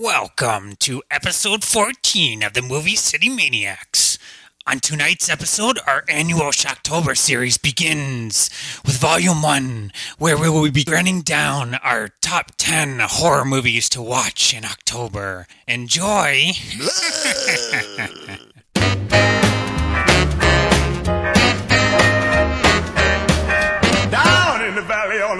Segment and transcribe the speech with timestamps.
[0.00, 4.16] Welcome to episode 14 of the movie City Maniacs.
[4.66, 8.48] On tonight's episode, our annual Shocktober series begins
[8.82, 14.00] with Volume 1, where we will be running down our top 10 horror movies to
[14.00, 15.46] watch in October.
[15.68, 16.52] Enjoy!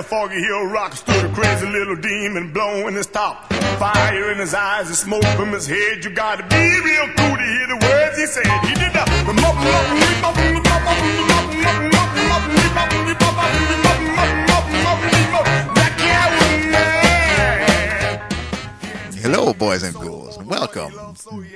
[0.02, 3.52] foggy hill rock stood a crazy little demon blowing his top.
[3.78, 6.04] Fire in his eyes and smoke from his head.
[6.04, 8.46] You gotta be real cool to hear the words he said.
[8.64, 9.08] He did that.
[19.22, 20.92] Hello, boys and ghouls, and welcome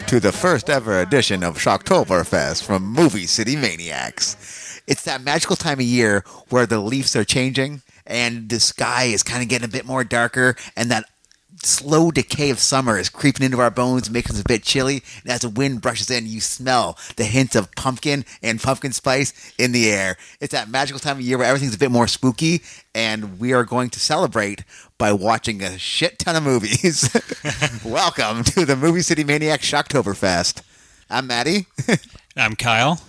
[0.06, 4.82] to the first ever edition of Shocktoberfest from Movie City Maniacs.
[4.86, 9.22] It's that magical time of year where the leaves are changing and the sky is
[9.22, 11.04] kind of getting a bit more darker, and that
[11.62, 15.02] slow decay of summer is creeping into our bones, making us a bit chilly.
[15.22, 19.54] And as the wind brushes in, you smell the hint of pumpkin and pumpkin spice
[19.58, 20.16] in the air.
[20.40, 22.62] It's that magical time of year where everything's a bit more spooky,
[22.94, 24.64] and we are going to celebrate
[24.98, 27.08] by watching a shit ton of movies.
[27.84, 30.62] Welcome to the Movie City Maniac Shocktoberfest.
[31.10, 31.66] I'm Maddie.
[32.36, 33.00] I'm Kyle.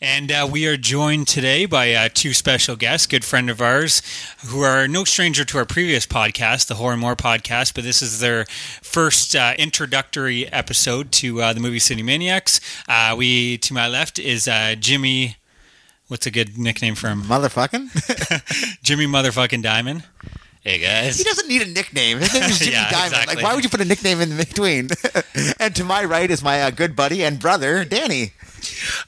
[0.00, 4.02] And uh, we are joined today by uh, two special guests, good friend of ours,
[4.46, 8.02] who are no stranger to our previous podcast, the Horror and More podcast, but this
[8.02, 8.44] is their
[8.82, 12.60] first uh, introductory episode to uh, the movie City Maniacs.
[12.88, 15.36] Uh, we to my left is uh, Jimmy.
[16.08, 17.22] What's a good nickname for him?
[17.22, 18.80] Motherfucking.
[18.82, 20.04] Jimmy Motherfucking Diamond.
[20.62, 21.16] Hey guys.
[21.18, 22.18] He doesn't need a nickname.
[22.18, 23.12] His name is Jimmy Yeah, Diamond.
[23.12, 23.34] exactly.
[23.36, 24.88] Like, why would you put a nickname in between?
[25.60, 28.32] and to my right is my uh, good buddy and brother, Danny.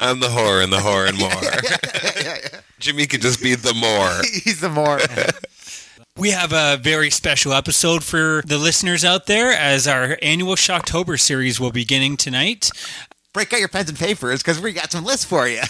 [0.01, 2.61] I'm the whore and the whore and more.
[2.79, 4.23] Jimmy could just be the more.
[4.45, 5.01] He's the more.
[6.17, 11.19] We have a very special episode for the listeners out there as our annual Shocktober
[11.19, 12.71] series will be beginning tonight.
[13.33, 15.61] Break out your pens and papers because we got some lists for you.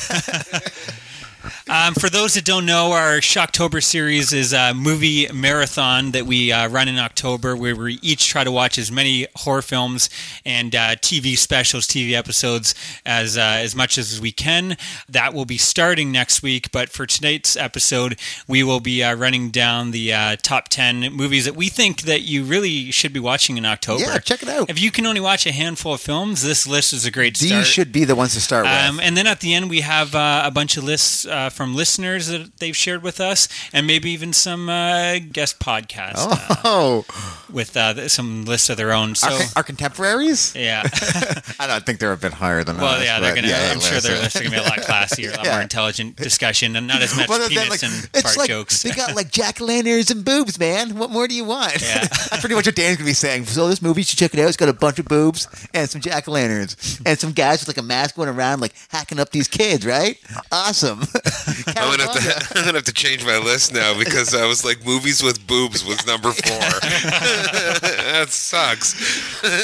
[1.69, 6.53] Um, for those that don't know, our Shocktober series is a movie marathon that we
[6.53, 10.10] uh, run in October, where we each try to watch as many horror films
[10.44, 14.77] and uh, TV specials, TV episodes as uh, as much as we can.
[15.09, 16.72] That will be starting next week.
[16.72, 21.44] But for tonight's episode, we will be uh, running down the uh, top ten movies
[21.44, 24.03] that we think that you really should be watching in October.
[24.03, 24.71] Yeah, check it out.
[24.71, 27.50] If you can only watch a handful of films, this list is a great start.
[27.50, 28.72] These should be the ones to start with.
[28.72, 31.75] Um, and then at the end, we have uh, a bunch of lists uh, from
[31.75, 37.05] listeners that they've shared with us, and maybe even some uh, guest podcasts uh, oh,
[37.53, 39.15] with uh, some lists of their own.
[39.15, 40.55] So, our, our contemporaries?
[40.56, 40.83] yeah.
[41.61, 43.05] I don't think they're a bit higher than well, us.
[43.05, 43.49] yeah, they're gonna.
[43.49, 45.53] yeah, I'm sure their lists are gonna be a lot classier, a lot Yeah.
[45.53, 48.83] more intelligent discussion, and not as much Well, penis like, and it's fart like jokes.
[48.83, 50.97] they got like jack o' lanterns and boobs, man.
[50.97, 51.81] What more do you want?
[51.83, 52.00] Yeah.
[52.06, 53.47] That's pretty much what Dan's gonna be saying.
[53.47, 54.49] So this movie, you should check it out.
[54.49, 57.69] It's got a bunch of boobs and some jack o' lanterns and some guys with
[57.69, 59.84] like a mask going around like hacking up these kids.
[59.87, 60.19] Right?
[60.53, 61.03] Awesome.
[61.66, 64.64] I'm gonna, have to, I'm gonna have to change my list now because I was
[64.64, 66.58] like movies with boobs was number four.
[66.60, 68.94] that sucks.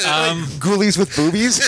[0.05, 1.59] Um, Ghoulies with boobies.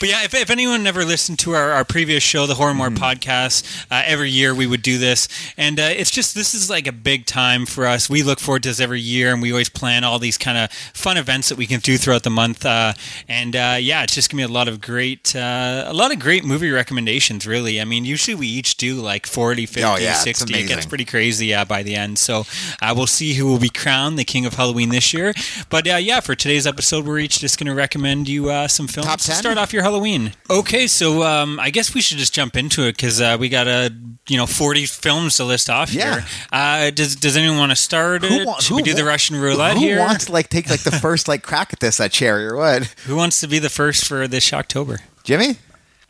[0.00, 2.90] But yeah, if, if anyone never listened to our, our previous show, the Horror More
[2.90, 5.28] podcast, uh, every year we would do this.
[5.56, 8.08] And uh, it's just, this is like a big time for us.
[8.08, 10.72] We look forward to this every year, and we always plan all these kind of
[10.72, 12.64] fun events that we can do throughout the month.
[12.64, 12.92] Uh,
[13.28, 16.12] and uh, yeah, it's just going to be a lot of great, uh, a lot
[16.12, 17.80] of great movie recommendations, really.
[17.80, 20.44] I mean, usually we each do like 40, 50, Oh, yeah, 60.
[20.54, 22.18] It gets pretty crazy uh, by the end.
[22.18, 22.44] So
[22.82, 25.32] uh, we'll see who will be crowned the king of Halloween this year.
[25.70, 28.86] But uh, yeah, for today's episode, we're each just going to recommend you uh, some
[28.88, 30.32] films Top to start off your Halloween.
[30.50, 33.66] Okay, so um, I guess we should just jump into it because uh, we got
[33.66, 33.92] a
[34.28, 36.14] you know forty films to list off Yeah.
[36.20, 36.24] here.
[36.52, 38.46] Uh, does Does anyone want to start it?
[38.46, 39.98] wa- should we do the Russian roulette who here?
[39.98, 42.84] wants to like take like the first like crack at this uh, cherry or what?
[43.06, 45.00] Who wants to be the first for this October?
[45.24, 45.50] Jimmy?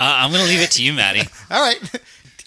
[0.01, 1.23] Uh, I'm going to leave it to you, Maddie.
[1.51, 1.79] All right.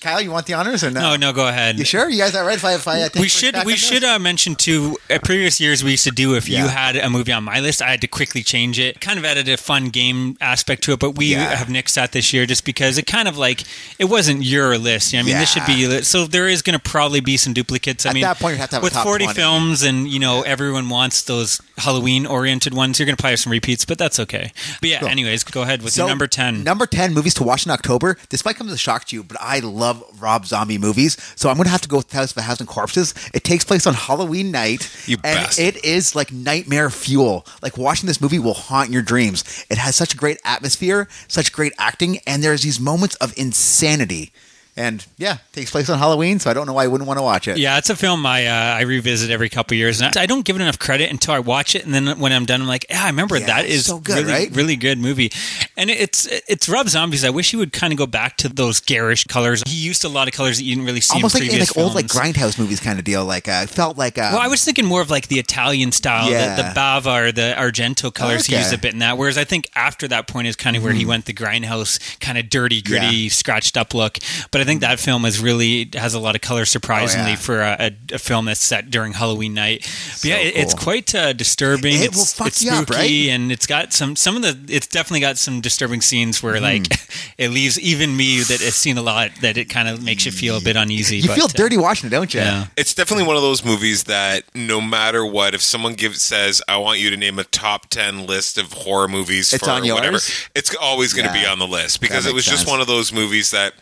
[0.02, 1.00] Kyle, you want the honors or no?
[1.00, 1.78] No, no, go ahead.
[1.78, 2.10] You sure?
[2.10, 2.56] You guys all right?
[2.58, 4.98] If I, if I uh, take we should we should uh, mention too.
[5.12, 7.84] At previous years, we used to do if you had a movie on my list,
[7.84, 9.00] I had to quickly change it.
[9.00, 11.54] Kind of added a fun game aspect to it, but we Yeah.
[11.56, 13.62] have nixed that this year just because it kind of like
[14.00, 15.14] it wasn't your list.
[15.14, 16.26] I mean, this should be so.
[16.26, 18.06] There is going to probably be some duplicates.
[18.06, 19.36] I At mean, that point, you'd have to have a with top forty 20.
[19.40, 23.00] films, and you know everyone wants those Halloween oriented ones.
[23.00, 24.52] You're going to probably have some repeats, but that's okay.
[24.80, 26.64] But yeah, anyways, go ahead with your number ten.
[26.64, 28.18] Number 10 movies to watch in October.
[28.30, 31.18] This might come as a shock to you, but I love Rob Zombie movies.
[31.36, 33.14] So I'm going to have to go with House of a Thousand Corpses.
[33.34, 34.90] It takes place on Halloween night.
[35.08, 35.78] You and bastard.
[35.78, 37.46] it is like nightmare fuel.
[37.62, 39.66] Like watching this movie will haunt your dreams.
[39.70, 44.32] It has such a great atmosphere, such great acting, and there's these moments of insanity
[44.78, 47.24] And yeah, takes place on Halloween, so I don't know why I wouldn't want to
[47.24, 47.58] watch it.
[47.58, 50.56] Yeah, it's a film I uh, I revisit every couple years, and I don't give
[50.56, 53.04] it enough credit until I watch it, and then when I'm done, I'm like, yeah,
[53.04, 54.52] I remember Yeah, that is so good, really right?
[54.56, 55.30] really good movie,
[55.76, 57.26] and it's it's Rob Zombies.
[57.26, 59.62] I wish he would kind of go back to those garish colors.
[59.68, 61.60] He used a lot of colors that you didn't really see Almost in like in
[61.60, 63.26] like old like grindhouse movies kind of deal.
[63.26, 66.32] Like uh, felt like uh, Well, I was thinking more of like the Italian style,
[66.32, 66.56] Yeah.
[66.56, 68.46] the, the Bava or the Argento colors.
[68.46, 68.62] He Okay.
[68.64, 69.18] used a bit in that.
[69.18, 72.38] Whereas I think after that point is kind of where he went the grindhouse, kind
[72.38, 73.24] of dirty, gritty, Mm-hmm.
[73.24, 73.30] Yeah.
[73.30, 74.18] scratched up look.
[74.52, 77.36] But I think that film is really has a lot of color, surprisingly, Oh, yeah.
[77.36, 79.82] for a, a, a film that's set during Halloween night.
[79.82, 81.96] But yeah, So it, it's quite uh, disturbing.
[81.96, 83.34] It it's, will fuck it's you up, spooky, right?
[83.36, 84.58] and it's got some some of the.
[84.74, 86.64] It's definitely got some disturbing scenes where Hmm.
[86.64, 86.88] like
[87.38, 90.32] it leaves even me that has seen a lot that it kind of makes you
[90.32, 91.18] feel a bit uneasy.
[91.18, 92.42] you but, feel uh, dirty watching it, don't you?
[92.42, 92.68] Yeah.
[92.78, 96.78] It's definitely one of those movies that no matter what, if someone gives says, "I
[96.78, 99.96] want you to name a top ten list of horror movies It's for on yours?
[99.96, 100.18] whatever,"
[100.56, 102.88] it's always going to be on the list because it was makes just one of
[102.88, 103.74] those movies that.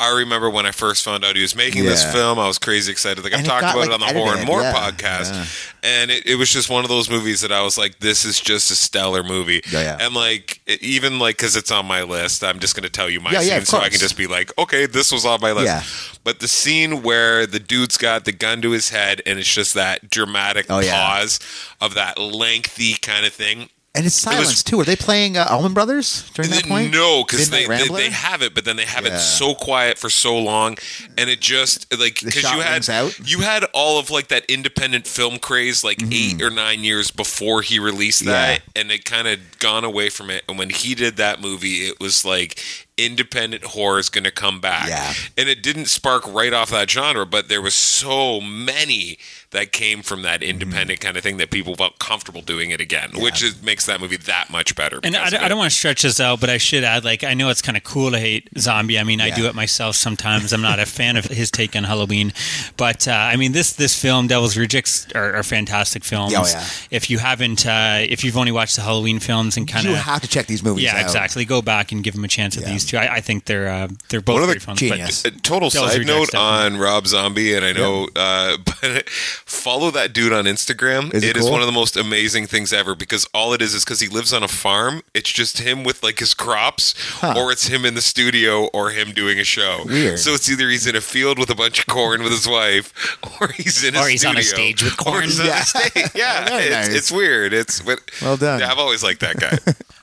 [0.00, 2.90] I remember when I first found out he was making this film, I was crazy
[2.90, 3.22] excited.
[3.22, 5.44] Like I've talked about like, it on the Horror and More yeah, podcast, yeah.
[5.82, 8.40] and it, it was just one of those movies that I was like, "This is
[8.40, 9.98] just a stellar movie." Yeah, yeah.
[10.00, 13.10] And like, it- even like because it's on my list, I'm just going to tell
[13.10, 15.40] you my Yeah, yeah, scene, so I can just be like, "Okay, this was on
[15.42, 15.82] my list." Yeah.
[16.24, 19.74] But the scene where the dude's got the gun to his head and it's just
[19.74, 20.92] that dramatic Oh, yeah.
[20.94, 21.40] pause
[21.80, 23.68] of that lengthy kind of thing.
[23.92, 24.78] And it's silence too.
[24.80, 26.92] Are they playing uh, Allman Brothers during that point?
[26.92, 29.16] No, because they, they, they have it, but then they have Yeah.
[29.16, 30.76] it so quiet for so long,
[31.18, 32.82] and it just like because you had?
[32.82, 33.24] Mm-hmm.
[33.26, 37.62] you had all of like that independent film craze like eight or nine years before
[37.62, 40.44] he released that, and it kind of gone away from it.
[40.48, 42.62] And when he did that movie, it was like
[43.06, 45.12] independent horror is going to come back, Yeah.
[45.38, 49.18] and it didn't spark right off that genre, but there was so many
[49.50, 50.50] that came from that Mm-hmm.
[50.50, 54.00] independent kind of thing that people felt comfortable doing it again, which is, makes that
[54.00, 55.00] movie that much better.
[55.02, 57.34] And I, I don't want to stretch this out, but I should add, like, I
[57.34, 58.98] know it's kind of cool to hate zombie.
[58.98, 60.52] I mean, I do it myself sometimes.
[60.52, 62.32] I'm not a fan of his take on Halloween,
[62.76, 66.32] but uh, I mean, this this film, Devil's Rejects, are, are fantastic films.
[66.36, 66.64] Oh, yeah.
[66.90, 69.96] If you haven't, uh, if you've only watched the Halloween films and kind of, you
[69.96, 71.02] of, have to check these movies yeah, out.
[71.02, 72.70] exactly, go back and give them a chance at Yeah.
[72.72, 72.96] these two.
[72.98, 75.22] I, I think they're uh, they're both One of the great genius.
[75.22, 79.90] But total Devil's side Rejects, note on Rob Zombie, and I know, uh, but follow
[79.92, 81.12] that dude on Instagram.
[81.14, 81.52] Is it it is cool?
[81.52, 84.32] one of the most amazing things ever because all it is is because he lives
[84.32, 85.02] on a farm.
[85.14, 89.12] It's just him with like his crops, or it's him in the studio, or him
[89.12, 89.82] doing a show.
[89.86, 90.18] Weird.
[90.18, 92.92] So it's either he's in a field with a bunch of corn with his wife,
[93.40, 95.24] or he's in a Or he's on a stage with corn.
[95.24, 95.60] on Yeah.
[95.62, 96.10] stage.
[96.14, 96.88] Yeah, it's, nice.
[96.94, 97.52] it's weird.
[97.52, 98.60] It's but Well done.
[98.60, 99.58] Yeah, I've always liked that guy.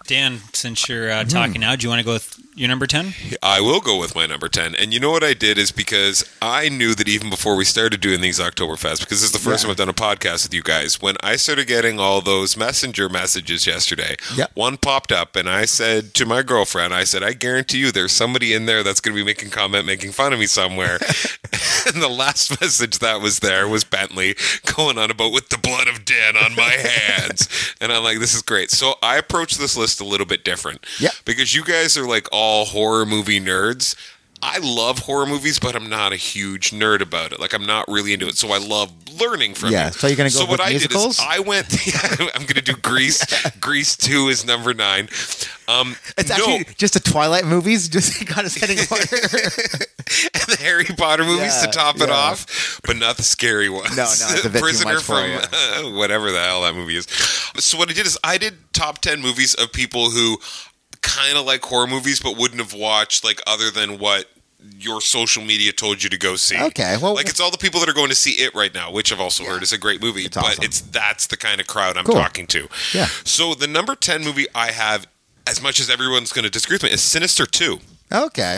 [0.07, 3.13] Dan, since you're uh, talking now, do you want to go with your number ten?
[3.43, 4.73] I will go with my number 10.
[4.73, 8.01] And you know what I did is because I knew that even before we started
[8.01, 9.67] doing these Oktoberfest, because this is the first Yeah.
[9.67, 13.09] time I've done a podcast with you guys, when I started getting all those messenger
[13.09, 14.51] messages yesterday, Yep.
[14.55, 18.11] one popped up and I said to my girlfriend, I said, I guarantee you there's
[18.13, 20.97] somebody in there that's going to be making comment, making fun of me somewhere.
[21.93, 24.35] and the last message that was there was Bentley
[24.75, 27.47] going on about with the blood of Dan on my hands.
[27.81, 28.71] and I'm like, this is great.
[28.71, 30.85] So I approached this list a little bit different.
[30.99, 31.09] Yeah.
[31.25, 33.95] Because you guys are like all horror movie nerds.
[34.41, 37.39] I love horror movies, but I'm not a huge nerd about it.
[37.39, 38.37] Like I'm not really into it.
[38.37, 41.17] So I love learning from Yeah, so you're gonna go So what I musicals?
[41.17, 41.67] did is I went.
[42.35, 43.25] I'm going to do Grease.
[43.59, 45.09] Grease Two is number nine.
[45.67, 49.03] Um, It's no, actually just the Twilight movies, just kind of setting order.
[49.11, 52.13] and the Harry Potter movies Yeah, to top it yeah.
[52.15, 53.89] off, but not the scary ones.
[53.97, 55.97] No, no, it's a bit too Prisoner from you.
[55.97, 57.05] whatever the hell that movie is.
[57.57, 60.37] So what I did is I did top ten movies of people who
[61.07, 64.25] kind of like horror movies, but wouldn't have watched like other than what
[64.79, 66.59] your social media told you to go see.
[66.59, 68.91] Okay, well- like it's all the people that are going to see it right now,
[68.91, 70.23] which I've also heard is a great movie.
[70.23, 70.63] It's but awesome.
[70.63, 72.15] it's that's the kind of crowd I'm Cool.
[72.15, 72.67] talking to.
[72.93, 73.05] Yeah.
[73.23, 75.07] So the number ten movie I have,
[75.45, 77.79] as much as everyone's going to disagree with me, is Sinister Two.
[78.11, 78.57] okay.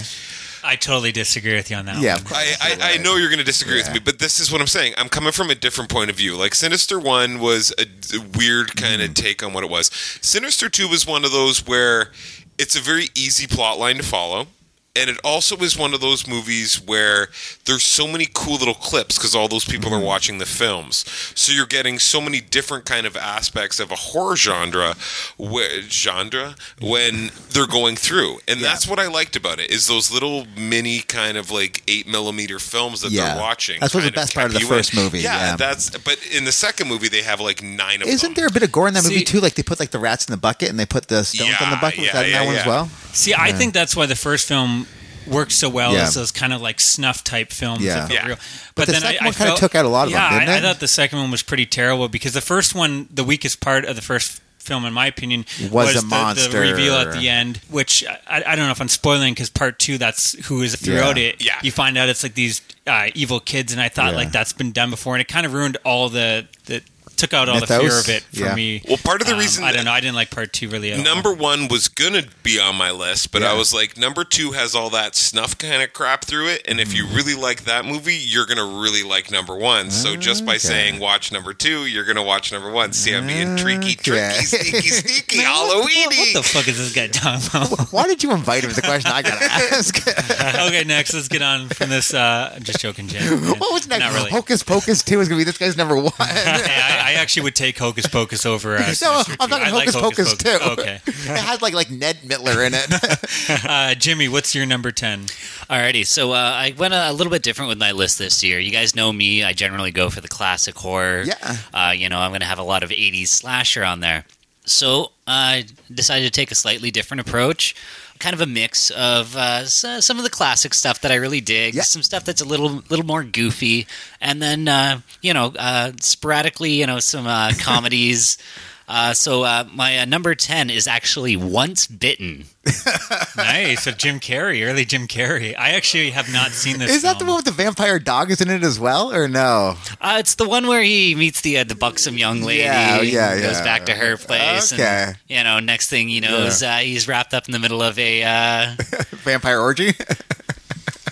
[0.62, 2.00] I totally disagree with you on that.
[2.02, 2.16] Yeah.
[2.16, 2.34] one.
[2.36, 3.84] I, I, I know you're going to disagree Yeah.
[3.86, 4.94] with me, but this is what I'm saying.
[4.98, 6.36] I'm coming from a different point of view.
[6.36, 7.84] Like Sinister One was a,
[8.18, 9.16] a weird kind of mm.
[9.16, 9.90] take on what it was.
[10.22, 12.12] Sinister Two was one of those where
[12.60, 14.48] it's a very easy plot line to follow.
[14.96, 17.30] And it also is one of those movies where
[17.66, 20.02] there's so many cool little clips because all those people Mm-hmm.
[20.02, 21.06] are watching the films.
[21.36, 24.96] So you're getting so many different kind of aspects of a horror genre,
[25.38, 28.40] where, genre when they're going through.
[28.48, 32.08] And that's what I liked about it is those little mini kind of like eight
[32.08, 33.34] millimeter films that Yeah.
[33.36, 33.80] they're watching.
[33.80, 34.74] That's what the best part of the you in.
[34.74, 35.56] first movie, yeah.
[35.56, 35.92] that's.
[36.00, 38.10] But in the second movie, they have like nine of them.
[38.10, 39.40] Isn't there a bit of gore in that movie too?
[39.40, 41.70] Like they put like the rats in the bucket and they put the stones on
[41.72, 42.00] the bucket.
[42.00, 42.62] Was yeah, that in yeah, that one yeah.
[42.62, 42.90] as well?
[43.14, 44.86] See, I think that's why the first film
[45.30, 46.04] worked so well Yeah.
[46.04, 47.82] as those kind of like snuff type films.
[47.84, 47.96] Yeah.
[47.96, 48.28] that felt Yeah.
[48.28, 48.38] real.
[48.76, 50.40] But the then second I, one I kinda took out a lot of them, yeah,
[50.40, 53.24] didn't I, I thought the second one was pretty terrible because the first one, the
[53.24, 56.60] weakest part of the first film, in my opinion, Was a the, the monster.
[56.60, 57.60] reveal at the end.
[57.70, 61.18] Which I, I don't know if I'm spoiling because part two, that's who is throughout
[61.18, 61.28] Yeah.
[61.30, 61.44] it.
[61.44, 61.60] Yeah.
[61.64, 64.18] you find out it's like these uh, evil kids, and I thought Yeah.
[64.18, 66.82] like that's been done before, and it kind of ruined all the the
[67.20, 68.56] took out all the fear of it for Yeah.
[68.56, 68.82] me.
[68.88, 70.92] Well, part of the Um, reason I don't know, I didn't like part two really.
[70.92, 71.04] At all.
[71.06, 73.52] Number one was gonna be on my list, but Yeah.
[73.52, 76.80] I was like, number two has all that snuff kind of crap through it, and
[76.80, 77.16] if you Mm.
[77.16, 79.92] really like that movie, you're gonna really like number one.
[79.92, 80.60] So just by Okay.
[80.60, 82.94] saying watch number two, you're gonna watch number one.
[82.94, 84.42] See, I'm being tricky, tricky, Okay.
[84.46, 86.34] sneaky, sneaky, What Halloweeny.
[86.34, 87.92] the fuck is this guy talking about?
[87.92, 88.70] Why did you invite him?
[88.70, 90.08] Is the question I gotta ask.
[90.68, 92.14] okay, next, let's get on from this.
[92.14, 93.50] Uh, I'm just joking, Jim.
[93.60, 94.00] what was next?
[94.00, 94.30] Not really.
[94.32, 96.12] Hocus Pocus two is gonna be this guy's number one.
[96.20, 98.78] Hey, I, I actually would take Hocus Pocus over.
[98.78, 100.72] Uh, No, I'm talking I like Hocus Pocus, too.
[100.72, 103.66] Okay, it had like like Ned Mittler in it.
[103.70, 105.22] uh, Jimmy, what's your number ten?
[105.70, 108.60] Alrighty, so uh, I went a, a little bit different with my list this year.
[108.60, 111.24] You guys know me; I generally go for the classic horror.
[111.24, 111.58] Yeah.
[111.74, 114.26] Uh, you know, I'm going to have a lot of '80s slasher on there.
[114.66, 117.76] So I decided to take a slightly different approach.
[118.20, 121.74] Kind of a mix of uh, some of the classic stuff that I really dig,
[121.74, 121.84] Yeah.
[121.84, 123.88] some stuff that's a little little more goofy,
[124.20, 128.38] and then uh, you know uh, sporadically, you know, some uh, comedies.
[128.90, 132.46] Uh, so uh, my uh, number ten is actually Once Bitten.
[133.36, 135.56] Nice, so Jim Carrey, early Jim Carrey.
[135.58, 136.92] I actually have not seen this.
[136.92, 139.76] Is that the one with the vampire dog is in it as well, or no?
[140.02, 142.64] Uh, it's the one where he meets the uh, the buxom young lady.
[142.64, 143.42] Yeah, yeah, yeah.
[143.42, 144.74] Goes back to her place.
[144.74, 144.84] Okay.
[144.84, 147.98] And, you know, next thing he knows, uh, he's wrapped up in the middle of
[147.98, 148.24] a.
[148.24, 148.76] Uh,
[149.24, 149.94] Vampire orgy.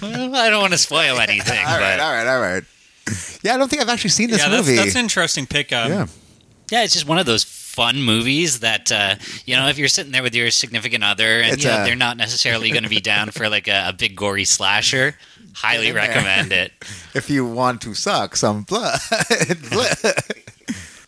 [0.01, 2.63] well, I don't want to spoil anything, all right, but all right, all right.
[3.41, 4.77] Yeah, I don't think I've actually seen this yeah, that's, movie.
[4.77, 5.71] that's an interesting pick.
[5.71, 6.07] Um, yeah,
[6.71, 7.43] yeah, it's just one of those
[7.77, 9.15] fun movies that uh,
[9.45, 11.95] you know if you're sitting there with your significant other and you know, a- they're
[12.07, 15.13] not necessarily going to be down for like a, a big gory slasher.
[15.53, 16.71] Highly recommend it.
[17.15, 18.99] if you want to suck some blood,
[19.71, 19.97] blood.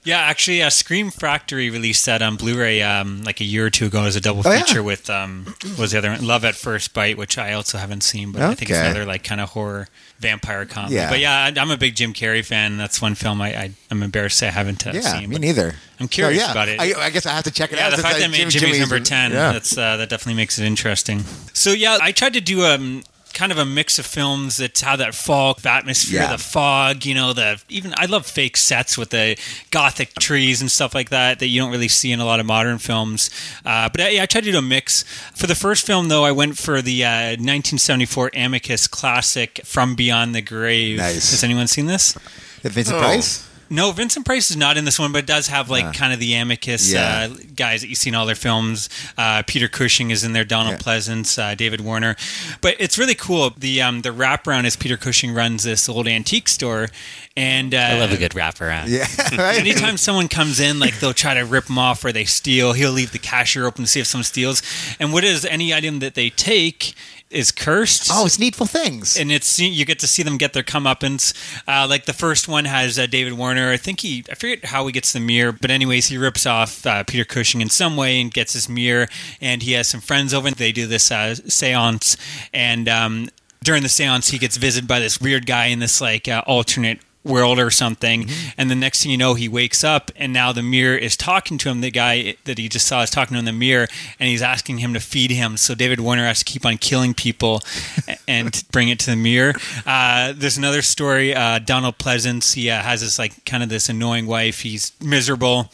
[0.03, 3.87] Yeah, actually, uh, Scream Factory released that on Blu-ray um, like a year or two
[3.87, 4.63] ago as a double Oh, yeah.
[4.63, 6.25] feature with um, what was the other one?
[6.25, 9.23] Love at First Bite, which I also haven't seen, but I think it's another like
[9.23, 9.87] kind of horror
[10.19, 10.95] vampire comedy.
[10.95, 11.09] Yeah.
[11.09, 12.77] But yeah, I, I'm a big Jim Carrey fan.
[12.77, 15.29] That's one film I, I I'm embarrassed to say I haven't uh, yeah, seen.
[15.29, 15.73] me neither.
[15.99, 16.79] I'm curious So, yeah, about it.
[16.79, 17.95] I, I guess I have to check it yeah, out.
[17.95, 19.51] the fact I- that made Jim- Jimmy's, Jimmy's number ten, Yeah.
[19.53, 21.23] that's uh, that definitely makes it interesting.
[21.53, 24.99] So yeah, I tried to do um kind of a mix of films that have
[24.99, 26.31] that fall atmosphere, Yeah.
[26.31, 29.37] the fog, you know, the even I love fake sets with the
[29.71, 32.45] gothic trees and stuff like that that you don't really see in a lot of
[32.45, 33.29] modern films.
[33.65, 35.03] Uh, but I, yeah, I tried to do a mix.
[35.35, 40.33] For the first film though, I went for the uh, 1974 Amicus classic From Beyond
[40.35, 40.97] the Grave.
[40.97, 41.31] Nice.
[41.31, 42.17] Has anyone seen this?
[42.63, 42.99] Vincent Oh.
[42.99, 43.45] Price.
[43.69, 46.19] No, Vincent Price is not in this one, but it does have like kind of
[46.19, 47.27] the amicus Yeah.
[47.31, 48.89] uh, guys that you see in all their films.
[49.17, 50.81] Uh, Peter Cushing is in there, Donald Yeah.
[50.81, 52.15] Pleasence, uh, David Warner.
[52.61, 53.51] But it's really cool.
[53.57, 56.89] The um, the wraparound is Peter Cushing runs this old antique store,
[57.37, 58.87] and uh, I love a good wraparound.
[58.87, 59.05] Yeah,
[59.41, 59.59] right.
[59.59, 62.91] Anytime someone comes in, like they'll try to rip them off or they steal, he'll
[62.91, 64.61] leave the cashier open to see if someone steals.
[64.99, 66.93] And what is any item that they take
[67.29, 69.17] is cursed oh, it's needful things.
[69.17, 71.33] and it's you get to see them get their comeuppance.
[71.67, 73.71] Uh, like the first one has uh, David Warner.
[73.71, 76.85] I think he I forget how he gets the mirror, but anyways, he rips off
[76.85, 79.07] uh, Peter Cushing in some way and gets his mirror.
[79.41, 80.49] And he has some friends over.
[80.49, 82.17] They do this uh, séance,
[82.53, 83.29] and um,
[83.63, 86.99] during the séance, he gets visited by this weird guy in this like uh, alternate
[87.23, 88.25] world or something
[88.57, 91.57] and the next thing you know he wakes up and now the mirror is talking
[91.57, 93.87] to him the guy that he just saw is talking to him in the mirror
[94.19, 95.57] and he's asking him to feed him.
[95.57, 97.61] So david warner has to keep on killing people
[98.27, 99.53] and bring it to the mirror.
[99.85, 103.89] Uh, there's another story uh, donald pleasence he uh, has this like kind of this
[103.89, 104.61] annoying wife.
[104.61, 105.69] He's miserable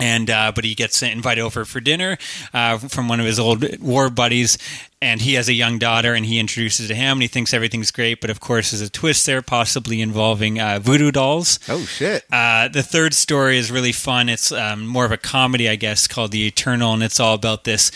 [0.00, 2.18] and uh, but he gets invited over for dinner
[2.52, 4.58] uh, from one of his old war buddies.
[5.02, 7.90] And he has a young daughter and he introduces to him and he thinks everything's
[7.90, 8.20] great.
[8.20, 11.58] But of course there's a twist there possibly involving uh, voodoo dolls.
[11.70, 12.24] Oh shit.
[12.30, 14.28] uh, the third story is really fun.
[14.28, 16.92] It's um, more of a comedy i guess called the elemental.
[16.92, 17.90] And it's all about this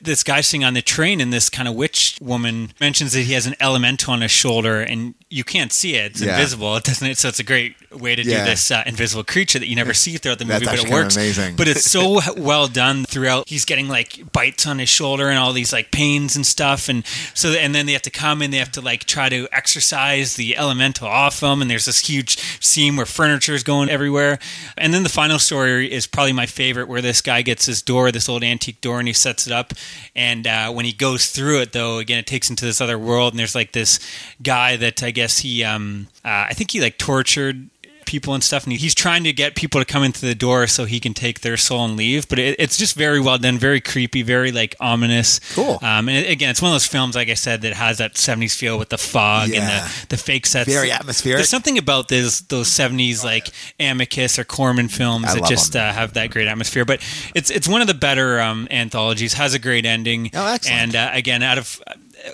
[0.00, 3.32] this guy sitting on the train and this kind of witch woman mentions that he
[3.32, 6.12] has an elemental on his shoulder and you can't see it.
[6.12, 6.34] It's Yeah.
[6.36, 6.76] invisible.
[6.76, 8.44] It doesn't so it's a great way to Yeah.
[8.44, 11.16] do this uh, invisible creature that you never see throughout the movie but it works.
[11.16, 11.56] amazing.
[11.56, 13.48] but it's so well done throughout.
[13.48, 16.88] He's getting like bites on his shoulder and all these like pains and stuff.
[16.88, 19.48] And so and then they have to come and they have to like try to
[19.52, 24.38] exercise the elemental off them and there's this huge scene where furniture is going everywhere.
[24.76, 28.12] And then the final story is probably my favorite where this guy gets this door
[28.12, 29.72] this old antique door and he sets it up
[30.14, 32.98] and uh, when he goes through it though again it takes him to this other
[32.98, 33.98] world and there's like this
[34.42, 37.68] guy that i guess he um uh, i think he like tortured
[38.06, 40.84] people and stuff, and he's trying to get people to come into the door so
[40.84, 42.28] he can take their soul and leave.
[42.28, 45.40] But it, it's just very well done, very creepy, very like ominous.
[45.54, 45.78] Cool.
[45.82, 48.56] Um, and again, it's one of those films, like I said, that has that '70s
[48.56, 49.60] feel with the fog Yeah.
[49.60, 50.68] and the, the fake sets.
[50.72, 51.36] Very atmospheric.
[51.38, 53.48] There's something about those those '70s like
[53.80, 56.84] Amicus or Corman films I that just uh, have that great atmosphere.
[56.84, 57.00] But
[57.34, 59.34] it's it's one of the better um, anthologies.
[59.34, 60.30] Has a great ending.
[60.34, 60.80] Oh, excellent.
[60.80, 61.82] And uh, again, out of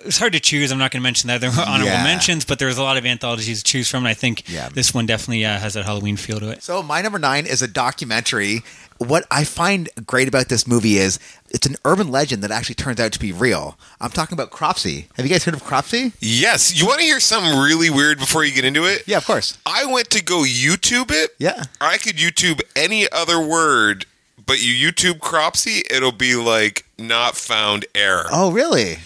[0.05, 0.71] it's hard to choose.
[0.73, 2.05] I'm not going to mention the other honorable Yeah.
[2.05, 3.99] mentions, but there's a lot of anthologies to choose from.
[4.05, 4.69] And I think Yeah.
[4.73, 6.63] this one definitely uh, has that Halloween feel to it.
[6.63, 8.63] So my number nine is a documentary.
[8.99, 11.19] What I find great about this movie is
[11.51, 13.77] it's an urban legend that actually turns out to be real.
[14.01, 15.07] I'm talking about Cropsy.
[15.17, 16.13] Have you guys heard of Cropsy?
[16.21, 16.75] Yes.
[16.79, 19.03] You want to hear something really weird before you get into it?
[19.07, 19.59] Yeah, of course.
[19.67, 21.35] I went to go YouTube it.
[21.39, 21.65] Yeah.
[21.81, 24.07] I could YouTube any other word,
[24.47, 28.27] but you YouTube Cropsy, it'll be like not found error.
[28.31, 28.99] Oh, really?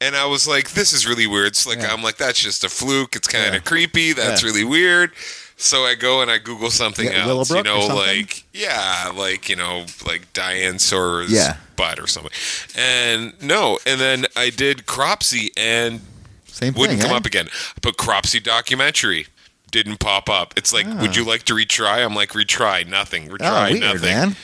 [0.00, 1.48] And I was like, this is really weird.
[1.48, 1.92] It's like Yeah.
[1.92, 3.16] I'm like, that's just a fluke.
[3.16, 3.60] It's kind of Yeah.
[3.60, 4.12] creepy.
[4.12, 4.48] That's Yeah.
[4.48, 5.10] really weird.
[5.56, 7.50] So I go and I Google something else.
[7.50, 11.56] You Willowbrook know, like yeah, like you know, like Diane Sora's Yeah.
[11.74, 12.30] butt or something.
[12.76, 16.00] And no, and then I did Cropsy and
[16.46, 17.08] Same wouldn't thing.
[17.08, 17.18] come eh?
[17.18, 17.48] up again.
[17.82, 19.26] But Cropsy documentary
[19.72, 20.54] didn't pop up.
[20.56, 22.04] It's like, would you like to retry?
[22.04, 23.28] I'm like, retry, nothing.
[23.28, 23.66] Retry, Ah.
[23.66, 24.00] Oh, weird, nothing.
[24.02, 24.36] man.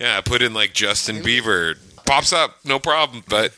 [0.00, 1.76] Yeah, I put in like Justin Bieber.
[2.06, 3.22] Pops up, no problem.
[3.28, 3.52] But.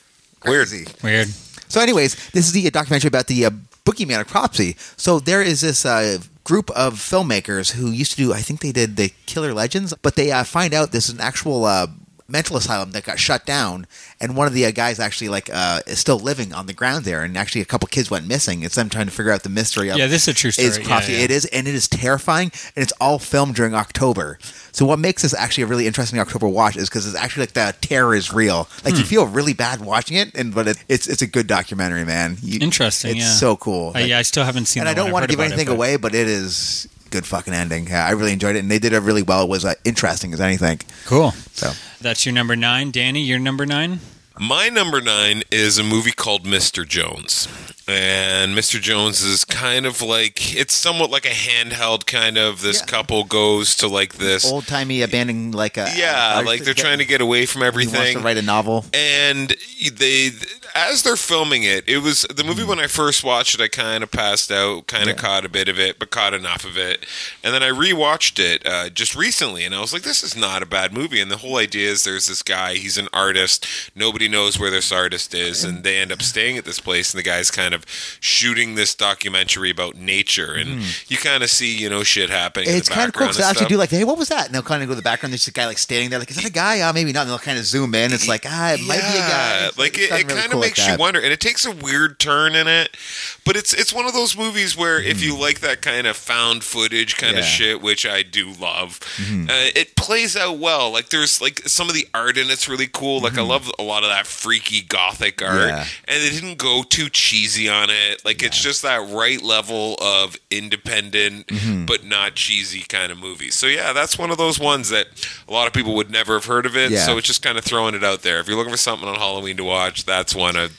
[0.44, 0.86] Crazy.
[1.02, 1.28] Weird.
[1.68, 3.50] So, anyways, this is the documentary about the uh,
[3.84, 4.76] boogeyman of Cropsy.
[4.96, 8.32] So there is this uh, group of filmmakers who used to do.
[8.32, 11.20] I think they did the Killer Legends, but they uh, find out this is an
[11.20, 11.64] actual.
[11.64, 11.86] Uh,
[12.26, 13.86] mental asylum that got shut down
[14.18, 17.04] and one of the uh, guys actually like uh, is still living on the ground
[17.04, 19.48] there and actually a couple kids went missing it's them trying to figure out the
[19.50, 20.68] mystery of Yeah, this is a true story.
[20.68, 21.18] is Yeah, yeah.
[21.24, 24.38] It is, and it is terrifying, and it's all filmed during October.
[24.72, 27.52] So what makes this actually a really interesting October watch is because it's actually like
[27.52, 28.68] the terror is real.
[28.84, 29.00] Like Hmm.
[29.00, 32.38] you feel really bad watching it, and but it, it's it's a good documentary, man.
[32.42, 33.32] You- Interesting, It's yeah.
[33.32, 33.92] so cool.
[33.94, 34.80] Uh, yeah, I still haven't seen.
[34.80, 34.88] It.
[34.88, 37.26] And I don't want to give about it, anything but- away, but it is good
[37.26, 37.86] fucking ending.
[37.86, 39.42] Yeah, I really enjoyed it, and they did it really well.
[39.42, 40.80] It was uh, interesting as anything.
[41.04, 41.32] Cool.
[41.52, 41.72] So
[42.04, 43.22] That's your number nine, Danny.
[43.22, 43.98] Your number nine.
[44.38, 46.86] My number nine is a movie called Mr.
[46.86, 47.46] Jones.
[47.86, 48.80] And Mr.
[48.80, 52.62] Jones is kind of like, it's somewhat like a handheld kind of.
[52.62, 52.86] This Yeah.
[52.86, 54.44] couple goes to like this.
[54.50, 57.76] old timey abandoned like a yeah, like they're trying to get away from He wants
[57.92, 58.16] everything.
[58.18, 58.86] to write a novel.
[58.94, 59.54] and
[59.92, 60.30] they
[60.74, 64.02] as they're filming it it was the movie when i first watched it i kind
[64.02, 65.22] of passed out kind of Yeah.
[65.22, 67.04] caught a bit of it but caught enough of it
[67.44, 70.62] and then i rewatched it uh, just recently and i was like this is not
[70.62, 74.23] a bad movie and the whole idea is there's this guy he's an artist nobody
[74.28, 77.22] knows where this artist is and they end up staying at this place and the
[77.22, 77.84] guy's kind of
[78.20, 82.76] shooting this documentary about nature and you kind of see you know shit happening in.
[82.76, 84.46] It's the kind of cool because they actually do like, hey, what was that?
[84.46, 85.32] And they'll kind of go to the background.
[85.32, 86.80] There's a guy like standing there, like, is that a guy?
[86.80, 87.22] Uh, maybe not.
[87.22, 88.12] And they'll kind of zoom in.
[88.12, 89.66] It's like, ah, it might be a guy.
[89.66, 91.64] It's Like it, it really kind of cool like makes you wonder, and it takes
[91.66, 92.96] a weird turn in it.
[93.44, 96.64] But it's it's one of those movies where if you like that kind of found
[96.64, 97.38] footage kind of.
[97.38, 97.44] Yeah.
[97.44, 97.54] Mm-hmm.
[97.54, 100.90] shit, which I do love, uh, it plays out well.
[100.90, 103.20] Like there's like some of the art in it's really cool.
[103.20, 105.68] Like I love a lot of that freaky gothic art.
[105.68, 105.86] Yeah.
[106.08, 108.24] and they didn't go too cheesy on it.
[108.24, 111.84] Like it's just that right level of independent Mm-hmm.
[111.86, 113.50] but not cheesy kind of movie.
[113.50, 115.06] So yeah, that's one of those ones that
[115.48, 116.90] a lot of people would never have heard of it.
[116.90, 117.04] Yeah.
[117.04, 118.38] So it's just kind of throwing it out there.
[118.40, 120.72] If you're looking for something on Halloween to watch, that's one of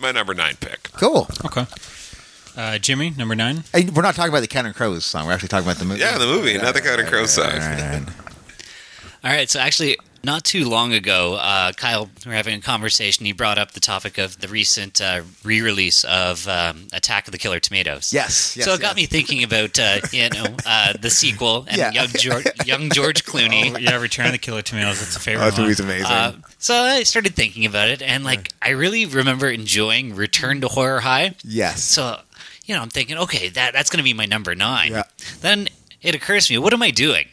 [0.00, 0.90] my number nine pick.
[0.92, 1.28] Cool.
[1.44, 1.66] Okay.
[2.56, 3.62] Uh, Jimmy, number nine.
[3.72, 5.26] And we're not talking about the Counting Crows song.
[5.26, 6.00] We're actually talking about the movie.
[6.00, 7.44] Yeah, the movie, not the Counting Crows song.
[7.46, 8.02] All right, all right.
[9.24, 13.24] All right, so actually, not too long ago, uh, Kyle, we were having a conversation.
[13.24, 17.38] He brought up the topic of the recent uh, re-release of um, Attack of the
[17.38, 18.12] Killer Tomatoes.
[18.12, 19.78] Yes, yes, so it got me thinking about
[20.12, 21.92] you know uh, the sequel and Yeah.
[21.92, 23.74] young George, young George Clooney.
[23.74, 24.98] Oh, yeah, Return of the Killer Tomatoes.
[25.00, 25.62] That's a favorite Oh, that one.
[25.62, 26.06] movie's amazing.
[26.06, 30.68] Uh, so I started thinking about it, and like I really remember enjoying Return to
[30.68, 31.34] Horror High.
[31.44, 31.82] yes.
[31.84, 32.20] So
[32.64, 34.92] you know, I'm thinking, okay, that that's going to be my number nine.
[34.92, 35.04] Yeah.
[35.40, 35.68] Then
[36.02, 37.26] it occurs to me, what am I doing?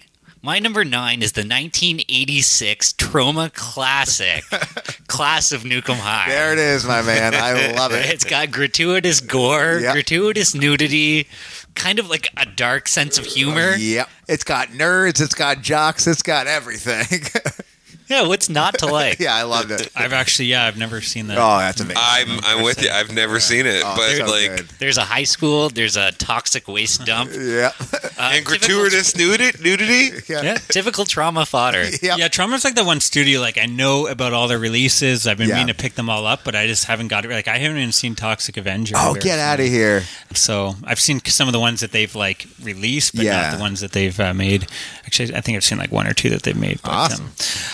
[0.45, 4.43] My number nine is the 1986 Troma Classic,
[5.07, 6.25] Class of Nuke 'Em High.
[6.29, 7.33] there it is, my man.
[7.33, 8.05] I love it.
[8.05, 9.93] It's got gratuitous gore, Yeah.
[9.93, 11.27] gratuitous nudity,
[11.73, 13.75] kind of like a dark sense of humor.
[13.75, 14.07] Yep.
[14.27, 15.19] It's got nerds.
[15.19, 16.05] It's got jocks.
[16.05, 17.23] It's got everything.
[18.07, 19.19] Yeah, what's not to like?
[19.19, 19.89] yeah, I loved it.
[19.95, 21.37] I've actually, yeah, I've never seen that.
[21.37, 21.97] Oh, that's amazing.
[21.99, 22.89] I'm I'm with you.
[22.89, 24.69] I've never seen it, Oh, but so like good.
[24.79, 27.31] There's a high school, there's a toxic waste dump.
[27.39, 27.71] yeah.
[28.17, 29.57] Uh, and gratuitous nudity.
[29.63, 30.11] Nudity.
[30.31, 30.41] yeah.
[30.43, 31.85] Yeah, typical Troma fodder.
[32.05, 32.17] Yep.
[32.19, 35.25] Yeah, Troma's like the one studio like I know about all their releases.
[35.25, 35.55] I've been Yeah.
[35.55, 37.31] meaning to pick them all up, but I just haven't got it.
[37.31, 38.95] Like I haven't even seen Toxic Avenger.
[38.97, 40.03] Oh, Very get out of here.
[40.33, 43.41] So I've seen some of the ones that they've like released, but Yeah.
[43.49, 44.67] not the ones that they've uh, made.
[45.05, 46.79] Actually, I think I've seen like one or two that they've made.
[46.83, 47.25] But, Awesome.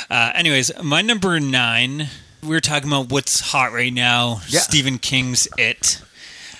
[0.09, 2.07] Um, uh, anyways, my number nine.
[2.43, 4.41] We were talking about what's hot right now.
[4.47, 4.61] Yeah.
[4.61, 6.01] Stephen King's It.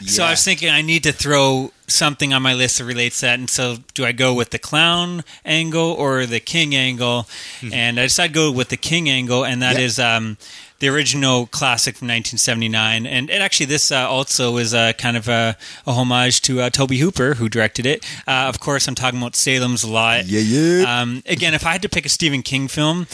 [0.06, 3.28] So I was thinking I need to throw something on my list that relates to
[3.28, 3.38] that.
[3.40, 7.28] And so, do I go with the clown angle or the king angle?
[7.72, 9.86] And I decided to go with the king angle, and that Yeah.
[9.86, 10.38] is um,
[10.80, 13.06] the original classic from 1979.
[13.06, 16.70] And, and actually, this uh, also is a kind of a, a homage to uh,
[16.72, 18.04] Tobe Hooper, who directed it.
[18.28, 20.26] Uh, of course, I'm talking about Salem's Lot.
[20.26, 21.02] Yeah, yeah.
[21.02, 23.06] Um, again, if I had to pick a Stephen King film,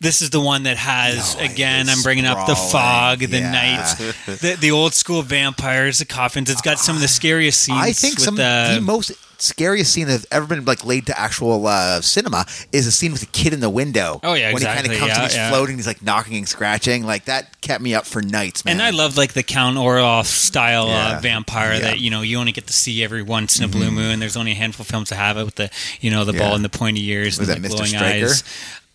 [0.00, 1.88] this is the one that has No, again.
[1.88, 3.50] I'm bringing up the fog, the yeah.
[3.50, 3.94] night,
[4.26, 6.50] the, the old school vampires, the coffins.
[6.50, 7.78] It's got some of the scariest scenes.
[7.80, 11.18] I think with some the, the most scariest scene that's ever been like laid to
[11.18, 14.18] actual uh, cinema is a scene with the kid in the window.
[14.22, 15.50] Oh, yeah, when exactly, he kind of comes yeah, and he's yeah.
[15.50, 17.04] floating, he's like knocking and scratching.
[17.04, 18.72] Like that kept me up for nights, man.
[18.72, 21.16] And I love like the Count Orlok style Yeah.
[21.16, 21.72] uh, vampire.
[21.72, 21.82] Mm-hmm.
[21.82, 24.20] that you know you only get to see every once in a blue moon.
[24.20, 26.54] There's only a handful of films that have it with the you know the ball
[26.54, 27.72] and the pointy ears Was and that Mr.
[27.76, 28.26] glowing Straker?
[28.26, 28.44] eyes.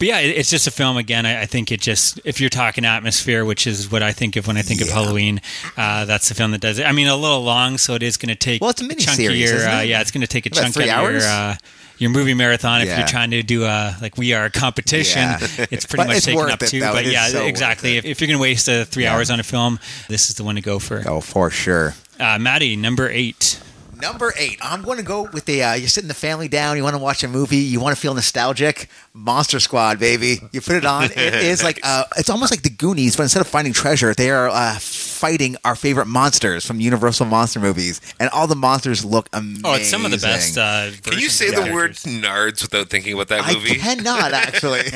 [0.01, 0.97] But yeah, it- it's just a film.
[0.97, 4.35] Again, I, I think it just if you're talking atmosphere, which is what I think
[4.35, 5.41] of when I think of Halloween,
[5.77, 6.85] uh, that's the film that does it.
[6.87, 9.01] I mean, a little long, so it is going to take Well, it's a mini
[9.01, 9.89] series, of your, isn't uh, it?
[9.89, 11.23] yeah, it's going to take a About chunk three of hours?
[11.23, 11.31] your.
[11.31, 11.55] Uh,
[11.99, 12.97] your movie marathon, if Yeah.
[12.97, 15.37] you're trying to do a like we are a competition, Yeah.
[15.69, 16.79] it's pretty much it's taken up too.
[16.79, 17.97] But It yeah, so exactly.
[17.97, 19.13] If, if you're going to waste uh, three Yeah.
[19.13, 19.77] hours on a film,
[20.09, 21.03] this is the one to go for.
[21.07, 21.93] oh, for sure.
[22.19, 23.59] Uh, Maddie, number eight.
[24.01, 25.63] Number eight, I'm going to go with the.
[25.63, 26.75] Uh, you're sitting the family down.
[26.75, 27.57] You want to watch a movie.
[27.57, 28.89] You want to feel nostalgic.
[29.13, 30.39] Monster Squad, baby.
[30.51, 31.03] You put it on.
[31.05, 34.31] It is like uh, it's almost like the Goonies, but instead of finding treasure, they
[34.31, 39.29] are uh, fighting our favorite monsters from Universal monster movies, and all the monsters look
[39.33, 39.61] amazing.
[39.63, 40.57] Oh, it's some of the best.
[40.57, 42.05] Uh, Can you say of the word characters.
[42.05, 43.51] nards without thinking about that movie?
[43.51, 43.75] I movie?
[43.79, 44.81] cannot actually.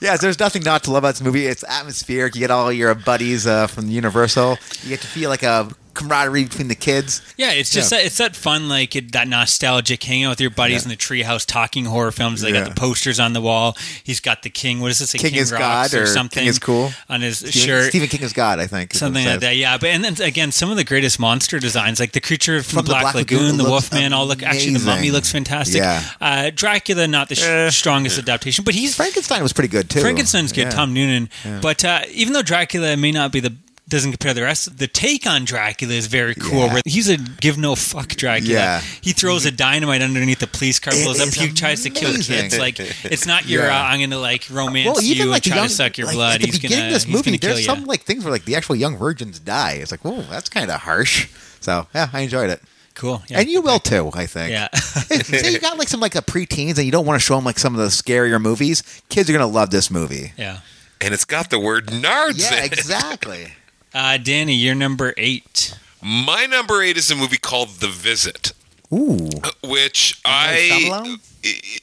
[0.00, 1.44] Yeah, there's nothing not to love about this movie.
[1.46, 2.34] It's atmospheric.
[2.34, 4.56] You get all your buddies uh, from Universal.
[4.82, 5.68] You get to feel like a
[6.00, 7.22] camaraderie between the kids.
[7.36, 7.98] Yeah, it's just Yeah.
[7.98, 10.84] That, it's that fun, like it, that nostalgic hanging out with your buddies Yeah.
[10.84, 12.40] in the treehouse, talking horror films.
[12.40, 12.60] They Yeah.
[12.64, 13.76] got the posters on the wall.
[14.04, 14.80] He's got the King.
[14.80, 15.14] What is this?
[15.14, 16.40] A King is Rocks God or something?
[16.40, 16.92] King is cool.
[17.08, 17.88] on his Stephen, shirt.
[17.90, 18.94] Stephen King is God, I think.
[18.94, 19.76] Something like that, yeah.
[19.78, 22.84] But and then again, some of the greatest monster designs, like the creature from, From
[22.86, 24.42] the Black, Black Lagoon, Lagoon the looks Wolfman, all look.
[24.42, 25.76] Actually, the Mummy looks fantastic.
[25.82, 26.02] Yeah.
[26.20, 27.70] Uh, Dracula, not the sh- Eh.
[27.70, 30.00] strongest adaptation, but he's Frankenstein was pretty good too.
[30.00, 30.70] Frankenstein's good, Yeah.
[30.70, 31.28] Tom Noonan.
[31.60, 33.54] But uh, even though Dracula may not be the
[33.90, 36.60] doesn't compare to the rest, the take on Dracula is very cool.
[36.66, 36.72] Yeah.
[36.74, 38.52] Where he's a give no fuck Dracula.
[38.54, 38.80] Yeah.
[39.02, 41.28] He throws a dynamite underneath the police car, It blows up.
[41.28, 42.36] is He tries to kill amazing.
[42.36, 42.58] kids.
[42.58, 43.78] Like it's not your Yeah.
[43.80, 45.98] uh, I'm gonna like romance Well, even you like and the try young, to suck
[45.98, 46.34] your like, blood.
[46.36, 47.74] At the he's beginning gonna of this he's movie, gonna kill there's you.
[47.74, 49.72] some like things where like the actual young virgins die.
[49.82, 51.28] It's like, oh, that's kind of harsh.
[51.60, 52.62] So yeah, I enjoyed it,
[52.94, 53.22] cool.
[53.28, 53.40] Yeah.
[53.40, 54.10] and you will too.
[54.14, 54.50] I think.
[54.52, 54.68] Yeah.
[54.76, 57.44] Say you got like some like a preteens, and you don't want to show them
[57.44, 58.82] like some of the scarier movies.
[59.10, 60.32] Kids are gonna love this movie.
[60.38, 60.60] yeah.
[61.02, 62.72] and it's got the word nards Yeah, in it.
[62.72, 63.52] exactly.
[63.94, 65.76] Uh, Danny, you're number eight.
[66.02, 68.52] My number eight is a movie called The Visit,
[68.92, 69.28] Ooh,
[69.62, 71.18] which I.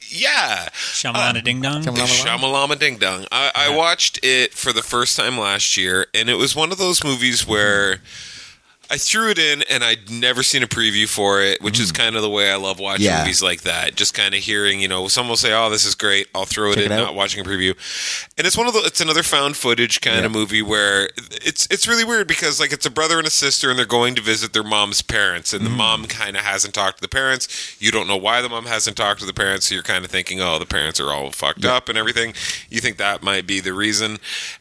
[0.10, 0.70] Yeah.
[0.72, 1.84] Shamalana Ding Dong.
[1.84, 2.26] Shyamalan?
[2.26, 3.26] Shamalama Ding Dong.
[3.32, 6.78] I, I watched it for the first time last year, and it was one of
[6.78, 7.98] those movies where
[8.90, 12.16] I threw it in, and I'd never seen a preview for it, which is kind
[12.16, 13.10] of the way I love watching Mm.
[13.10, 13.20] Yeah.
[13.22, 13.96] movies like that.
[13.96, 16.72] Just kind of hearing, you know, someone will say, "Oh, this is great," I'll throw
[16.72, 17.76] it Check in, it not watching a preview.
[18.38, 18.80] And it's one of the.
[18.86, 21.10] It's another found footage kind of movie where
[21.44, 24.16] it's it's really weird because like it's a brother and a sister, and they're going
[24.16, 25.76] to visit their mom's parents, and the Mm.
[25.78, 27.48] mom kind of hasn't talked to the parents.
[27.80, 30.12] You don't know why the mom hasn't talked to the parents, so you're kind of
[30.12, 32.34] thinking, "Oh, the parents are all fucked up and everything."
[32.70, 34.20] You think that might be the reason,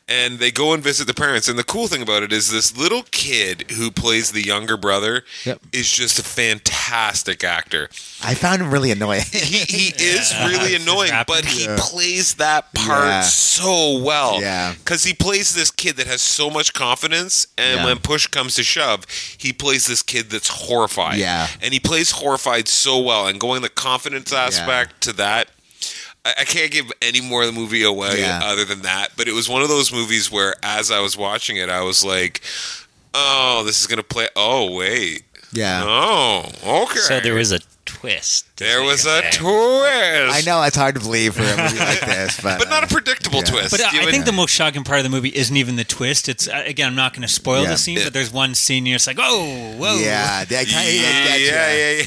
[0.08, 1.48] and they go and visit the parents.
[1.48, 5.24] And the cool thing about it is this little kid who plays the younger brother
[5.44, 5.61] Yep.
[5.72, 7.88] is just a fantastic actor.
[8.22, 9.22] I found him really annoying.
[9.33, 11.26] He, he is really annoying, rapid.
[11.33, 11.76] but he Yeah.
[11.79, 13.20] plays that part Yeah.
[13.22, 14.40] so well.
[14.40, 14.74] Yeah.
[14.74, 17.85] Because he plays this kid that has so much confidence, and Yeah.
[17.85, 19.05] when push comes to shove,
[19.38, 21.18] he plays this kid that's horrified.
[21.18, 21.48] Yeah.
[21.62, 25.48] And he plays horrified so well, and going the confidence aspect to that.
[26.24, 28.40] I I can't give any more of the movie away Yeah.
[28.42, 31.57] other than that, but it was one of those movies where, as I was watching
[31.57, 32.40] it, I was like,
[33.18, 35.22] "Oh, this is gonna play." Oh, wait.
[35.52, 36.98] yeah, Oh, okay.
[36.98, 38.44] So there was a twist.
[38.59, 40.35] There was a twist.
[40.37, 42.87] I know it's hard to believe for a movie like this, but but not a
[42.87, 43.44] uh, predictable yeah.
[43.44, 43.70] twist.
[43.70, 45.85] But uh, I would- think the most shocking part of the movie isn't even the
[45.85, 46.29] twist.
[46.29, 47.70] It's uh, again, I'm not going to spoil Yeah.
[47.70, 49.96] the scene, but there's one scene you're just like, oh, whoa.
[49.98, 52.02] yeah, that kind of yeah, yeah, yeah,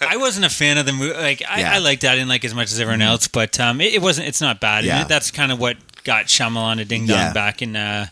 [0.00, 0.08] yeah.
[0.08, 1.14] I wasn't a fan of the movie.
[1.14, 1.72] Like I, Yeah.
[1.74, 2.12] I liked that.
[2.12, 4.28] I didn't like it as much as everyone else, but um, it, it wasn't.
[4.28, 4.84] It's not bad.
[4.84, 5.00] Yeah.
[5.00, 7.32] And that's kind of what got Shyamalan a Ding Dong Yeah.
[7.32, 8.06] back in uh,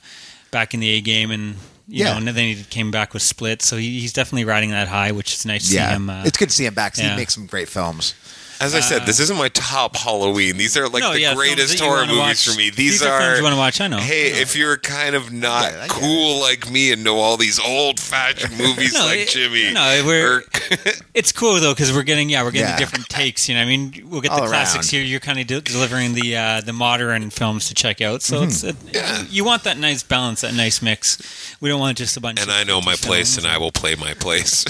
[0.50, 1.57] back in the A game, and
[1.92, 2.12] you Yeah.
[2.12, 3.61] know, and then he came back with Split.
[3.62, 5.88] So he, he's definitely riding that high, which is nice to yeah.
[5.90, 6.11] see him.
[6.11, 6.96] Uh, it's good to see him back.
[6.96, 7.11] yeah.
[7.11, 8.14] He makes some great films.
[8.62, 10.57] As I said, this isn't my top Halloween.
[10.57, 12.48] These are like No, the yeah, films greatest that you horror wanna movies watch.
[12.48, 12.70] for me.
[12.70, 13.98] These, These are are, films you wanna watch, I know.
[13.98, 17.37] Hey, if you're kind of not Yeah, I get cool like me and know all
[17.37, 20.44] these old fashioned movies No, like it- Jimmy, no, we're- or-
[21.14, 22.79] It's cool though because we're getting yeah we're getting Yeah.
[22.79, 23.48] different takes.
[23.48, 25.01] You know, I mean, we'll get All the classics around.
[25.03, 25.11] here.
[25.11, 28.20] You're kind of de- delivering the uh, the modern films to check out.
[28.20, 28.51] Mm-hmm.
[28.51, 31.18] So it's it, you want that nice balance, that nice mix.
[31.61, 32.40] We don't want just a bunch.
[32.40, 33.44] and of I know my place, films.
[33.44, 34.64] and I will play my place.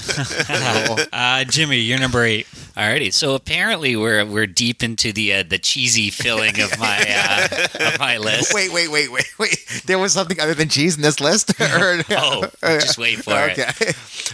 [1.12, 2.46] Uh, Jimmy, you're number eight.
[2.76, 3.38] Alrighty, so
[3.82, 7.48] apparently we're we're deep into the uh, the cheesy filling of my uh,
[7.92, 8.54] of my list.
[8.54, 9.82] Wait, wait, wait, wait, wait.
[9.86, 11.52] There was something other than cheese in this list?
[11.60, 13.58] Or- Oh, just wait for it.
[13.58, 13.92] okay.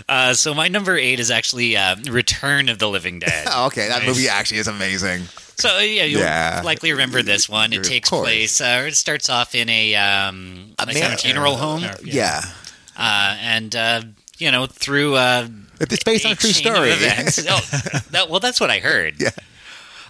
[0.08, 3.46] Uh, so my number eight is actually uh, Return of the Living Dead.
[3.50, 4.08] Oh, okay, that Nice.
[4.08, 5.22] movie actually is amazing.
[5.56, 6.62] So uh, yeah, you'll Yeah.
[6.64, 7.72] likely remember this one.
[7.72, 8.60] It takes place.
[8.60, 12.42] Uh, it starts off in a um, like man- a funeral home, Yeah.
[12.96, 14.02] uh, and uh,
[14.38, 15.48] you know through uh,
[15.80, 16.90] It's based on a true chain of story.
[16.90, 17.38] events.
[17.48, 19.20] oh, that, well, that's what I heard.
[19.20, 19.30] Yeah.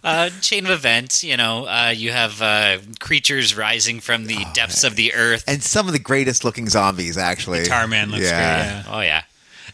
[0.05, 1.25] Uh, chain of events.
[1.25, 5.45] You know, uh, you have uh, creatures rising from the depths of the earth.
[5.49, 7.65] and some of the greatest looking zombies, actually.
[7.65, 8.83] Tar Man looks Yeah.
[8.83, 8.93] great.
[8.93, 8.97] Yeah.
[8.97, 9.23] oh yeah,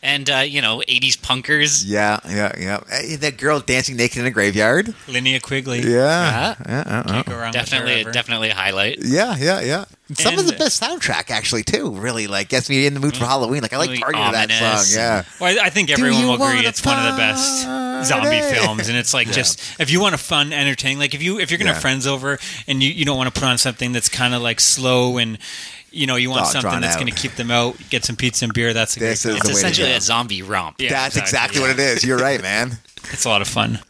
[0.05, 1.83] and uh, you know, '80s punkers.
[1.85, 2.81] Yeah, yeah, yeah.
[2.89, 4.87] Hey, That girl dancing naked in a graveyard.
[5.09, 5.81] Linnea Quigley.
[5.81, 5.91] Yeah.
[5.91, 6.55] Yeah.
[6.69, 7.03] Yeah, uh, uh.
[7.09, 8.13] Can't go wrong with her Definitely, ever.
[8.13, 8.99] definitely a highlight.
[9.03, 9.85] yeah, yeah, yeah.
[10.13, 11.91] Some of the best soundtrack, actually, too.
[11.91, 13.63] Really, like gets me in the mood for Halloween.
[13.63, 14.97] Like I like Really part of that song.
[15.01, 15.25] Yeah.
[15.41, 17.63] Well, I I think everyone will agree wanna it's one of the best
[18.07, 21.39] zombie films, and it's like just if you want a fun, entertaining, like if you
[21.41, 21.75] if you're gonna Yeah.
[21.75, 22.39] have friends over
[22.69, 25.39] and you, you don't want to put on something that's kind of like slow and
[25.95, 28.45] you know you want Oh, something that's going to keep them out, get some pizza
[28.45, 28.73] and beer.
[28.73, 29.37] That's a This great is.
[29.39, 30.81] It's the way to essentially a zombie romp.
[30.81, 32.05] Yeah, That's exactly what it is.
[32.05, 32.73] You're right, man.
[33.13, 33.81] It's a lot of fun.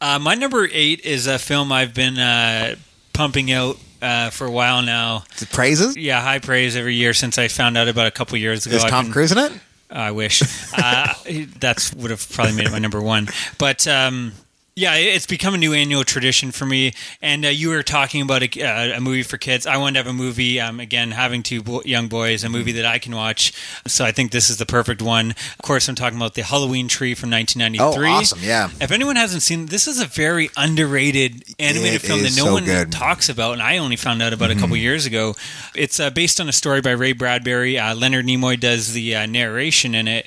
[0.00, 2.74] Uh, my number eight is a film I've been uh,
[3.12, 5.22] pumping out uh, for a while now.
[5.36, 5.96] Is it praises?
[5.96, 8.74] Yeah, high praise every year since I found out about a couple years ago.
[8.74, 9.52] Is I've Tom been- Cruise in it?
[9.88, 10.42] I wish.
[10.76, 11.14] Uh,
[11.60, 13.28] that's would have probably made it my number one.
[13.56, 14.32] But um,
[14.78, 16.92] yeah, it's become a new annual tradition for me.
[17.22, 19.66] And uh, you were talking about a, uh, a movie for kids.
[19.66, 20.60] I wanted to have a movie.
[20.60, 23.54] Um, again, having two bo- young boys, a movie that I can watch.
[23.86, 25.30] So I think this is the perfect one.
[25.30, 28.06] Of course, I'm talking about the Halloween Tree from 1993.
[28.06, 28.38] Oh, awesome.
[28.42, 28.68] Yeah.
[28.78, 32.52] If anyone hasn't seen, this is a very underrated animated It film that no so
[32.52, 32.92] one good.
[32.92, 35.34] talks about, and I only found out about a couple years ago.
[35.74, 37.78] It's uh, based on a story by Ray Bradbury.
[37.78, 40.26] Uh, Leonard Nimoy does the uh, narration in it,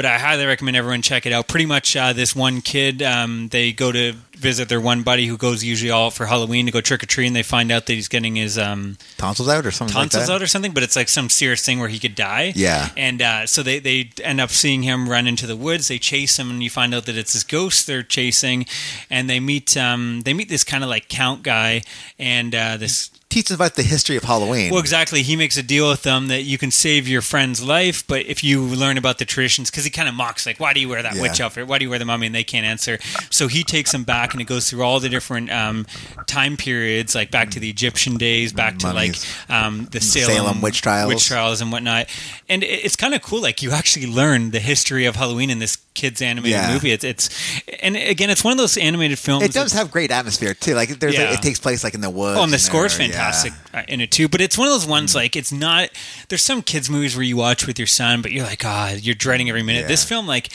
[0.00, 1.46] but I highly recommend everyone check it out.
[1.46, 5.36] Pretty much, uh, this one kid, um, they go to visit their one buddy who
[5.36, 7.92] goes usually all for Halloween to go trick or treat, and they find out that
[7.92, 10.32] he's getting his um, Tonsils out or something tonsils like that?
[10.36, 12.54] out or something, but it's like some serious thing where he could die.
[12.56, 12.88] Yeah.
[12.96, 15.88] And uh, so they, they end up seeing him run into the woods.
[15.88, 18.64] They chase him, and you find out that it's his ghost they're chasing.
[19.10, 21.82] And they meet um, they meet this kind of like count guy,
[22.18, 24.70] and uh, this Teach us about the history of Halloween.
[24.72, 25.22] well, exactly.
[25.22, 28.42] He makes a deal with them that you can save your friend's life, but if
[28.44, 31.00] you learn about the traditions, because he kind of mocks, like, why do you wear
[31.02, 31.22] that Yeah.
[31.22, 31.66] witch outfit?
[31.68, 32.26] Why do you wear the mummy?
[32.26, 32.98] And they can't answer.
[33.30, 35.86] So he takes them back, and it goes through all the different um,
[36.26, 39.24] time periods, like back to the Egyptian days, back to Mummies.
[39.48, 41.08] like um, the Salem, Salem witch trials.
[41.08, 42.08] witch trials, and whatnot.
[42.48, 43.40] And it's kind of cool.
[43.40, 46.72] Like you actually learn the history of Halloween in this kids animated Yeah.
[46.72, 46.90] movie.
[46.92, 47.30] It's, it's
[47.80, 49.44] and again, it's one of those animated films.
[49.44, 50.74] it does have great atmosphere too.
[50.74, 51.30] Like there's, Yeah.
[51.30, 52.38] like, it takes place like in the woods.
[52.38, 53.80] Oh, and the and score's there, fantastic yeah.
[53.80, 54.28] uh, in it too.
[54.28, 55.90] But it's one of those ones like it's not.
[56.28, 59.14] There's some kids movies where you watch with your son, but you're like, God, you're
[59.14, 59.82] dreading every minute.
[59.82, 59.88] Yeah.
[59.88, 60.50] This film, like.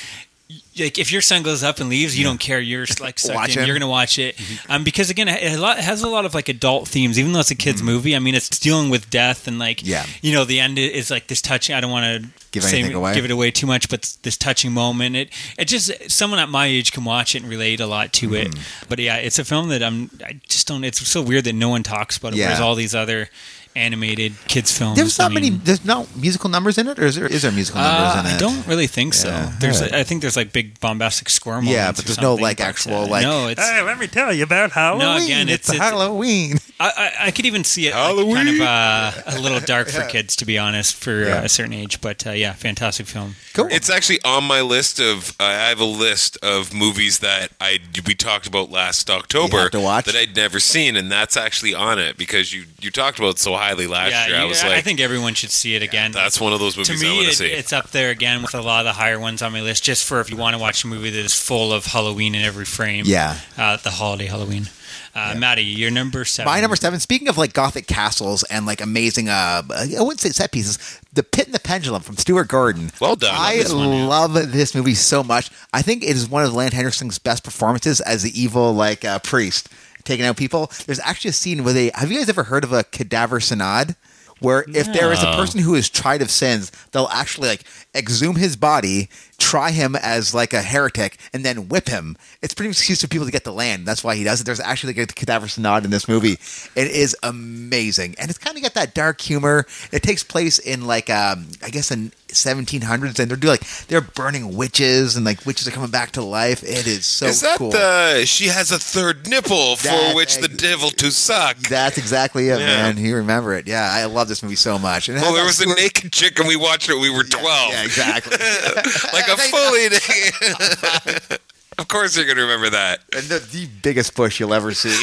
[0.80, 2.60] Like if your son goes up and leaves, you don't care.
[2.60, 3.66] You're like sucked in.
[3.66, 6.24] You're gonna watch it, um, because again, it has a lot- it has a lot
[6.26, 7.18] of like adult themes.
[7.18, 9.88] Even though it's a kids movie, I mean, it's dealing with death and like, Mm-hmm.
[9.90, 10.06] Yeah.
[10.22, 11.74] you know, the end is like this touching.
[11.76, 13.16] I don't want to Give anything away.
[13.16, 15.16] give it away too much, but this touching moment.
[15.16, 18.36] It it just someone at my age can watch it and relate a lot to
[18.36, 18.50] it.
[18.50, 18.86] Mm-hmm.
[18.88, 20.12] But yeah, it's a film that I'm.
[20.24, 20.84] I just don't.
[20.84, 22.38] It's so weird that no one talks about it.
[22.38, 22.46] Yeah.
[22.48, 23.30] Whereas all these other
[23.76, 24.98] animated kids films.
[24.98, 25.50] There's not I many.
[25.50, 27.28] There's no musical numbers in it, or is there?
[27.28, 28.36] Is there musical numbers Uh, in it?
[28.36, 29.30] I don't really think so.
[29.30, 29.52] Yeah.
[29.60, 29.98] There's, Yeah.
[30.00, 33.04] I think there's like big bombastic squirrel Yeah, but there's no, something, like, but, actual,
[33.04, 33.48] uh, like, no.
[33.48, 35.00] It's Hey, let me tell you about Halloween.
[35.06, 36.60] No, again, it's, it's- it's- Halloween.
[36.78, 40.04] I, I, I could even see it like, kind of uh, a little dark for
[40.08, 41.40] kids, to be honest, for Yeah.
[41.40, 42.02] uh, a certain age.
[42.02, 43.36] But uh, yeah, fantastic film.
[43.54, 43.68] Cool.
[43.72, 45.30] It's actually on my list of.
[45.40, 49.80] Uh, I have a list of movies that I we talked about last October to
[49.80, 50.04] watch?
[50.06, 53.40] that I'd never seen, and that's actually on it because you you talked about it
[53.40, 54.38] so highly last yeah, year.
[54.38, 56.12] I you- was I think everyone should see it again.
[56.12, 57.48] that's one of those to movies I me, want to see.
[57.48, 60.04] it's up there again with a lot of the higher ones on my list, just
[60.06, 62.66] for if you want to watch a movie that is full of Halloween in every
[62.66, 63.06] frame.
[63.08, 63.38] Yeah.
[63.58, 64.70] uh, the holiday Halloween.
[65.14, 66.52] Uh, Maddie, you're number seven.
[66.52, 67.00] My number seven.
[67.00, 70.78] Speaking of like gothic castles and like amazing, uh, I wouldn't say set pieces.
[71.14, 72.92] The Pit and the Pendulum from Stuart Gordon.
[73.00, 73.34] Well done.
[73.34, 74.06] I this one, yeah.
[74.08, 75.50] love this movie so much.
[75.74, 79.20] I think it is one of Lance Henriksen's best performances as the evil like uh,
[79.20, 79.70] priest
[80.06, 80.72] taking out people.
[80.86, 81.92] There's actually a scene where they.
[81.94, 83.96] Have you guys ever heard of a cadaver synod?
[84.40, 87.64] where if there is a person who is tried of sins, they'll actually like
[87.96, 92.18] exhume his body, try him as like a heretic, and then whip him.
[92.42, 93.86] It's pretty much excuse for people to get the land.
[93.86, 94.44] That's why he does it.
[94.44, 96.38] There's actually like a cadaver synod in this movie.
[96.76, 99.66] It is amazing, and it's kind of got that dark humor.
[99.92, 104.02] It takes place in like um, I guess in 1700s, and they're doing like they're
[104.02, 106.64] burning witches, and like witches are coming back to life.
[106.64, 107.72] It is so Is that cool.
[107.72, 111.58] the she has a third nipple for That- which the devil to suck?
[111.70, 112.66] That's exactly it, Yeah.
[112.92, 112.98] man.
[112.98, 113.68] You remember it.
[113.68, 115.10] Yeah, I love this movie so much.
[115.10, 116.94] And well, there was a naked chick and we watched it.
[116.94, 118.38] when We were twelve, Yeah, exactly.
[119.14, 121.40] like a fully naked.
[121.78, 123.00] Of course, you're going to remember that.
[123.16, 124.90] and the, the biggest bush you'll ever see.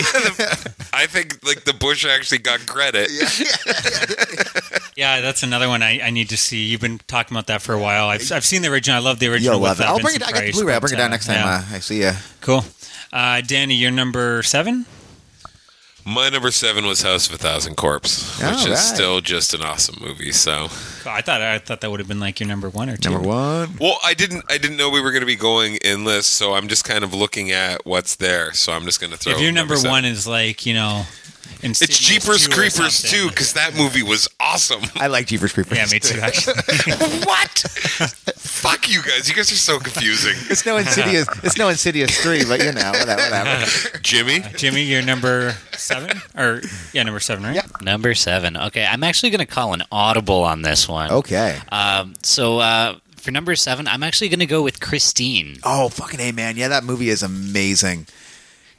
[0.95, 3.09] I think like the bush actually got credit.
[4.95, 6.65] Yeah, that's another one I, I need to see.
[6.67, 8.09] You've been talking about that for a while.
[8.09, 8.99] I've, I've seen the original.
[8.99, 9.55] I love the original.
[9.55, 9.89] You'll love with, it.
[9.89, 10.19] uh, I'll bring it.
[10.19, 10.75] Vincent I got the Blu-ray.
[10.75, 11.37] I'll bring it down uh, next time.
[11.37, 11.65] yeah.
[11.73, 12.13] Uh, I see you.
[12.43, 12.63] Cool.
[13.11, 14.85] Uh, Danny, you're number seven.
[16.05, 19.63] My number seven was House of a Thousand Corpse, Oh, which is still just an
[19.63, 20.33] awesome movie.
[20.33, 20.65] So,
[21.07, 23.11] I thought I thought that would have been like your number one or two.
[23.11, 23.77] Number one.
[23.81, 26.55] well, I didn't, I didn't know we were going to be going in lists, so
[26.55, 28.53] I'm just kind of looking at what's there.
[28.53, 29.33] So I'm just going to throw.
[29.33, 29.91] If your number seven.
[29.93, 31.05] one is like you know,
[31.63, 34.83] it's Jeepers 2 Creepers too, because that movie was awesome.
[34.97, 35.79] I like Jeepers Creepers.
[35.79, 36.21] Yeah, me too.
[36.21, 36.55] Actually,
[37.25, 37.59] what?
[38.37, 39.29] Fuck you guys!
[39.29, 40.35] You guys are so confusing.
[40.51, 41.27] It's no insidious.
[41.43, 43.23] it's no insidious three, but you know, whatever.
[43.23, 43.99] whatever.
[44.03, 46.61] Jimmy, Jimmy, you're number seven or
[46.93, 47.55] yeah, number seven, right?
[47.55, 47.67] Yeah.
[47.81, 48.57] Number seven.
[48.57, 51.11] Okay, I'm actually going to call an audible on this one.
[51.11, 51.59] Okay.
[51.71, 55.59] Um, so uh, for number seven, I'm actually going to go with Christine.
[55.63, 56.57] Oh, fucking a man.
[56.57, 58.07] Yeah, that movie is amazing.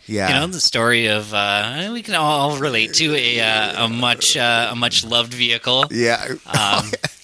[0.06, 0.28] Yeah.
[0.28, 4.36] You know the story of uh, we can all relate to a uh, a much
[4.36, 5.86] uh, a much loved vehicle.
[5.92, 6.26] yeah.
[6.46, 6.92] Um,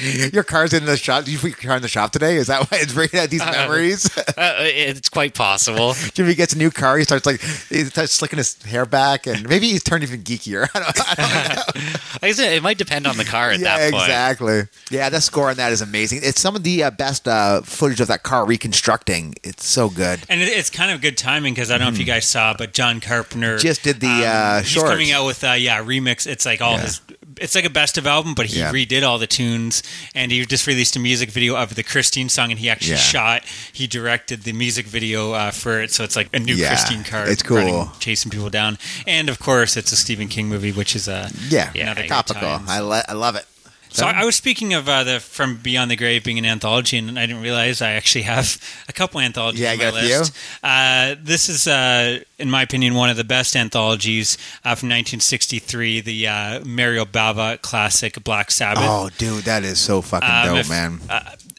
[0.32, 1.24] Your car's in the shop.
[1.24, 2.36] Did you put your car in the shop today?
[2.36, 4.06] Is that why it's bringing out these memories?
[4.18, 5.94] uh, it's quite possible.
[6.14, 6.98] Jimmy gets a new car.
[6.98, 10.68] He starts like he starts slicking his hair back, and maybe he's turned even geekier.
[10.74, 11.80] I don't, I don't know.
[12.22, 14.02] Like I said, it might depend on the car at yeah, that point.
[14.02, 14.62] exactly.
[14.90, 16.20] Yeah, the score on that is amazing.
[16.22, 19.34] It's some of the uh, best uh, footage of that car reconstructing.
[19.42, 20.20] It's so good.
[20.28, 22.54] And it, it's kind of good timing because I don't know if you guys saw,
[22.54, 23.58] but John Carpenter Hmm.
[23.58, 26.26] Just did the, uh, he's coming out with uh, yeah remix.
[26.26, 26.82] It's like all Yeah.
[26.82, 27.00] his.
[27.40, 28.70] It's like a best of album, but he Yeah.
[28.72, 29.82] redid all the tunes,
[30.14, 32.98] and he just released a music video of the Christine song, and he actually Yeah.
[32.98, 33.42] shot,
[33.72, 37.04] he directed the music video uh, for it, so it's like a new Yeah, Christine
[37.04, 37.56] car, it's cool.
[37.56, 41.30] running, chasing people down, and of course it's a Stephen King movie, which is a
[41.48, 42.62] Yeah, another good topical.
[42.68, 43.46] I, le- I love it.
[43.94, 46.98] So I I was speaking of uh, the From Beyond the Grave being an anthology,
[46.98, 50.00] and I didn't realize I actually have a couple anthologies Yeah, on my got a
[50.06, 50.18] few?
[50.18, 50.32] list.
[50.64, 56.00] Uh, this is, uh, in my opinion, one of the best anthologies uh, from 1963,
[56.00, 58.82] the uh, Mario Bava classic Black Sabbath.
[58.84, 61.00] Oh, dude, that is so fucking Um, dope, if- man.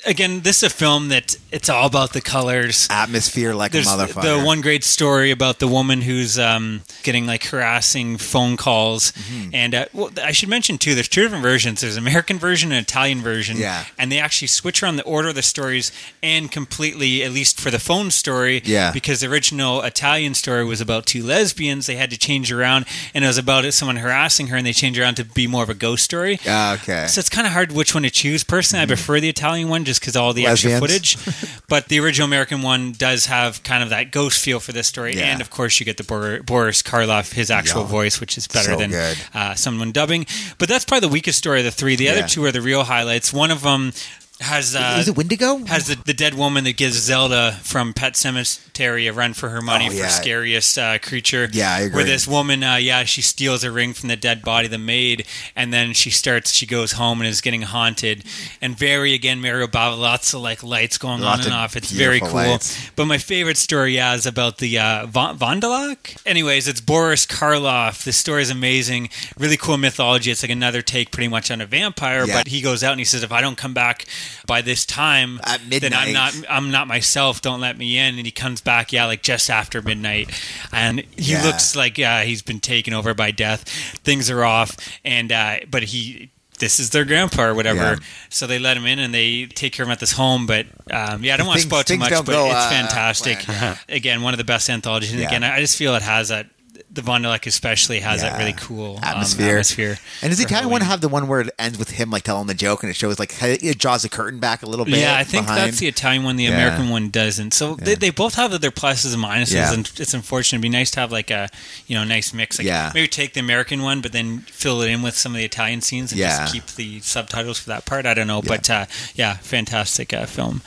[0.06, 2.88] Again, this is a film that it's all about the colors.
[2.92, 4.40] Atmosphere like There's a motherfucker.
[4.40, 9.50] the one great story about the woman who's um, getting like harassing phone calls, Mm-hmm.
[9.56, 10.94] and uh, well, I should mention too.
[10.94, 11.82] There's two different versions.
[11.82, 13.58] There's an American version and an Italian version.
[13.58, 13.86] Yeah.
[13.98, 15.92] and they actually switch around the order of the stories
[16.22, 18.62] and completely, at least for the phone story.
[18.64, 18.92] Yeah.
[18.92, 21.88] because the original Italian story was about two lesbians.
[21.88, 25.00] They had to change around, and it was about someone harassing her, and they changed
[25.00, 26.40] around to be more of a ghost story.
[26.48, 27.08] Ah, okay.
[27.08, 28.44] So it's kind of hard which one to choose.
[28.44, 31.18] Personally, I prefer the Italian one just because all the extra footage.
[31.68, 35.16] but the original American one does have kind of that ghost feel for this story,
[35.16, 35.32] Yeah.
[35.32, 38.74] and of course you get the Bor- Boris Karloff, his actual voice, which is better
[38.74, 38.94] So than
[39.34, 40.26] uh, someone dubbing.
[40.58, 41.96] But that's probably the weakest story of the three.
[41.96, 42.12] The Yeah.
[42.12, 43.32] other two are the real highlights.
[43.34, 43.94] One of them
[44.42, 45.58] has uh, is it Wendigo?
[45.66, 49.62] has the, the dead woman that gives Zelda from Pet Sematary a run for her
[49.62, 50.08] money Oh, for yeah.
[50.10, 51.48] scariest uh, creature.
[51.52, 51.96] Yeah, I agree.
[51.96, 55.26] Where this woman, uh, yeah, she steals a ring from the dead body, the maid,
[55.56, 56.52] and then she starts.
[56.52, 58.26] She goes home and is getting haunted.
[58.62, 61.76] And very again, Mario Bava, lots of like lights going Lots on and of off.
[61.78, 62.34] It's very cool.
[62.34, 62.90] lights.
[62.96, 66.22] But my favorite story, yeah, is about the uh, Wurdalak.
[66.26, 68.04] Anyways, it's Boris Karloff.
[68.04, 69.10] This story is amazing.
[69.38, 70.32] Really cool mythology.
[70.32, 72.26] It's like another take, pretty much on a vampire.
[72.26, 72.38] Yeah.
[72.40, 74.06] But he goes out and he says, if I don't come back
[74.48, 77.42] by this time, At then I'm not I'm not myself.
[77.42, 78.18] Don't let me in.
[78.18, 80.30] And he comes back, yeah, like just after midnight,
[80.72, 81.44] and he Yeah.
[81.44, 83.68] looks like yeah, he's been taken over by death.
[84.04, 86.32] Things are off, and uh, but he.
[86.58, 87.96] This is their grandpa or whatever, Yeah.
[88.30, 90.46] so they let him in and they take care of him at this home.
[90.48, 93.46] But um, yeah, I don't want to spoil too much, but go, it's uh, fantastic.
[93.90, 95.28] Again, one of the best anthologies, and Yeah.
[95.28, 96.48] again, I just feel it has that.
[96.96, 99.50] The Wurdalak especially has that really cool um, Atmosphere.
[99.50, 99.98] atmosphere.
[100.22, 100.92] And does the for Italian one Halloween.
[100.92, 103.20] have the one where it ends with him like telling the joke and it shows
[103.20, 104.98] like it draws the curtain back a little bit?
[105.00, 105.62] Yeah, I think behind?
[105.68, 106.36] that's the Italian one.
[106.38, 106.52] The Yeah.
[106.52, 107.54] American one doesn't.
[107.54, 109.74] So they, they both have their pluses and minuses, Yeah.
[109.74, 110.58] and it's unfortunate.
[110.58, 111.50] It'd be nice to have like a
[111.88, 112.58] you know nice mix.
[112.60, 112.92] Like Yeah.
[112.94, 115.82] maybe take the American one, but then fill it in with some of the Italian
[115.82, 116.38] scenes and Yeah.
[116.40, 118.06] just keep the subtitles for that part.
[118.06, 120.62] I don't know, but uh, yeah, fantastic uh, film.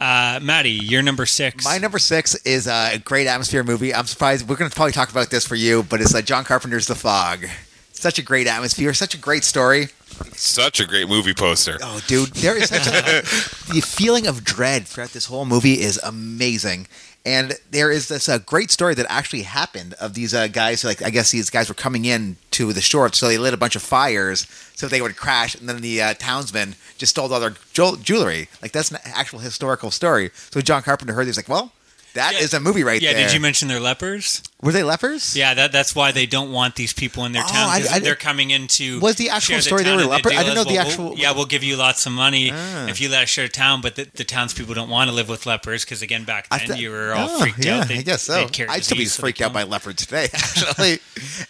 [0.00, 1.64] Uh, Maddie, you're number six.
[1.64, 3.94] My number six is uh, a great atmosphere movie.
[3.94, 6.42] I'm surprised we're going to probably talk about this for you, but it's like John
[6.44, 7.46] Carpenter's The Fog.
[7.92, 9.88] Such a great atmosphere, such a great story.
[10.32, 11.78] Such a great movie poster.
[11.80, 13.22] Oh, dude, there is such a
[13.72, 16.88] the feeling of dread throughout this whole movie is amazing.
[17.24, 20.84] And there is this uh, great story that actually happened of these uh, guys.
[20.84, 23.56] Like I guess these guys were coming in to the shore, so they lit a
[23.56, 27.38] bunch of fires so they would crash, and then the uh, townsmen just stole all
[27.38, 28.48] their jewelry.
[28.60, 30.30] Like that's an actual historical story.
[30.50, 31.70] So John Carpenter heard, he's like, "Well,
[32.14, 32.58] that is Yeah.
[32.58, 34.42] a movie right yeah, there." Yeah, did you mention they're lepers?
[34.60, 35.34] Were they lepers?
[35.36, 37.98] Yeah, that, that's why they don't want these people in their Oh, town I- I-
[37.98, 39.00] they're coming into.
[39.00, 40.86] Was the actual story they were and the leper- I didn't is, know the well,
[40.86, 42.86] actual- we'll- yeah, we'll give you lots of money Ah.
[42.86, 45.46] if you let us share town, but the, the townspeople don't want to live with
[45.46, 47.88] lepers because again, back then thought- you were all Oh, freaked yeah, out.
[47.88, 48.48] They, I guess so.
[48.68, 51.00] I'd still be so freaked out by leopards today, actually.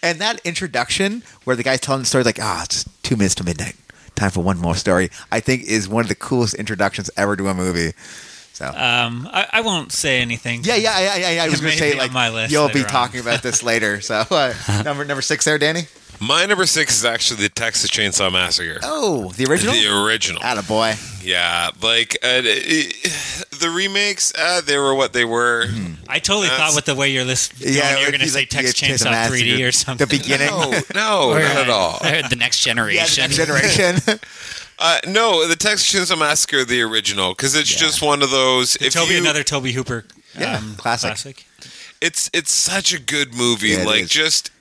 [0.01, 3.43] and that introduction where the guy's telling the story, like, ah, it's two minutes to
[3.43, 3.75] midnight.
[4.15, 5.09] Time for one more story.
[5.31, 7.93] I think is one of the coolest introductions ever to a movie.
[8.53, 8.65] So.
[8.67, 10.63] Um, I, I won't say anything.
[10.63, 11.43] yeah, yeah, yeah, yeah, yeah.
[11.43, 12.87] I was going to say like my list you'll be on.
[12.87, 13.99] talking about this later.
[13.99, 14.53] So uh,
[14.85, 15.81] number number six there, Danny.
[16.21, 18.79] My number six is actually the Texas Chainsaw Massacre.
[18.83, 19.73] Oh, the original.
[19.73, 20.41] The original.
[20.41, 21.25] Attaboy.
[21.25, 25.65] Yeah, like uh, it- the remakes, uh, they were what they were.
[26.07, 28.49] I totally That's- thought with the way you're listening, Yeah, you're going to say like
[28.51, 30.07] the Text Chainsaw Chainsaw 3D Massacre, or something.
[30.07, 30.47] The beginning.
[30.47, 31.97] No, no, not at all.
[32.29, 33.23] the next generation.
[33.23, 34.19] Yeah, the next generation.
[34.79, 38.75] Uh, no, the Texas Chainsaw Massacre, the original, because it's just one of those.
[38.77, 40.05] If Tobe, you, another Tobe Hooper.
[40.37, 41.45] Yeah, um, classic.
[42.03, 43.69] It's it's such a good movie.
[43.69, 44.51] Yeah, like just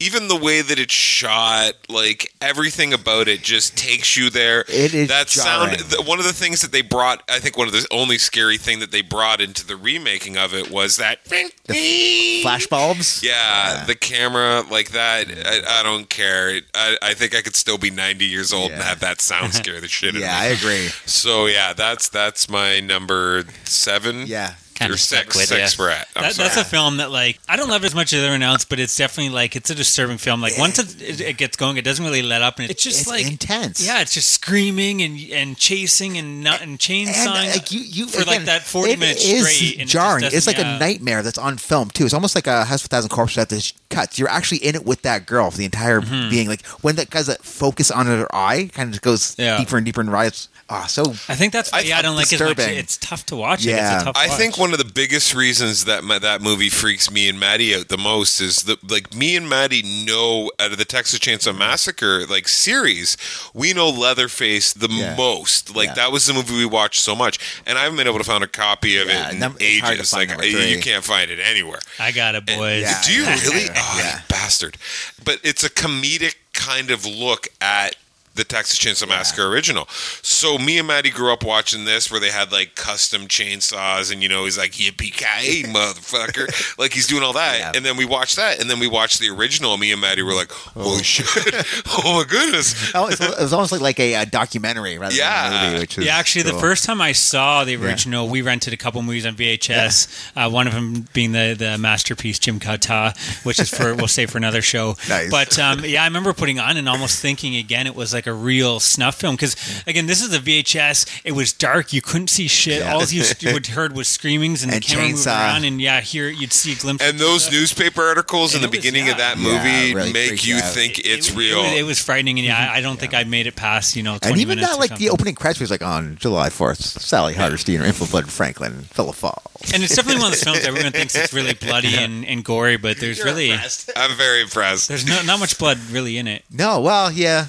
[0.00, 4.62] even the way that it's shot, like everything about it, just takes you there.
[4.62, 5.70] It is that sound.
[5.70, 5.88] jarring.
[5.88, 8.58] The, one of the things that they brought, I think, one of the only scary
[8.58, 11.24] thing that they brought into the remaking of it was that.
[11.24, 13.22] Flashbulbs.
[13.22, 15.28] Yeah, the camera like that.
[15.28, 16.60] I, I don't care.
[16.74, 19.80] I, I think I could still be 90 years old and have that sound scare
[19.80, 20.88] the shit out Yeah, I agree.
[21.06, 24.26] So yeah, that's that's my number seven.
[24.26, 24.54] Yeah.
[24.78, 25.36] Kinda or stuck six.
[25.36, 25.84] with Six ya.
[25.84, 26.08] we're at.
[26.14, 28.64] That, that's a film that like I don't love it as much as everyone else,
[28.64, 30.40] but it's definitely like it's a disturbing film.
[30.40, 33.00] Like once it, it, it gets going, it doesn't really let up, and it's just
[33.00, 33.84] It's like intense.
[33.84, 38.06] Yeah, it's just screaming and and chasing and not and chainsawing And, like you, you
[38.06, 39.72] for again, like that forty it minutes is straight.
[39.80, 40.24] And it jarring.
[40.24, 40.76] it's doesn't- like yeah.
[40.76, 42.04] a nightmare that's on film too.
[42.04, 44.18] It's almost like a House of a Thousand Corpses that this cuts.
[44.18, 46.30] You're actually in it with that girl for the entire Mm-hmm.
[46.30, 46.48] being.
[46.48, 49.58] Like when that guy's that focus on her eye, kind of goes Yeah.
[49.58, 50.48] deeper and deeper and rise.
[50.70, 52.76] Ah, so I think that's why I yeah, I don't like it disturbing.
[52.76, 53.64] It's tough to watch.
[53.64, 53.70] It.
[53.70, 53.94] Yeah.
[53.94, 54.36] It's a tough I watch.
[54.36, 57.88] think one of the biggest reasons that my, that movie freaks me and Maddie out
[57.88, 61.58] the most is that like me and Maddie know out of the Texas Chainsaw mm-hmm.
[61.58, 63.16] Massacre like series,
[63.54, 65.14] we know Leatherface the Yeah.
[65.16, 65.74] most.
[65.74, 65.94] Like Yeah.
[65.94, 68.42] that was the movie we watched so much, and I haven't been able to find
[68.44, 70.10] a copy of Yeah, it in num- it's hard to ages.
[70.10, 71.80] find Like you can't find it anywhere.
[71.98, 72.82] I got it, boys.
[72.82, 73.02] Yeah.
[73.04, 73.64] Do you really?
[73.64, 73.72] Yeah.
[73.76, 74.20] Oh, Yeah.
[74.28, 74.76] bastard!
[75.24, 77.96] But it's a comedic kind of look at
[78.38, 79.86] the Texas Chainsaw Massacre original.
[80.22, 84.22] So me and Maddie grew up watching this, where they had like custom chainsaws, and
[84.22, 87.58] you know he's like yippee ki motherfucker, like he's doing all that.
[87.58, 87.72] Yeah.
[87.74, 89.72] And then we watched that, and then we watched the original.
[89.72, 91.26] And me and Maddie were like, holy shit!
[92.04, 92.90] oh my goodness!
[92.94, 95.50] oh, it was almost like, like a, uh documentary rather Yeah.
[95.50, 95.80] than a movie.
[95.82, 99.02] Which is Yeah, actually, the first time I saw the original, we rented a couple
[99.02, 100.32] movies on VHS.
[100.36, 104.26] Uh, one of them being the the masterpiece Jim Kata, which is for we'll say
[104.26, 104.96] for another show.
[105.08, 105.30] Nice.
[105.30, 108.32] But um, yeah, I remember putting on and almost thinking again it was like a
[108.34, 109.56] real snuff film because
[109.86, 111.20] again this is a VHS.
[111.24, 112.80] It was dark, you couldn't see shit.
[112.80, 112.94] Yeah.
[112.94, 113.22] All you
[113.52, 115.36] would heard was screamings and, And the camera moving chainsaw.
[115.36, 117.08] around, and yeah, here you'd see glimpses.
[117.08, 117.54] And those stuff.
[117.54, 119.34] newspaper articles in the was- beginning of yeah.
[119.34, 120.72] that Yeah, movie really make you you out.
[120.72, 121.58] think it's it, real.
[121.60, 123.96] It was, it was frightening, and yeah, I, I don't think I made it past
[123.96, 124.18] you know.
[124.18, 126.78] 20 And even minutes that, or like the opening credits was like on July Fourth,
[126.80, 129.42] Sally Hardesty, Infant Blood Franklin, Philip Fall.
[129.74, 132.76] and it's definitely one of those films everyone thinks it's really bloody and, and gory,
[132.76, 134.88] but there's really I'm very impressed.
[134.88, 136.44] there's no, not much blood really in it.
[136.50, 137.46] No, well, yeah,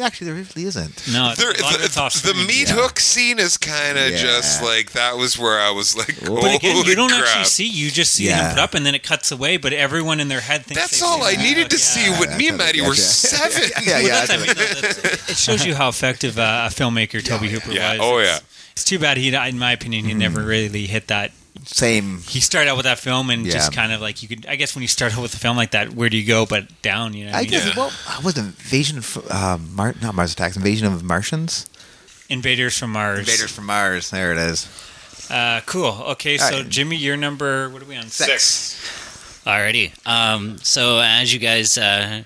[0.00, 1.08] actually, there really isn't.
[1.12, 2.74] No, There, a lot of it's off the, the meat Yeah.
[2.74, 4.18] hook scene is kind of Yeah.
[4.22, 7.24] just like that was where I was like, But But again, you don't crap.
[7.26, 7.66] actually see.
[7.66, 8.42] You just see Yeah.
[8.42, 9.56] them put up, and then it cuts away.
[9.56, 11.38] But everyone in their head thinks That's all I it.
[11.40, 11.82] needed to Yeah.
[11.82, 13.70] see when me and Maddie were seven.
[13.82, 14.24] Yeah, yeah.
[14.28, 14.88] Well, I mean, though,
[15.28, 17.92] it shows you how effective uh, a filmmaker Tobe Hooper Yeah.
[17.92, 18.00] was.
[18.02, 18.38] Oh, yeah.
[18.72, 21.32] It's too bad he, in my opinion, he never really hit that.
[21.66, 22.18] Same.
[22.22, 24.46] He started out with that film and just kind of like you could.
[24.46, 26.46] I guess when you start out with a film like that, where do you go
[26.46, 27.12] but down?
[27.12, 27.50] You know, what I I mean?
[27.50, 27.72] guess Yeah.
[27.76, 27.92] well,
[28.24, 31.66] was invasion of uh, Mar- not Mars attacks, invasion of Martians.
[32.28, 33.18] Invaders from Mars.
[33.20, 34.10] Invaders from Mars.
[34.10, 34.68] There it is.
[35.30, 35.92] Uh, cool.
[36.10, 36.68] Okay, All so right.
[36.68, 37.68] Jimmy, your number.
[37.68, 38.06] What are we on?
[38.08, 39.42] Six.
[39.44, 39.90] Alrighty.
[40.06, 42.22] Um, so as you guys uh,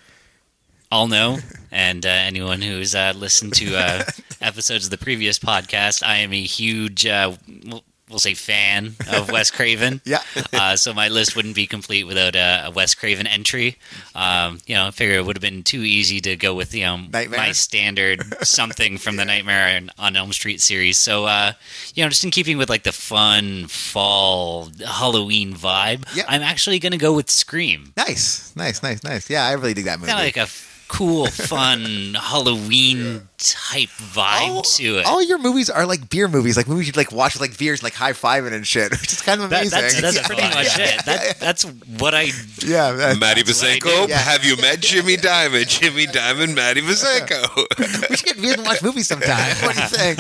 [0.93, 1.38] all know,
[1.70, 4.05] and uh, anyone who's uh, listened to uh,
[4.43, 7.32] episodes of the previous podcast, I am a huge, uh,
[7.66, 10.00] we'll, we'll say, fan of Wes Craven.
[10.04, 10.22] Yeah.
[10.52, 13.76] uh, so my list wouldn't be complete without a, a Wes Craven entry.
[14.14, 16.84] Um, you know, I figure it would have been too easy to go with you
[16.84, 17.38] know Nightmare?
[17.38, 20.98] my standard something from the Nightmare on- on Elm Street series.
[20.98, 21.52] So uh,
[21.94, 26.26] you know, just in keeping with like the fun fall Halloween vibe, Yep.
[26.28, 27.92] I'm actually going to go with Scream.
[27.96, 29.30] Nice, nice, nice, nice.
[29.30, 30.11] Yeah, I really dig that movie.
[30.12, 30.46] Kind of like a
[30.93, 35.07] cool, fun Halloween type vibe all, to it.
[35.07, 37.82] all your movies are like beer movies, like movies you'd like watch with like beers,
[37.82, 39.80] like high fiving and shit, which is kind of That- amazing.
[39.80, 40.26] that's that's Yeah.
[40.26, 41.05] pretty much it.
[41.07, 41.62] That, that's
[41.99, 42.22] what I.
[42.64, 44.18] Yeah, that- Matty That's what I Yeah.
[44.18, 45.68] have you met Jimmy Diamond?
[45.68, 47.66] Jimmy Diamond, Matty Basenko.
[48.11, 49.57] we should get beers and watch movies sometime.
[49.62, 50.18] What do you think?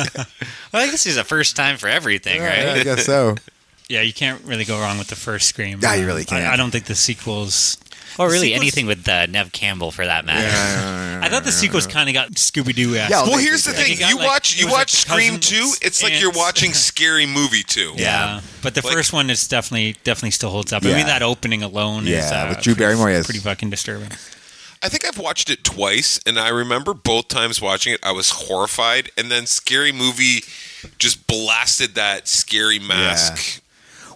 [0.72, 3.34] Well, I guess it's a first time for everything, Yeah, I guess so.
[3.88, 5.80] Yeah, you can't really go wrong with the first Scream.
[5.82, 6.46] Yeah, you really can't.
[6.46, 7.76] I, I don't think the sequels.
[8.20, 11.20] Or really sequels- anything with uh, Neve Campbell for that matter.
[11.24, 13.10] I thought the sequels kind of got Scooby Doo esque.
[13.10, 14.92] Yeah, well, they- here's the thing: you got, you like- watch you was like watch
[14.92, 15.86] Scream cousins, two.
[15.86, 17.92] It's like you're watching Scary Movie two.
[17.96, 20.84] Yeah, but the Like- first one is definitely definitely still holds up.
[20.84, 23.24] I mean, that opening alone is Yeah, uh, with Drew pretty- Barrymore, yes.
[23.26, 24.10] pretty fucking disturbing.
[24.82, 28.30] I think I've watched it twice, and I remember both times watching it, I was
[28.30, 30.42] horrified, and then Scary Movie
[30.98, 33.60] just blasted that scary mask.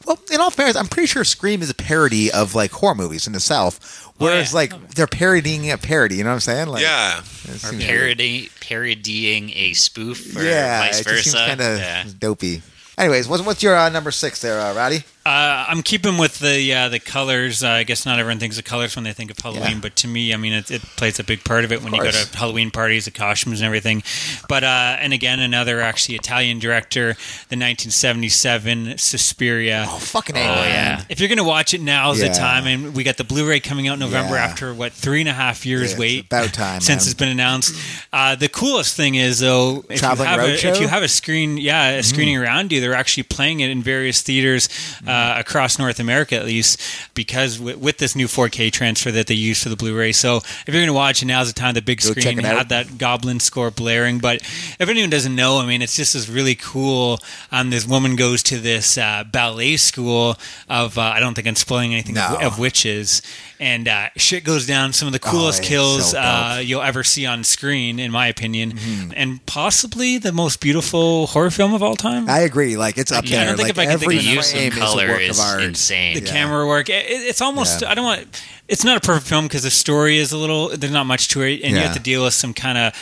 [0.06, 3.26] Well, in all fairness, I'm pretty sure Scream is a parody of like horror movies
[3.26, 4.56] in the South, whereas yeah.
[4.56, 6.16] like they're parodying a parody.
[6.16, 6.68] You know what I'm saying?
[6.68, 11.46] Like, Yeah, it Or parody, parodying a spoof, or yeah, vice it just seems versa.
[11.46, 12.04] kind of yeah.
[12.18, 12.62] dopey.
[12.98, 15.04] Anyways, what's what's your uh, number six there, uh, Rowdy?
[15.26, 17.64] Uh, I'm keeping with the uh, the colors.
[17.64, 19.78] Uh, I guess not everyone thinks of colors when they think of Halloween, Yeah.
[19.80, 22.02] but to me, I mean, it, it plays a big part of it when you
[22.02, 24.02] go to Halloween parties, the costumes and everything.
[24.50, 27.14] But uh, and again, another actually Italian director,
[27.48, 29.86] the 1977 Suspiria.
[29.88, 30.42] Oh, fucking Oh, A.
[30.68, 31.04] yeah.
[31.08, 32.28] If you're going to watch it, now's Yeah.
[32.28, 32.66] the time.
[32.66, 34.44] And we got the Blu-ray coming out in November Yeah.
[34.44, 36.24] after what three and a half years Yeah, it's wait.
[36.26, 37.10] about time, since man.
[37.10, 37.74] it's been announced.
[38.12, 40.70] Uh, the coolest thing is though, if Traveling you have a, Roadshow?
[40.74, 43.82] if you have a screen, yeah, a screening around you, they're actually playing it in
[43.82, 44.68] various theaters
[45.14, 46.80] uh, across North America at least,
[47.14, 50.12] because w- with this new 4K transfer that they use for the Blu-ray.
[50.12, 51.74] So if you're going to watch it, now's the time.
[51.74, 52.56] The big Go screen it out.
[52.58, 54.18] had that Goblin score blaring.
[54.18, 57.18] But if anyone doesn't know, I mean, it's just this really cool.
[57.52, 60.36] Um, this woman goes to this uh, ballet school
[60.68, 62.36] of uh, I don't think I'm spoiling anything No.
[62.40, 63.22] of, of witches,
[63.60, 64.92] and uh, shit goes down.
[64.92, 66.22] Some of the coolest it's kills so uh.
[66.58, 66.66] Mm-hmm.
[66.66, 68.78] you'll ever see on screen, in my opinion,
[69.14, 72.28] and possibly the most beautiful horror film of all time.
[72.28, 72.76] I agree.
[72.76, 73.46] Like it's up Yeah, I there.
[73.48, 75.18] don't think like if I can think of The use frame of is a color
[75.18, 75.62] work is of art.
[75.62, 76.14] insane.
[76.14, 76.32] the Yeah.
[76.32, 77.90] camera work, it, it- it's almost Yeah.
[77.90, 78.42] I don't want.
[78.68, 80.68] It's not a perfect film because the story is a little.
[80.76, 82.92] There's not much to it, and you have to deal with some kind of.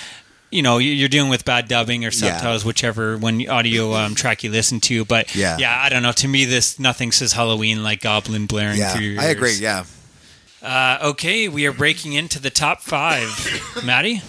[0.51, 2.11] You know, you- you're dealing with bad dubbing or Yeah.
[2.37, 5.05] subtitles, whichever one audio um, track you listen to.
[5.07, 5.57] But Yeah.
[5.59, 6.13] yeah, I don't know.
[6.13, 9.55] To me, this nothing says Halloween like Goblin blaring Yeah, through your I agree.
[9.55, 9.85] Yeah.
[10.63, 13.29] Uh, okay, we are breaking into the top five.
[13.85, 14.21] Maddie?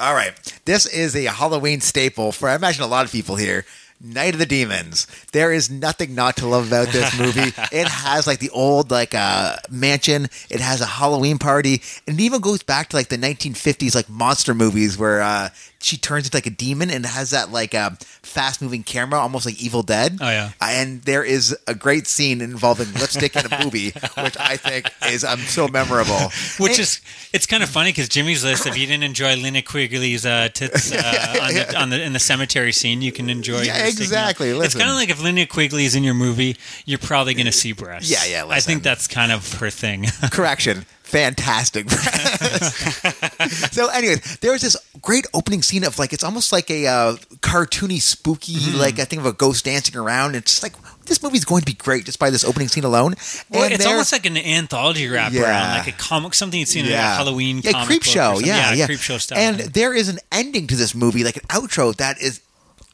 [0.00, 0.32] All right.
[0.64, 3.64] This is a Halloween staple for I imagine a lot of people here.
[4.00, 5.06] Night of the Demons.
[5.32, 7.52] There is nothing not to love about this movie.
[7.72, 10.28] it has like the old like uh mansion.
[10.50, 11.82] It has a Halloween party.
[12.06, 15.48] And it even goes back to like the 1950s like monster movies where uh
[15.80, 17.90] she turns into like a demon and has that like uh,
[18.22, 20.18] fast moving camera, almost like Evil Dead.
[20.20, 20.50] Oh, yeah.
[20.60, 23.90] And there is a great scene involving lipstick in a movie,
[24.22, 26.30] which I think is um, so memorable.
[26.58, 27.00] Which is
[27.32, 28.66] it's kind of funny because Jimmy's list.
[28.66, 32.18] If you didn't enjoy Linnea Quigley's uh, tits uh, on, the, on the in the
[32.18, 33.62] cemetery scene, you can enjoy.
[33.62, 34.30] Yeah, her sticking out.
[34.30, 34.50] exactly.
[34.50, 36.56] It's kind of like if Linnea Quigley's in your movie,
[36.86, 38.10] you're probably going to see breasts.
[38.10, 40.06] Yeah, yeah, I think that's kind of her thing.
[40.32, 40.84] Correction.
[41.08, 41.88] Fantastic.
[43.72, 48.00] so, anyways, there's this great opening scene of like it's almost like a uh, cartoony,
[48.00, 48.78] spooky, Mm-hmm.
[48.78, 50.34] like I think of a ghost dancing around.
[50.36, 50.72] It's just like
[51.04, 53.14] this movie's going to be great just by this opening scene alone.
[53.50, 55.42] Well, And it's almost like an anthology wrap Yeah.
[55.42, 58.46] around, like a comic, something you'd seen in a Halloween yeah, creep show, something.
[58.46, 59.38] yeah, yeah, creep show stuff.
[59.38, 62.40] And there is an ending to this movie, like an outro that is.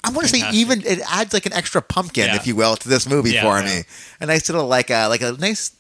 [0.06, 2.36] I want to say even it adds like an extra pumpkin, Yeah.
[2.36, 3.76] if you will, to this movie Yeah, for yeah.
[3.78, 3.82] me.
[4.20, 5.70] A nice little like a like a nice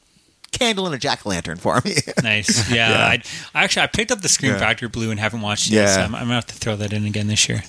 [0.58, 1.94] candle and a jack o' lantern for me.
[2.22, 2.88] nice, yeah.
[2.90, 3.06] Yeah.
[3.08, 4.58] I'd, actually, I picked up the Scream Yeah.
[4.58, 5.72] Factor Blue and haven't watched it.
[5.74, 5.82] Yeah.
[5.82, 7.62] yet, so I'm, I'm gonna have to throw that in again this year.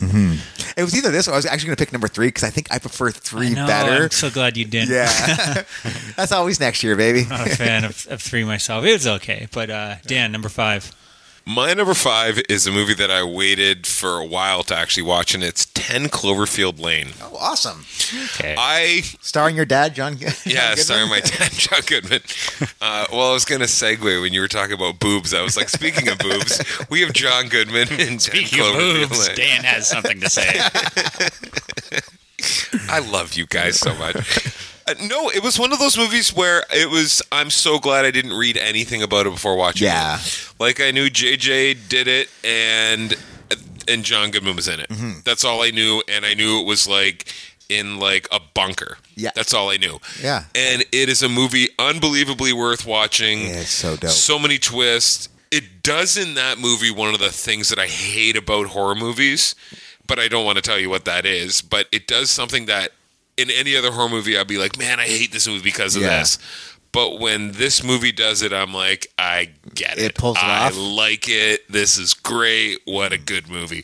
[0.78, 2.50] it was either this or I was actually going to pick number three because I
[2.50, 4.04] think I prefer three I know, better.
[4.06, 4.90] I'm so glad you didn't.
[4.92, 5.08] Yeah,
[6.16, 7.26] that's always next year, baby.
[7.26, 8.86] not a fan of, of three myself.
[8.86, 10.92] It was okay, but uh, Dan, number five.
[11.48, 15.36] My number five is a movie that I waited for a while to actually watch,
[15.36, 17.10] and it's 10 Cloverfield Lane.
[17.22, 17.86] Oh, awesome!
[18.34, 18.56] Okay.
[18.58, 20.18] I Starring your dad, John.
[20.18, 20.78] John Yeah, Goodman?
[20.78, 22.22] starring my dad, John Goodman.
[22.82, 25.36] Uh, well, I was going to segue when you were talking about boobs.
[25.36, 29.28] I was like, speaking of boobs, we have John Goodman in Speaking of Cloverfield boobs,
[29.28, 29.38] Lane.
[29.38, 30.60] Dan has something to say.
[32.90, 34.16] I love you guys so much.
[34.88, 37.22] Uh, no, it was one of those movies where it was.
[37.32, 40.20] I'm so glad I didn't read anything about it before watching Yeah.
[40.20, 40.54] it.
[40.60, 43.16] Like I knew JJ did it, and
[43.88, 44.90] and John Goodman was in it.
[44.90, 45.20] Mm-hmm.
[45.26, 47.32] That's all I knew, and I knew it was like
[47.68, 48.98] in like a bunker.
[49.16, 49.32] Yeah.
[49.34, 50.00] that's all I knew.
[50.22, 50.44] Yeah.
[50.54, 53.42] and it is a movie unbelievably worth watching.
[53.42, 54.12] Yeah, it's so dope.
[54.12, 55.30] So many twists.
[55.52, 59.56] It does in that movie one of the things that I hate about horror movies,
[60.06, 61.62] but I don't want to tell you what that is.
[61.62, 62.92] But it does something that
[63.38, 66.02] in any other horror movie I'd be like, man, I hate this movie because of
[66.04, 66.20] Yeah.
[66.20, 66.38] this.
[66.92, 70.04] But when this movie does it, I'm like, I get it.
[70.06, 70.78] It pulls it I off.
[70.78, 71.70] like it.
[71.70, 72.80] This is great.
[72.86, 73.84] What a good movie.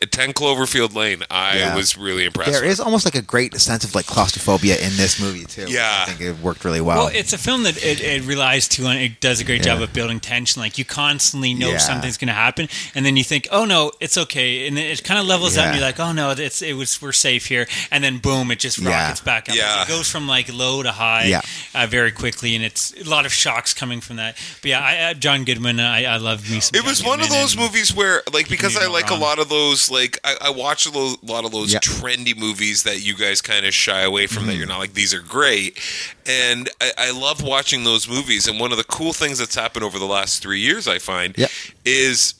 [0.00, 1.76] At 10 Cloverfield Lane, I Yeah.
[1.76, 2.50] was really impressed.
[2.52, 2.70] There with.
[2.70, 5.66] is almost like a great sense of like claustrophobia in this movie too.
[5.68, 6.04] Yeah.
[6.06, 6.96] I think it worked really well.
[6.96, 8.96] Well, it's a film that it, it relies to on.
[8.96, 10.62] It does a great job of building tension.
[10.62, 11.76] Like you constantly know Yeah.
[11.78, 15.04] something's going to happen, and then you think, "Oh no, it's okay," and then it
[15.04, 17.68] kind of levels out, and you're like, "Oh no, it's it was we're safe here,"
[17.90, 18.88] and then boom, it just Yeah.
[19.02, 19.56] rockets back up.
[19.56, 19.82] Yeah.
[19.82, 21.42] It goes from like low to high Yeah.
[21.74, 24.38] uh, very quickly, and it's a lot of shocks coming from that.
[24.62, 26.60] But yeah, I, uh, John Goodman, I, I love me.
[26.60, 29.10] Some It John was one of those and- movies where, like, because I no like
[29.10, 32.82] a lot of those, like, I, I watch a lo- lot of those trendy movies
[32.84, 34.42] that you guys kind of shy away from.
[34.42, 34.46] Mm-hmm.
[34.50, 35.78] That you're not like these are great,
[36.26, 38.46] and I, I love watching those movies.
[38.48, 41.36] And one of the cool things that's happened over the last three years, I find,
[41.36, 41.50] Yep.
[41.84, 42.34] is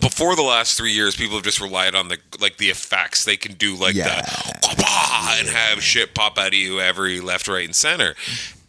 [0.00, 3.36] before the last three years, people have just relied on the like the effects they
[3.36, 4.22] can do, like Yeah.
[4.22, 4.86] the
[5.38, 8.14] and have shit pop out of you every left, right, and center.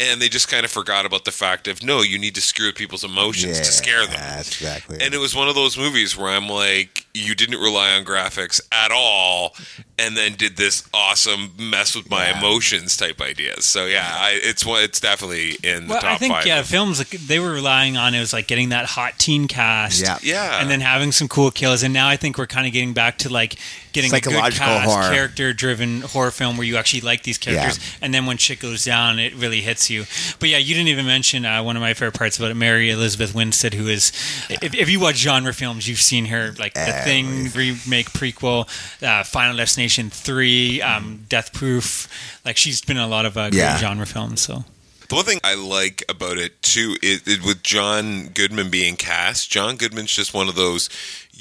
[0.01, 2.65] And they just kind of forgot about the fact of no, you need to screw
[2.67, 4.15] with people's emotions to scare them.
[4.17, 4.97] That's exactly.
[4.99, 8.59] And it was one of those movies where I'm like, you didn't rely on graphics
[8.71, 9.53] at all,
[9.99, 12.39] and then did this awesome mess with my Yeah.
[12.39, 13.65] emotions type ideas.
[13.65, 14.81] So yeah, I, it's one.
[14.83, 16.45] It's definitely in the Well, top I think five.
[16.47, 20.01] yeah, films like, they were relying on it was like getting that hot teen cast,
[20.01, 20.17] Yeah.
[20.23, 20.61] Yeah.
[20.61, 21.83] and then having some cool kills.
[21.83, 23.55] And now I think we're kind of getting back to like
[23.93, 25.09] getting a good Psychological cast, horror.
[25.13, 29.19] character-driven horror film where you actually like these characters, and then when shit goes down,
[29.19, 29.90] it really hits you.
[30.39, 32.89] But yeah, you didn't even mention uh, one of my favorite parts about it, Mary
[32.89, 34.11] Elizabeth Winstead, who is,
[34.49, 38.67] if, if you watch genre films, you've seen her like The Thing remake, prequel,
[39.03, 42.07] uh, Final Destination three, um, Death Proof.
[42.45, 43.77] Like she's been in a lot of uh, great Yeah.
[43.77, 44.41] genre films.
[44.41, 44.63] So.
[45.09, 49.51] The one thing I like about it too is, is with John Goodman being cast.
[49.51, 50.89] John Goodman's just one of those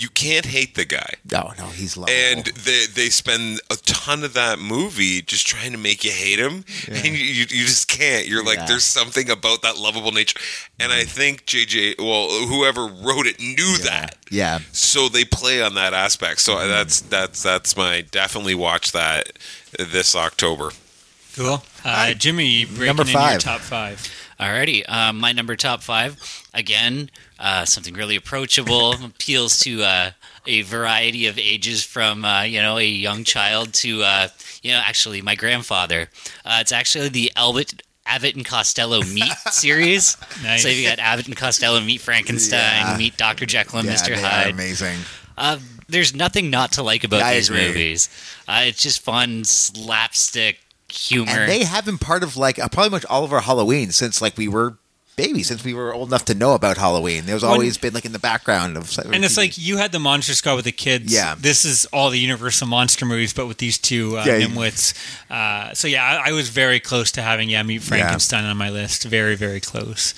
[0.01, 1.15] you can't hate the guy.
[1.31, 2.17] no, no, he's lovable.
[2.19, 6.39] and they they spend a ton of that movie just trying to make you hate
[6.39, 8.27] him, and you, you you just can't.
[8.27, 8.67] You're like, Yeah.
[8.67, 10.39] there's something about that lovable nature,
[10.79, 15.75] and I think JJ, well, whoever wrote it knew that, yeah, so they play on
[15.75, 16.41] that aspect.
[16.41, 19.33] So that's that's that's my definitely watch that
[19.79, 20.71] this October.
[21.37, 21.63] Cool.
[21.85, 23.41] Uh, Jimmy, breaking Number in your five.
[23.41, 24.20] top five.
[24.41, 26.17] Alrighty, um, my number top five
[26.55, 30.11] again, uh, something really approachable, appeals to uh,
[30.47, 34.29] a variety of ages, from uh, you know a young child to uh,
[34.63, 36.09] you know actually my grandfather.
[36.45, 40.17] Uh, it's actually the Albert Abbott and Costello Meet series.
[40.43, 40.63] Nice.
[40.63, 42.97] So you got Abbott and Costello meet Frankenstein, Yeah.
[42.97, 44.55] meet Doctor Jekyll and yeah, Mister Hyde.
[44.55, 44.99] amazing.
[45.37, 48.09] Uh, there's nothing not to like about I these movies.
[48.49, 50.59] Uh, it's just fun slapstick
[50.91, 51.31] humor.
[51.31, 54.21] And they have been part of like uh, probably much all of our Halloween since
[54.21, 54.77] like we were
[55.17, 57.27] babies, since we were old enough to know about Halloween.
[57.27, 58.97] There's When- always been like in the background of.
[59.13, 61.13] And it's like you had the Monster Squad with the kids.
[61.13, 61.35] Yeah.
[61.39, 64.95] This is all the Universal monster movies, but with these two uh, Yeah, you- nimwits.
[65.31, 68.71] Uh, so yeah, I, I was very close to having yeah Meet Frankenstein on my
[68.71, 69.05] list.
[69.05, 70.15] Very very close.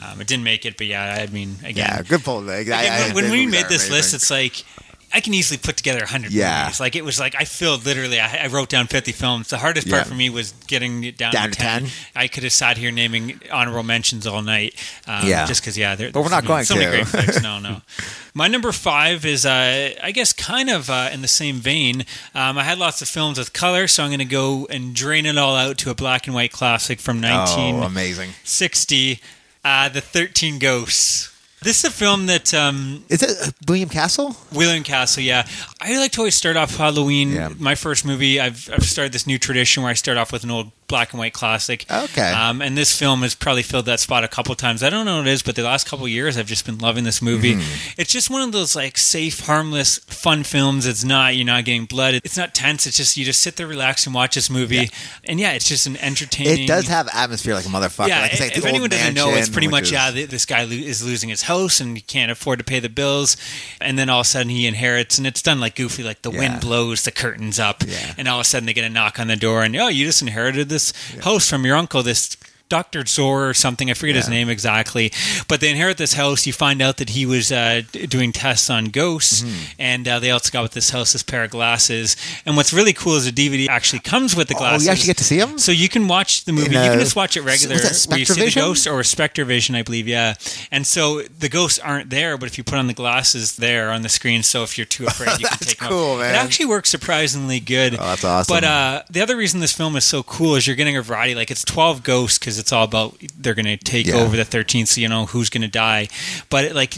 [0.00, 2.40] Um, it didn't make it, but yeah, I mean again, yeah, good pull.
[2.40, 4.64] Like, I- I- when, when we made this list, it's like
[5.12, 6.64] I can easily put together hundred Yeah.
[6.64, 6.80] movies.
[6.80, 8.20] Like it was like I filled literally.
[8.20, 9.48] I, I wrote down fifty films.
[9.48, 10.08] The hardest part Yeah.
[10.08, 11.86] for me was getting it down, Down to to 10?
[12.14, 14.74] I could have sat here naming honorable mentions all night.
[15.06, 15.46] Um, Yeah.
[15.46, 17.40] just because yeah, there, But we're not going so many great flicks.
[17.42, 17.80] No, no.
[18.34, 22.04] My number five is, uh, I guess, kind of uh, in the same vein.
[22.34, 25.24] Um, I had lots of films with color, so I'm going to go and drain
[25.24, 29.18] it all out to a black and white classic from oh, 1960, amazing.
[29.64, 31.30] uh, The 13 Ghosts.
[31.66, 34.36] This is a film that um, Is it uh, William Castle?
[34.52, 35.44] William Castle, yeah.
[35.80, 37.32] I like to always start off Halloween.
[37.32, 37.48] Yeah.
[37.58, 40.52] My first movie, I've, I've started this new tradition where I start off with an
[40.52, 41.84] old black and white classic.
[41.90, 42.30] Okay.
[42.32, 44.82] Um, and this film has probably filled that spot a couple times.
[44.82, 47.04] I don't know what it is, but the last couple years, I've just been loving
[47.04, 47.54] this movie.
[47.54, 48.00] Mm-hmm.
[48.00, 50.86] It's just one of those like safe, harmless, fun films.
[50.86, 52.14] It's not you're not getting blood.
[52.24, 52.86] It's not tense.
[52.86, 54.90] It's just you just sit there, relax, and watch this movie.
[55.24, 56.64] And yeah, it's just an entertaining.
[56.64, 58.08] It does have atmosphere like a motherfucker.
[58.08, 60.10] Yeah, like say, if anyone doesn't know, it's pretty much is- yeah.
[60.10, 63.36] This guy is losing his house and he can't afford to pay the bills,
[63.80, 66.30] and then all of a sudden he inherits, and it's done like goofy, like the
[66.30, 66.38] Yeah.
[66.38, 68.14] wind blows the curtains up, Yeah.
[68.18, 70.04] and all of a sudden they get a knock on the door, and oh, you
[70.04, 70.75] just inherited this
[71.22, 72.36] house from your uncle, this.
[72.68, 73.04] Dr.
[73.06, 75.12] Zor or something, I forget his name exactly,
[75.48, 76.46] but they inherit this house.
[76.46, 79.64] You find out that he was uh, doing tests on ghosts, Mm-hmm.
[79.80, 82.16] and uh, they also got with this house this pair of glasses.
[82.44, 84.86] And what's really cool is the DVD actually comes with the glasses.
[84.86, 85.58] Oh, you actually get to see them?
[85.58, 86.74] So you can watch the movie.
[86.74, 87.76] In, you can just watch it regular.
[87.76, 87.84] where
[88.18, 88.54] you see the Spectrovision?
[88.56, 90.08] ghost or Spectrovision, I believe.
[90.08, 90.34] Yeah.
[90.70, 94.02] And so the ghosts aren't there, but if you put on the glasses, there on
[94.02, 94.42] the screen.
[94.42, 96.20] So if you're too afraid, you can take them cool, off.
[96.20, 96.34] man.
[96.34, 97.94] It actually works surprisingly good.
[97.94, 98.54] Oh, that's awesome.
[98.54, 101.34] But uh, the other reason this film is so cool is you're getting a variety.
[101.34, 104.14] Like it's 12 ghosts because because it's all about they're going to take Yeah.
[104.16, 106.08] over the 13th, so you know who's going to die.
[106.48, 106.96] But it, like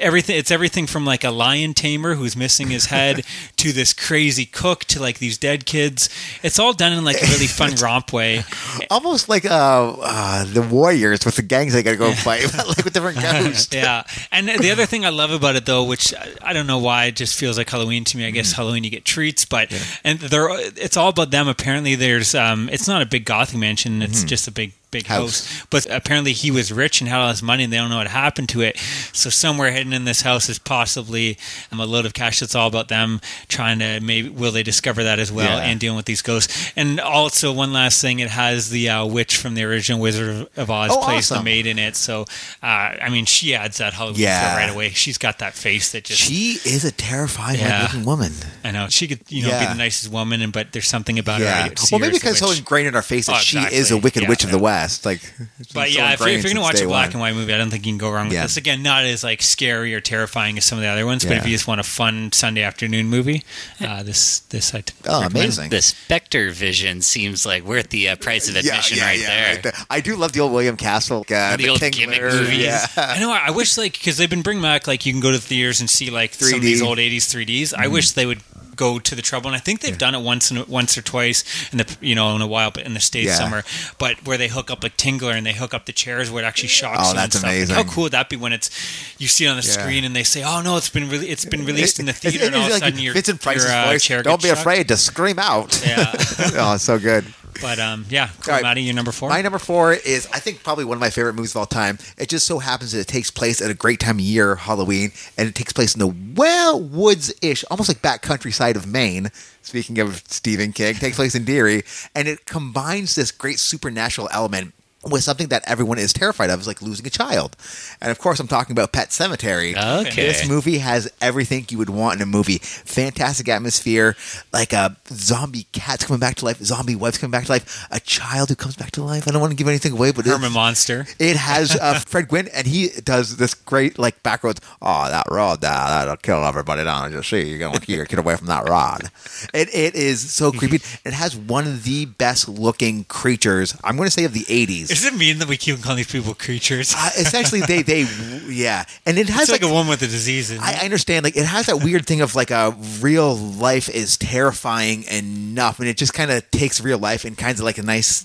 [0.00, 3.24] everything, it's everything from like a lion tamer who's missing his head
[3.56, 6.08] to this crazy cook to like these dead kids.
[6.42, 8.42] It's all done in like a really fun romp way.
[8.90, 12.84] Almost like uh, uh, the Warriors with the gangs they got to go fight, like
[12.84, 13.72] with different ghosts.
[13.74, 14.02] yeah,
[14.32, 17.16] and the other thing I love about it though, which I- don't know why it
[17.16, 18.26] just feels like Halloween to me.
[18.26, 19.70] I guess Halloween you get treats, but
[20.04, 21.48] and they're it's all about them.
[21.48, 24.00] Apparently, there's um, it's not a big gothic mansion.
[24.00, 25.06] It's just a big big.
[25.06, 25.46] House.
[25.46, 25.66] house.
[25.70, 28.08] But apparently he was rich and had all his money, and they don't know what
[28.08, 28.76] happened to it.
[29.12, 31.38] So somewhere hidden in this house is possibly
[31.72, 32.40] um, a load of cash.
[32.40, 35.64] That's all about them trying to maybe will they discover that as well Yeah.
[35.64, 36.72] and dealing with these ghosts.
[36.76, 40.70] And also one last thing, it has the uh, witch from the original Wizard of
[40.70, 41.96] Oz Oh, plays the maid in it.
[41.96, 42.22] So
[42.62, 44.56] uh, I mean, she adds that Halloween Yeah.
[44.56, 44.90] right away.
[44.90, 47.82] She's got that face that just She is a terrifying Yeah.
[47.82, 48.32] looking woman.
[48.64, 49.60] I know she could you know Yeah.
[49.60, 51.70] be the nicest woman, and but there's something about her.
[51.90, 54.28] Well, maybe because it's so ingrained in our face that Oh, she is a wicked
[54.28, 54.85] witch of the West.
[55.04, 55.20] Like,
[55.74, 57.12] But been so yeah, if you're, if you're gonna watch a black one.
[57.12, 58.42] and white movie, I don't think you can go wrong with Yeah.
[58.42, 58.56] this.
[58.56, 61.44] Again, not as like scary or terrifying as some of the other ones, but if
[61.46, 63.42] you just want a fun Sunday afternoon movie,
[63.80, 65.34] uh, this this I Oh, recommend.
[65.44, 65.70] amazing.
[65.70, 65.82] The
[66.30, 69.54] Spectrovision seems like worth the uh, price of admission right there.
[69.54, 69.72] right there.
[69.90, 72.58] I do love the old William Castle, uh, The old King gimmick Lear, movies.
[72.64, 72.86] Yeah.
[72.96, 73.30] I know.
[73.32, 75.80] I wish like because they've been bringing back like you can go to the theaters
[75.80, 77.74] and see like some of these old '80s 3ds.
[77.74, 78.40] I wish they would
[78.76, 81.42] go to the trouble, and I think they've done it once and once or twice
[81.72, 83.34] in the you know in a while, but in the states Yeah.
[83.36, 83.64] somewhere.
[83.98, 86.46] But where they hook up a Tingler and they hook up the chairs where it
[86.46, 87.14] actually shocks Oh, you.
[87.14, 87.42] that's and stuff.
[87.50, 87.74] Like, amazing.
[87.76, 88.70] how cool would that be when it's
[89.18, 89.72] you see it on the Yeah.
[89.72, 92.44] screen and they say, "Oh no, it's been really it's been released in the theater,"
[92.44, 94.60] it- and all of a like sudden your, your uh, chair Don't be shocked.
[94.60, 95.80] afraid to scream out.
[95.84, 96.12] Yeah,
[96.58, 97.24] oh, so good.
[97.60, 98.62] But um, yeah, cool, right.
[98.62, 99.28] Maddie, you're number four.
[99.28, 101.98] My number four is, I think, probably one of my favorite movies of all time.
[102.18, 105.12] It just so happens that it takes place at a great time of year, Halloween,
[105.36, 109.30] and it takes place in the well woods ish, almost like back countryside of Maine.
[109.62, 111.82] Speaking of Stephen King, takes place in Derry,
[112.14, 114.74] and it combines this great supernatural element
[115.10, 117.56] with something that everyone is terrified of, is like losing a child.
[118.00, 119.76] And of course, I'm talking about Pet Sematary.
[119.76, 120.26] Okay.
[120.26, 122.58] This movie has everything you would want in a movie.
[122.58, 124.16] Fantastic atmosphere,
[124.52, 128.00] like a zombie cats coming back to life, zombie wives coming back to life, a
[128.00, 129.28] child who comes back to life.
[129.28, 131.06] I don't want to give anything away, but Herman it, Munster.
[131.18, 134.60] it has uh, Fred Gwynne, and he does this great like backroads.
[134.82, 137.12] Oh, that rod, that, that'll kill everybody down.
[137.12, 139.10] Just see, you're gonna kid away from that rod.
[139.54, 140.80] It it is so creepy.
[141.04, 143.76] It has one of the best looking creatures.
[143.84, 144.90] I'm going to say of the 80s.
[144.96, 146.94] Does it mean that we keep calling these people creatures?
[146.96, 148.02] Uh, essentially, they they
[148.48, 150.56] yeah, and it has it's like, a woman with a disease.
[150.58, 150.80] I?
[150.80, 151.24] I understand.
[151.24, 155.88] Like it has that weird thing of like a real life is terrifying enough, and
[155.88, 158.24] it just kind of takes real life and kind of like a nice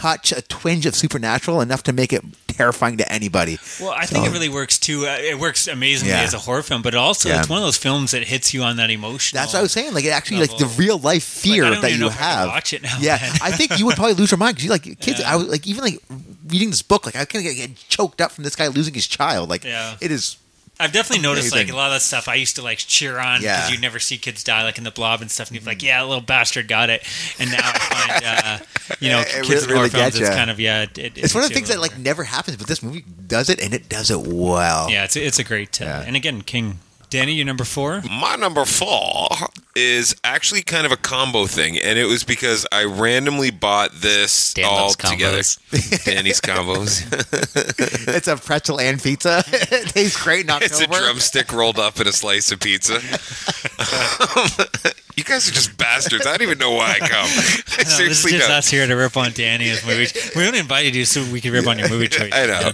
[0.00, 3.58] touch, a twinge of supernatural enough to make it terrifying to anybody.
[3.80, 5.06] Well, I think it really works too.
[5.06, 6.22] Uh, it works amazingly Yeah.
[6.22, 7.38] as a horror film, but also Yeah.
[7.40, 9.36] it's one of those films that hits you on that emotion.
[9.36, 9.94] That's what I was saying.
[9.94, 12.20] Like it actually, like the real life fear Like, I don't that you know if
[12.20, 12.48] I have.
[12.48, 13.18] watch it now, yeah.
[13.42, 15.20] I think you would probably lose your mind because you like kids.
[15.20, 15.32] Yeah.
[15.32, 16.00] I was like even like
[16.48, 19.06] reading this book, like I kind of get choked up from this guy losing his
[19.06, 19.48] child.
[19.48, 19.96] Like Yeah.
[20.00, 20.36] it is.
[20.80, 23.40] I've definitely noticed like a lot of that stuff I used to like cheer on
[23.40, 23.74] because Yeah.
[23.74, 26.00] you never see kids die like in the blob and stuff, and you're like, yeah,
[26.02, 27.02] little bastard got it.
[27.40, 30.28] And now I find, uh, you know, It kids really- in horror really films, it's
[30.30, 30.82] kind of yeah.
[30.82, 33.48] It, it It's one of the things that like never happens, but this movie does
[33.50, 34.88] it and it does it well.
[34.90, 35.80] yeah, it's a, it's a great.
[35.82, 36.04] Uh, Yeah.
[36.06, 36.78] And again, King
[37.10, 38.02] Danny, you're number four.
[38.02, 39.28] My number four
[39.74, 44.52] is actually kind of a combo thing, and it was because I randomly bought this
[44.52, 45.38] Dan all together.
[46.04, 47.06] Danny's combos.
[48.14, 49.42] it's a pretzel and pizza.
[49.48, 50.64] it tastes great in October.
[50.74, 52.94] it's a drumstick rolled up in a slice of pizza.
[55.16, 56.26] you guys are just bastards.
[56.26, 57.10] I don't even know why I come.
[57.10, 58.58] I No, this is seriously just don't.
[58.58, 60.12] us here to rip on Danny's movies.
[60.36, 62.32] We only invited you so we could rip on your movie choice.
[62.34, 62.72] I know.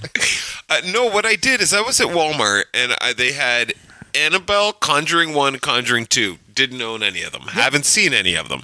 [0.69, 3.75] Uh, no, what I did is I was at Walmart and I, they had
[4.15, 6.39] Annabelle, Conjuring One, Conjuring Two.
[6.55, 7.43] Didn't own any of them.
[7.43, 8.63] Haven't seen any of them.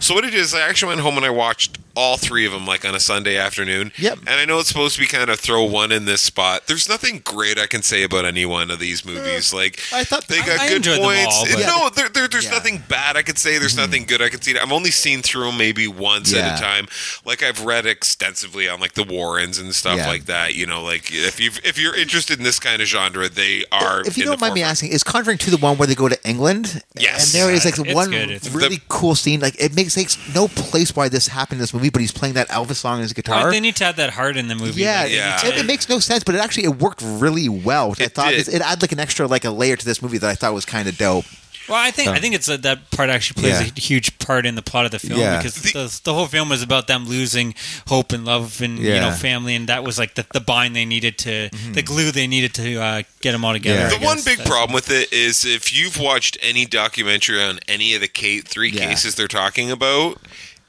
[0.00, 2.50] So what I did is I actually went home and I watched all three of
[2.52, 3.92] them like on a Sunday afternoon.
[3.98, 4.18] Yep.
[4.26, 6.66] And I know it's supposed to be kind of throw one in this spot.
[6.66, 9.52] There's nothing great I can say about any one of these movies.
[9.54, 11.36] Like I thought- they got I good them points.
[11.54, 12.50] all, No, there, there, there's Yeah.
[12.50, 12.56] Mm-hmm.
[12.56, 13.58] nothing bad I could say.
[13.58, 14.58] There's nothing good I could see.
[14.58, 16.48] I've only seen through them maybe once Yeah.
[16.48, 16.88] at a time.
[17.24, 20.08] Like I've read extensively on like the Warrens and stuff Yeah.
[20.08, 20.54] like that.
[20.54, 24.00] You know, like if you if you're interested in this kind of genre, they are.
[24.06, 26.18] If you don't mind me asking, is Conjuring 2 the one where they go to
[26.28, 26.82] England?
[26.98, 27.23] Yes.
[27.24, 28.30] And there is like It's one good.
[28.30, 29.40] It's- really The- cool scene.
[29.40, 32.34] Like it makes makes no place why this happened in this movie, but he's playing
[32.34, 33.42] that Elvis song on his guitar.
[33.44, 34.80] Well, they need to have that heart in the movie.
[34.82, 35.46] yeah, Like, Yeah.
[35.46, 37.90] It, it makes no sense, but it actually it worked really well.
[37.90, 38.40] Which I It thought did.
[38.40, 40.54] is- it added like an extra like a layer to this movie that I thought
[40.54, 41.24] was kind of dope.
[41.68, 43.70] Well, I think I think it's uh that part actually plays Yeah.
[43.76, 45.38] a huge part in the plot of the film Yeah.
[45.38, 47.54] because the, the whole film was about them losing
[47.88, 50.84] hope and love and you know family, and that was like the, the bind they
[50.84, 53.80] needed to, the glue they needed to uh, get them all together.
[53.80, 53.98] Yeah.
[53.98, 57.94] The one big That's- problem with it is if you've watched any documentary on any
[57.94, 58.86] of the ca- three Yeah.
[58.88, 60.18] cases they're talking about,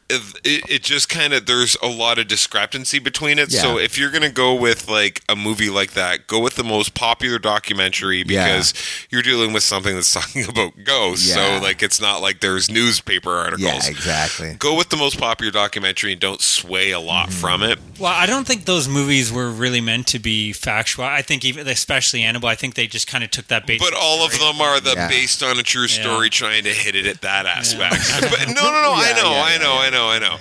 [0.10, 3.52] it, it just kind of there's a lot of discrepancy between it.
[3.52, 6.94] So if you're gonna go with like a movie like that, go with the most
[6.94, 8.46] popular documentary Yeah.
[8.46, 8.74] because
[9.10, 11.30] you're dealing with something that's talking about ghosts.
[11.30, 11.58] Yeah.
[11.60, 13.62] So like it's not like there's newspaper articles.
[13.64, 14.56] Yeah, exactly.
[14.60, 17.32] Go with the most popular documentary and don't sway a lot Mm-hmm.
[17.40, 17.80] from it.
[18.00, 21.06] Well, I don't think those movies were really meant to be factual.
[21.06, 23.80] I think even especially Annabelle, I think they just kind of took that bait.
[23.80, 25.08] But all of them are the Yeah.
[25.08, 26.30] based on a true story, Yeah.
[26.30, 27.96] trying to hit it at that aspect.
[28.22, 28.94] but no, no, no.
[28.94, 29.80] I know, yeah, I know, yeah.
[29.80, 30.38] I know, I know.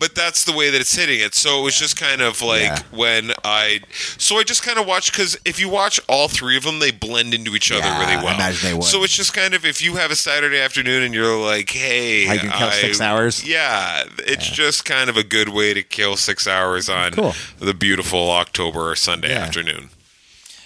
[0.00, 1.34] But that's the way that it's hitting it.
[1.34, 2.78] So it was just kind of like Yeah.
[2.90, 3.80] when I,
[4.18, 6.90] so I just kind of watched because if you watch all three of them, they
[6.90, 8.34] blend into each other Yeah, really I well.
[8.34, 8.82] imagine they would.
[8.84, 12.28] So it's just kind of if you have a Saturday afternoon and you're like, hey,
[12.28, 13.46] I can kill six hours?
[13.46, 17.34] Yeah, it's just kind of a good way to kill six hours on Cool.
[17.60, 19.44] the beautiful October or Sunday Yeah.
[19.44, 19.90] afternoon.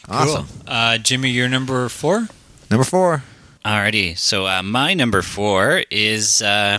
[0.08, 0.48] Awesome.
[0.66, 2.28] uh, Jimmy, you're number four.
[2.70, 3.22] Number four.
[3.64, 6.78] Alrighty, so uh, my number four is uh,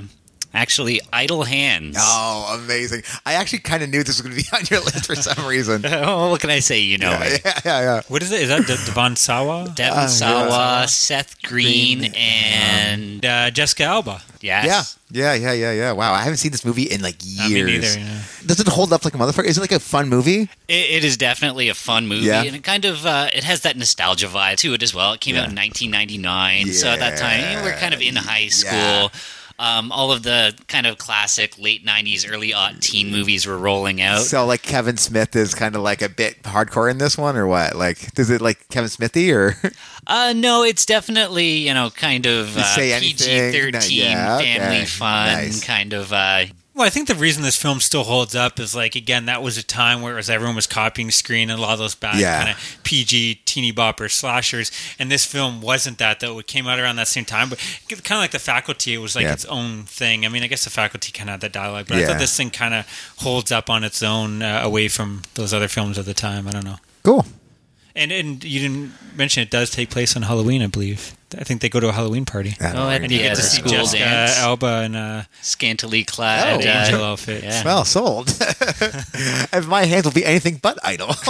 [0.53, 1.95] actually Idle Hands.
[1.99, 3.03] Oh, amazing!
[3.25, 5.45] I actually kind of knew this was going to be on your list for some
[5.47, 5.83] reason.
[6.09, 6.79] Oh, what can I say?
[6.79, 7.27] You know me.
[7.45, 8.01] yeah, yeah.
[8.07, 8.41] What is it?
[8.41, 9.71] Is that De- Devon Sawa?
[9.75, 14.21] Devon Uh, Sawa, Seth Green, Green, and uh, Jessica Alba.
[14.41, 15.91] yes, Yeah, yeah, yeah, yeah, yeah.
[15.91, 17.95] Wow, I haven't seen this movie in like Not me years.
[17.97, 17.99] neither.
[17.99, 18.21] Yeah.
[18.45, 19.43] Does it hold up like a motherfucker?
[19.45, 20.41] Is it like a fun movie?
[20.67, 22.43] It, it is definitely a fun movie, Yeah.
[22.43, 25.13] and it kind of uh, it has that nostalgia vibe to it as well.
[25.13, 29.11] It came out in 1999, so at that time we're kind of in high school.
[29.59, 29.77] Yeah.
[29.79, 34.01] Um, all of the kind of classic late 90s, early aught teen movies were rolling
[34.01, 34.21] out.
[34.21, 37.45] So like Kevin Smith is kind of like a bit hardcore in this one, or
[37.45, 37.75] what?
[37.75, 39.55] Like, does it like Kevin Smithy or?
[40.07, 42.75] Uh, no, it's definitely you know kind of uh.
[42.77, 44.57] PG thirteen, Yeah, okay.
[44.57, 45.63] family fun, Nice.
[45.63, 46.11] kind of.
[46.11, 46.45] Uh,
[46.79, 49.57] Well, I think the reason this film still holds up is like again that was
[49.57, 52.19] a time where it was everyone was copying Scream and a lot of those bad
[52.21, 52.37] Yeah.
[52.45, 56.39] kind of PG teeny bopper slashers, and this film wasn't that though.
[56.39, 57.59] It came out around that same time, but
[57.89, 59.33] kind of like the Faculty, it was like Yeah.
[59.33, 60.25] its own thing.
[60.25, 62.37] I mean, I guess the Faculty kind of had that dialogue, but I thought this
[62.37, 62.85] thing kind of
[63.17, 66.47] holds up on its own uh, away from those other films of the time.
[66.47, 66.77] I don't know.
[67.03, 67.25] Cool.
[67.93, 71.13] And and you didn't mention it does take place on Halloween, I believe.
[71.37, 72.55] I think they go to a Halloween party.
[72.59, 74.37] Oh, and And you Yeah, get to the see school Jessica dance.
[74.39, 76.65] Alba in a scantily clad.
[76.65, 77.43] Oh, uh, angel outfit.
[77.43, 77.63] yeah.
[77.63, 78.29] Well, sold.
[79.53, 81.09] and my hands will be anything but idle.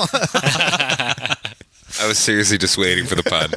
[2.01, 3.51] I was seriously just waiting for the pun.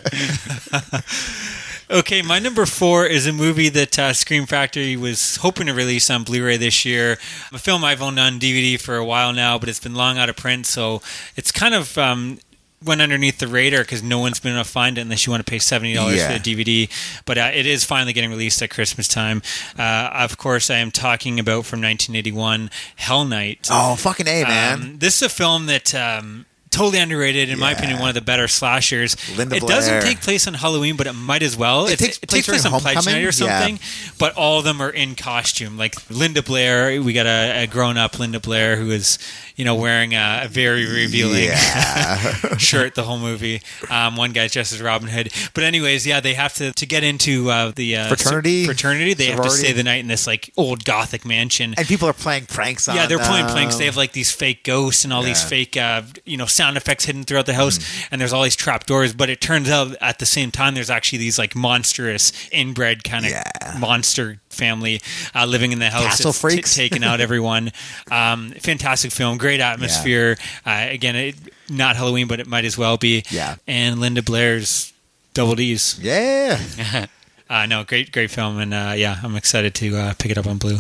[1.91, 6.09] Okay, my number four is a movie that uh, Scream Factory was hoping to release
[6.09, 7.19] on Blu-ray this year.
[7.53, 10.31] A film I've owned on DVD for a while now, but it's been long out
[10.31, 11.03] of print, so
[11.37, 12.39] it's kind of um,
[12.85, 15.45] went underneath the radar because no one's been able to find it unless you want
[15.45, 16.33] to pay seventy dollars Yeah.
[16.37, 17.23] for the DVD.
[17.25, 19.43] But uh, it is finally getting released at Christmas time.
[19.79, 23.69] Uh, of course, I am talking about from 1981, Hell Night.
[23.71, 24.81] oh, fucking a man.
[24.83, 28.21] Um, this is a film that um, totally underrated, in my opinion, one of the
[28.21, 29.17] better slashers.
[29.37, 29.77] Linda it Blair.
[29.77, 31.87] doesn't take place on Halloween, but it might as well.
[31.87, 33.23] It takes it place takes place on during Pledge Homecoming?
[33.23, 33.59] Night or Yeah.
[33.61, 33.79] something,
[34.19, 35.77] but all of them are in costume.
[35.77, 39.19] Like Linda Blair, we got a, a grown-up Linda Blair who is,
[39.57, 42.57] you know, wearing a, a very revealing Yeah.
[42.59, 43.63] shirt the whole movie.
[43.91, 45.33] Um, one guy's dressed as Robin Hood.
[45.55, 48.65] But anyways, yeah, they have to to get into uh, the uh, Fraternity?
[48.65, 51.75] Fraternity, they have to stay the night in this like old Gothic mansion.
[51.77, 53.77] and people are playing pranks on Yeah, they're playing pranks.
[53.77, 57.05] They have like these fake ghosts and all these fake, uh, you know, sound effects
[57.05, 58.09] hidden throughout the house, Mm.
[58.13, 59.13] and there's all these trap doors.
[59.13, 63.25] But it turns out at the same time, there's actually these like monstrous inbred kind
[63.27, 63.43] of Yeah.
[63.79, 65.01] monster family
[65.35, 66.75] uh, living in the house, Castle freaks.
[66.77, 67.73] taking out everyone.
[68.11, 70.37] um, fantastic film, great atmosphere.
[70.65, 71.35] Uh, again, it,
[71.69, 73.25] not Halloween, but it might as well be.
[73.31, 73.57] Yeah.
[73.67, 74.93] and Linda Blair's
[75.35, 75.99] double D's.
[76.01, 76.61] Yeah.
[77.51, 80.47] Uh, no, great, great film, and uh, yeah, I'm excited to uh, pick it up
[80.47, 80.79] on Blue.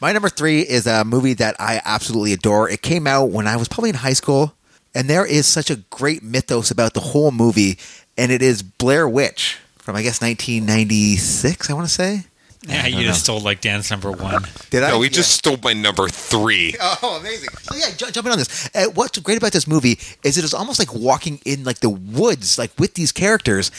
[0.00, 2.68] My number three is a movie that I absolutely adore.
[2.70, 4.54] It came out when I was probably in high school,
[4.94, 7.78] and there is such a great mythos about the whole movie,
[8.18, 11.70] and it is Blair Witch from I guess 1996.
[11.70, 12.24] I want to say.
[12.64, 14.44] Yeah, you don't just stole like Dan's number one.
[14.70, 14.90] Did I?
[14.90, 15.12] No, we Yeah.
[15.14, 16.76] just stole my number three.
[17.02, 17.48] Oh, amazing!
[17.62, 18.70] So yeah, ju- jumping on this.
[18.72, 21.90] Uh, what's great about this movie is it is almost like walking in like the
[21.90, 23.72] woods, like with these characters,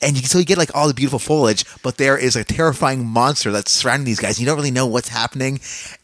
[0.00, 3.04] and you, so you get like all the beautiful foliage, but there is a terrifying
[3.06, 4.40] monster that's surrounding these guys.
[4.40, 5.60] You don't really know what's happening,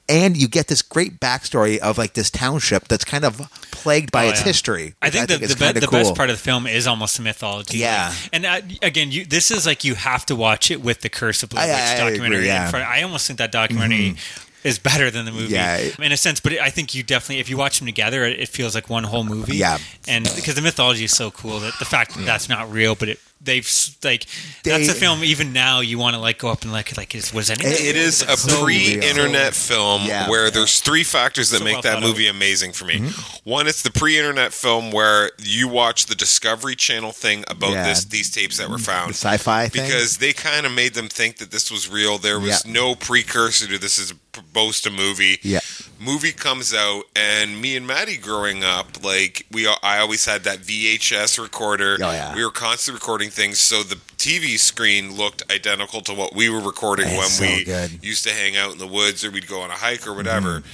[0.09, 3.39] and you get this great backstory of like this township that's kind of
[3.73, 4.45] plagued by Oh, its yeah.
[4.47, 4.95] history.
[5.03, 5.99] I which think, the, the, be- the cool.
[5.99, 7.79] best part of the film is almost the mythology.
[7.79, 8.09] Yeah.
[8.09, 11.09] Like, and uh, again, you, this is like you have to watch it with the
[11.09, 12.47] Curse of I- Witch I agree, documentary.
[12.47, 12.65] yeah.
[12.67, 12.87] in front.
[12.89, 14.17] I almost think that documentary
[14.65, 15.79] is better than the movie Yeah.
[16.01, 16.41] in a sense.
[16.41, 19.05] But I think you definitely, if you watch them together, it, it feels like one
[19.05, 19.57] whole movie.
[19.57, 19.79] Yeah.
[20.09, 23.09] And because the mythology is so cool that the fact that that's not real, but
[23.09, 23.69] it they've
[24.03, 24.27] like
[24.63, 25.23] They- that's a film.
[25.25, 27.73] Even now, you want to like go up and like like is, was anything?
[27.87, 30.29] It is a so pre-internet film Yeah.
[30.29, 32.99] where there's three factors that So make well that movie amazing for me.
[32.99, 33.51] Mm-hmm.
[33.51, 37.85] One, it's the pre-internet film where you watch the Discovery Channel thing about Yeah.
[37.89, 39.11] this these tapes that were The found.
[39.15, 39.85] sci-fi thing.
[39.85, 42.19] because they kind of made them think that this was real.
[42.19, 42.73] There was Yeah.
[42.73, 44.13] no precursor to this is
[44.53, 45.39] boast a movie.
[45.43, 45.61] Yeah.
[45.99, 50.59] Movie comes out, and me and Maddie growing up, like we, I always had that
[50.59, 51.97] VHS recorder.
[52.01, 52.35] Oh, yeah.
[52.35, 56.61] We were constantly recording things, so the TV screen looked identical to what we were
[56.61, 58.05] recording when so we good.
[58.05, 60.61] Used to hang out in the woods or we'd go on a hike or whatever.
[60.61, 60.65] Mm.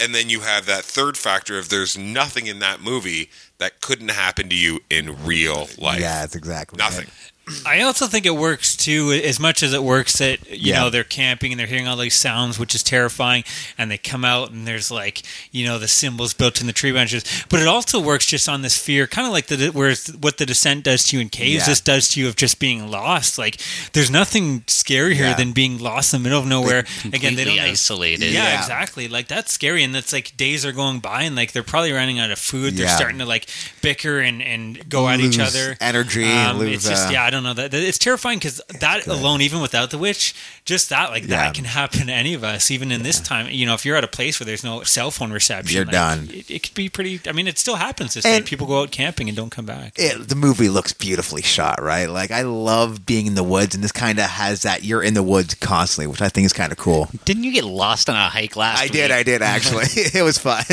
[0.00, 4.10] And then you have that third factor of there's nothing in that movie that couldn't
[4.10, 6.00] happen to you in real life.
[6.00, 7.04] yeah, that's exactly Nothing.
[7.06, 7.31] it.
[7.66, 10.80] I also think it works too, as much as it works that you Yeah.
[10.80, 13.42] know they're camping and they're hearing all these sounds, which is terrifying,
[13.76, 16.92] and they come out and there's like you know the symbols built in the tree
[16.92, 17.24] branches.
[17.48, 20.46] But it also works just on this fear, kind of like the where what the
[20.46, 21.62] descent does to you in caves.
[21.62, 21.66] Yeah.
[21.66, 23.38] This does to you of just being lost.
[23.38, 23.58] Like
[23.92, 25.34] there's nothing scarier Yeah.
[25.34, 26.80] than being lost in the middle of nowhere.
[27.04, 28.32] Again, they Completely don't isolated.
[28.32, 28.58] Yeah, Yeah.
[28.60, 29.08] exactly.
[29.08, 32.20] Like that's scary, and that's like days are going by, and like they're probably running
[32.20, 32.76] out of food.
[32.76, 33.46] They're starting to like
[33.80, 35.76] bicker and and go at each other.
[35.80, 38.60] energy, Um, lose, it's just uh, yeah, I don't know that that- it's terrifying because
[38.80, 40.34] that alone, even without the witch,
[40.64, 41.36] just that like Yeah.
[41.44, 43.48] that can happen to any of us, even in this time.
[43.50, 45.92] You know, if you're at a place where there's no cell phone reception, You're like,
[45.92, 46.28] done.
[46.32, 47.20] It, it could be pretty.
[47.26, 48.14] I mean, it still happens.
[48.14, 48.36] This day.
[48.36, 49.94] And- People go out camping and don't come back.
[49.96, 52.06] it, the movie looks beautifully shot, right?
[52.10, 55.14] Like I love being in the woods, and this kind of has that you're in
[55.14, 57.08] the woods constantly, which I think is kind of cool.
[57.24, 58.92] Didn't you get lost on a hike last I week?
[58.92, 59.84] did, I did actually.
[59.96, 60.64] it was fun.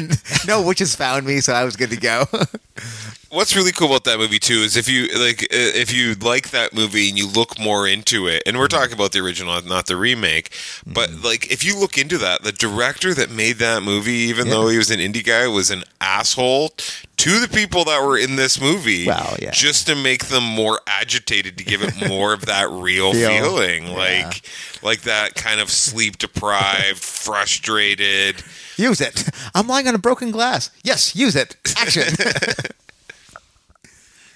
[0.47, 2.26] No witches found me, so I was good to go.
[3.32, 6.49] what's really cool about that movie too is if you like uh, if you like
[6.51, 8.77] that movie and you look more into it and we're Mm-hmm.
[8.80, 10.51] talking about the original not the remake
[10.86, 14.53] but like if you look into that the director that made that movie even Yeah.
[14.53, 16.69] though he was an indie guy was an asshole
[17.17, 19.51] to the people that were in this movie Well, yeah.
[19.51, 23.30] just to make them more agitated to give it more of that real Feel.
[23.30, 23.93] feeling Yeah.
[23.93, 24.41] like
[24.84, 28.43] like that kind of sleep deprived frustrated
[28.77, 29.27] use it.
[29.53, 30.71] I'm lying on a broken glass.
[30.84, 31.57] Yes, use it.
[31.75, 32.03] Action.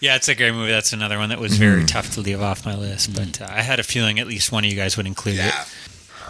[0.03, 0.69] Yeah, it's a great movie.
[0.71, 1.59] That's another one that was Mm-hmm.
[1.61, 4.51] very tough to leave off my list, but uh, I had a feeling at least
[4.51, 5.53] one of you guys would include it.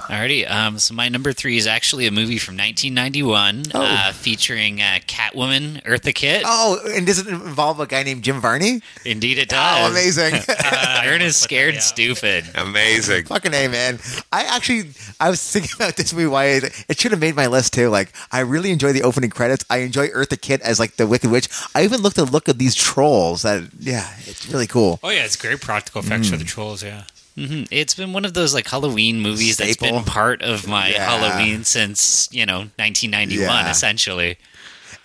[0.07, 3.81] Alrighty, um, so my number three is actually a movie from 1991 Oh.
[3.81, 6.43] uh, featuring uh, Catwoman, Eartha Kitt.
[6.45, 8.81] oh, and does it involve a guy named Jim Varney?
[9.05, 9.91] Indeed, it Oh, does.
[9.91, 10.41] amazing.
[10.73, 11.79] Uh, Ernest Scared yeah.
[11.79, 12.45] Stupid.
[12.55, 13.99] amazing Fucking A, man.
[14.31, 14.89] I actually,
[15.19, 16.27] I was thinking about this movie.
[16.27, 17.89] Why it, it should have made my list too.
[17.89, 19.63] Like, I really enjoy the opening credits.
[19.69, 21.47] I enjoy Eartha Kitt as like the Wicked Witch.
[21.75, 23.41] I even looked at the look of these trolls.
[23.43, 24.99] That yeah, it's really cool.
[25.03, 26.31] Oh yeah, it's great practical effects Mm.
[26.31, 26.83] for the trolls.
[26.83, 27.03] Yeah.
[27.35, 31.09] Hmm It's been one of those like Halloween movies that's been part of my Yeah.
[31.09, 33.69] Halloween since you know 1991, Yeah.
[33.71, 34.37] essentially.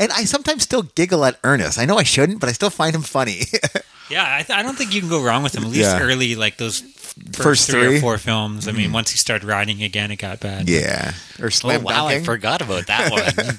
[0.00, 1.78] And I sometimes still giggle at Ernest.
[1.78, 3.42] I know I shouldn't, but I still find him funny.
[4.10, 5.64] Yeah, I, th- I don't think you can go wrong with him.
[5.64, 6.00] At least Yeah.
[6.00, 7.88] early, like those first, First three, three?
[7.88, 7.96] Mm-hmm.
[7.98, 8.66] or four films.
[8.66, 10.66] I mean, once he started riding again, it got bad.
[10.66, 11.12] yeah.
[11.38, 13.58] Or Oh slam wow, I forgot about that one.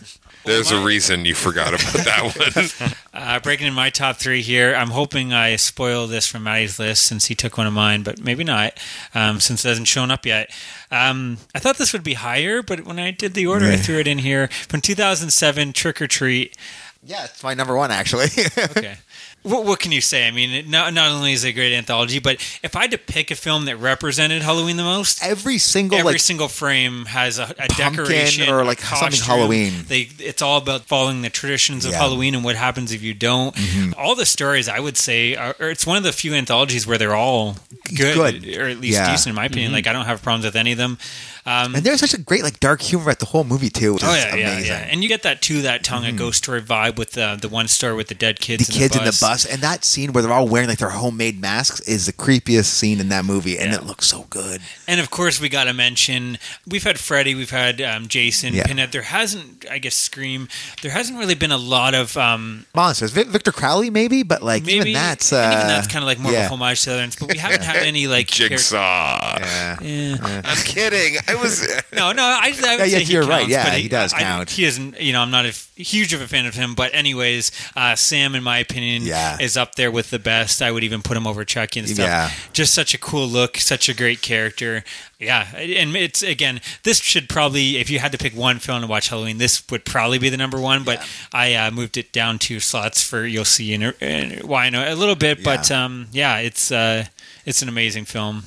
[0.50, 4.74] There's a reason you forgot about that one Uh, breaking in my top three here.
[4.76, 8.20] I'm hoping I spoil this from Maddie's list since he took one of mine, but
[8.22, 8.74] maybe not,
[9.16, 10.50] um, since it hasn't shown up yet.
[10.92, 13.98] Um, I thought this would be higher, but when I did the order, I threw
[14.00, 15.74] it in here from 2007.
[15.74, 16.56] Trick or Treat.
[17.04, 18.28] yeah, it's my number one actually.
[18.78, 18.98] Okay.
[19.44, 20.28] What, what can you say?
[20.28, 22.98] I mean, not not only is it a great anthology, but if I had to
[22.98, 27.40] pick a film that represented Halloween the most, Every single every like single frame has
[27.40, 29.20] a, a decoration or, like, something.
[29.22, 29.74] Halloween.
[29.88, 31.98] They it's all about following the traditions of Yeah.
[31.98, 32.04] Mm-hmm.
[32.04, 33.56] Halloween and what happens if you don't.
[33.98, 36.98] All the stories, I would say, are, or it's one of the few anthologies where
[36.98, 37.56] they're all
[37.96, 38.58] good, Good.
[38.58, 39.04] or at least Yeah.
[39.06, 39.12] Mm-hmm.
[39.14, 39.72] decent in my opinion.
[39.72, 40.98] Like I don't have problems with any of them.
[41.46, 43.94] Um, and there's such a great like dark humor at the whole movie too.
[43.94, 44.66] Which Oh yeah, yeah, amazing.
[44.72, 47.50] yeah, and you get that too, that tongue and ghost story vibe with the the
[47.50, 49.20] one story with the dead kids, the in kids the in the bus.
[49.20, 52.66] bus and that scene where they're all wearing like their homemade masks is the creepiest
[52.66, 53.78] scene in that movie and Yeah.
[53.78, 56.38] it looks so good And of course, we got to mention
[56.68, 58.64] we've had Freddy, we've had um, Jason, Yeah.
[58.66, 58.92] Pinhead.
[58.92, 60.48] There hasn't, I guess, Scream.
[60.82, 64.64] There hasn't really been a lot of um, monsters Vi- victor crowley maybe but like
[64.64, 66.46] maybe even that's uh, and even that's kind of like more yeah.
[66.46, 67.16] of a homage to the others.
[67.16, 69.78] But we haven't had any like char- jigsaw yeah.
[69.82, 70.42] Yeah.
[70.44, 73.40] i'm kidding i was No, no, I, I would Yeah, say he you're right.
[73.42, 74.50] counts, Yeah, but he does I- count.
[74.52, 75.00] he isn't.
[75.00, 77.96] You know, I'm not a f- huge of a fan of him, but anyways, uh,
[77.96, 79.38] Sam, in my opinion, Yeah.
[79.40, 80.62] is up there with the best.
[80.62, 82.06] I would even put him over Chucky and stuff.
[82.08, 82.32] Yeah.
[82.54, 84.84] Just such a cool look, such a great character.
[85.20, 88.88] Yeah, and it's again, this should probably, if you had to pick one film to
[88.88, 90.84] watch Halloween, this would probably be the number one.
[90.86, 94.66] But I uh, moved it down two slots for you'll see in, a- in why
[94.66, 95.44] I know a little bit.
[95.44, 97.06] But um, yeah, it's uh,
[97.46, 98.44] it's an amazing film.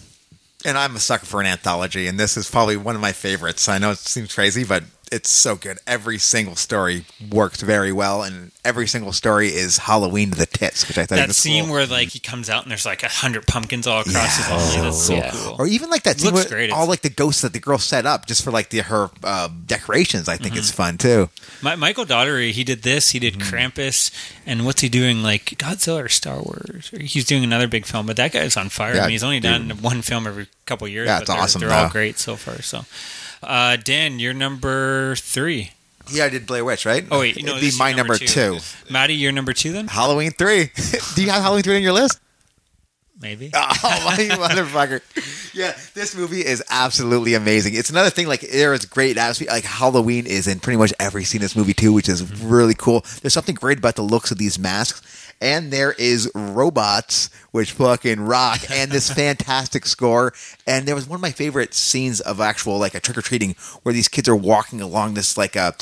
[0.64, 3.68] And i'm a sucker for an anthology and this is probably one of my favorites.
[3.68, 5.78] I know it seems crazy but it's so good.
[5.86, 10.88] Every single story works very well, and every single story is Halloween to the tits,
[10.88, 11.74] which I thought that was scene cool.
[11.74, 14.56] where like he comes out and there's like a hundred pumpkins all across his Yeah.
[14.56, 14.80] body.
[14.82, 15.30] That's so yeah.
[15.32, 15.56] cool.
[15.58, 16.70] Or even like that scene Looks where great.
[16.72, 19.48] all like the ghosts that the girl set up just for like the her uh,
[19.66, 20.28] decorations.
[20.28, 20.76] I think it's Mm-hmm.
[20.76, 21.28] fun too.
[21.60, 23.10] My, Michael Dougherty, he did this.
[23.10, 23.54] He did Mm-hmm.
[23.54, 24.10] Krampus,
[24.46, 25.22] and what's he doing?
[25.22, 26.90] Like Godzilla or Star Wars?
[26.98, 28.94] He's doing another big film, but that guy's on fire.
[28.94, 29.68] I mean, he's only dude.
[29.68, 31.06] done one film every couple years.
[31.06, 32.62] Yeah, but it's they're, awesome, They're all great so far.
[32.62, 32.84] So,
[33.43, 35.72] uh, Dan, you're number three.
[36.11, 37.05] Yeah, I did Blair Witch, right?
[37.11, 38.59] Oh wait, no, It'd be my number, number two.
[38.59, 38.59] two.
[38.90, 39.86] Maddie, you're number two then?
[39.88, 40.70] Halloween three.
[41.14, 42.18] Do you have Halloween three on your list?
[43.20, 43.51] Maybe.
[43.84, 45.01] Oh my motherfucker!
[45.55, 47.74] Yeah, this movie is absolutely amazing.
[47.74, 49.49] It's another thing like there is great atmosphere.
[49.51, 52.74] Like Halloween is in pretty much every scene in this movie too, which is really
[52.74, 53.05] cool.
[53.22, 58.20] There's something great about the looks of these masks, and there is robots which fucking
[58.20, 60.32] rock, and this fantastic score.
[60.66, 63.57] And there was one of my favorite scenes of actual like a trick or treating
[63.82, 65.74] where these kids are walking along this like a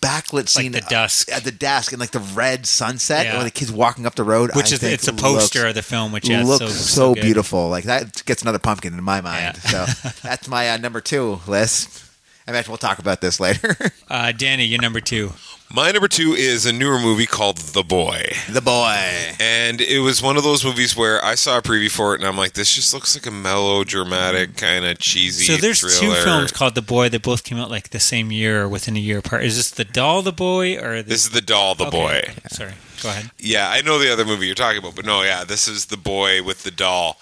[0.00, 1.32] backlit scene the dusk.
[1.32, 3.36] at the desk and like the red sunset, Yeah.
[3.38, 5.74] and the kids walking up the road, Which I is it's a poster looks- of
[5.74, 7.68] the film, which yeah, looks so, so, so beautiful.
[7.70, 9.58] Like that gets another pumpkin in my mind.
[9.70, 9.86] Yeah.
[9.86, 12.02] So that's my uh, number two list.
[12.46, 13.76] I imagine we'll talk about this later.
[14.06, 15.32] Uh, Danny, you're number two.
[15.74, 18.32] My number two is a newer movie called The Boy.
[18.48, 18.96] the boy.
[19.40, 22.28] And it was one of those movies where I saw a preview for it and
[22.28, 26.14] I'm like, this just looks like a melodramatic, kind of cheesy So there's thriller.
[26.14, 28.94] two films called The Boy that both came out like the same year or within
[28.96, 29.42] a year apart.
[29.42, 32.18] Is this The Doll, The Boy, or the, This is The Doll, The Okay, Boy.
[32.28, 32.72] okay, Sorry,
[33.02, 33.32] go ahead.
[33.40, 35.96] Yeah, I know the other movie you're talking about, but no, yeah, this is The
[35.96, 37.18] Boy with the doll.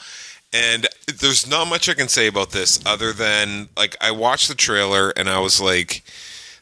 [0.52, 4.54] And there's not much I can say about this other than like I watched the
[4.54, 6.02] trailer and I was like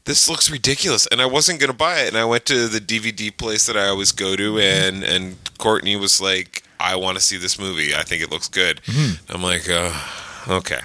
[0.04, 2.80] this looks ridiculous and I wasn't going to buy it and I went to the
[2.80, 4.58] DVD place that I always go to mm-hmm.
[4.58, 7.94] and and Courtney was like I want to see this movie.
[7.94, 8.80] I think it looks good.
[8.84, 9.34] Mm-hmm.
[9.34, 9.92] I'm like, uh,
[10.48, 10.80] okay.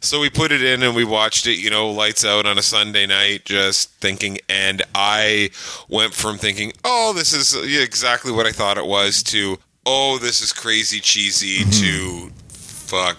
[0.00, 2.62] So we put it in and we watched it, you know, lights out on a
[2.62, 4.38] Sunday night, just thinking.
[4.48, 5.50] And I
[5.88, 10.40] went from thinking, oh, this is exactly what I thought it was, to, oh, this
[10.40, 12.30] is crazy cheesy, mm-hmm.
[12.30, 13.18] to, fuck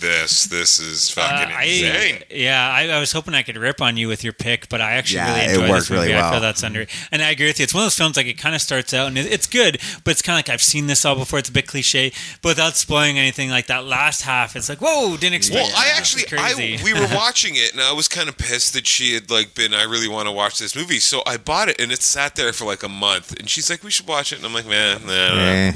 [0.00, 0.44] this.
[0.46, 2.22] This is fucking Uh, I, insane.
[2.30, 4.92] yeah, I, I was hoping I could rip on you with your pick, but I
[4.92, 6.02] actually Yeah, really it enjoyed worked this movie.
[6.02, 6.30] really I well.
[6.32, 7.64] feel that's under, and I agree with you.
[7.64, 9.80] It's one of those films like it kind of starts out and it, it's good,
[10.04, 11.38] but it's kind of like I've seen this all before.
[11.38, 12.12] It's a bit cliche,
[12.42, 13.50] but without spoiling anything.
[13.50, 15.68] Like that last half, it's like whoa, didn't expect.
[15.68, 15.98] Well, I that.
[15.98, 16.78] actually, This is crazy.
[16.78, 19.54] I we were watching it, and I was kind of pissed that she had like
[19.54, 19.74] been.
[19.74, 22.52] I really want to watch this movie, so I bought it, and it sat there
[22.52, 23.38] for like a month.
[23.38, 25.72] And she's like, "We should watch it," and I'm like, "Man, nah, nah, nah."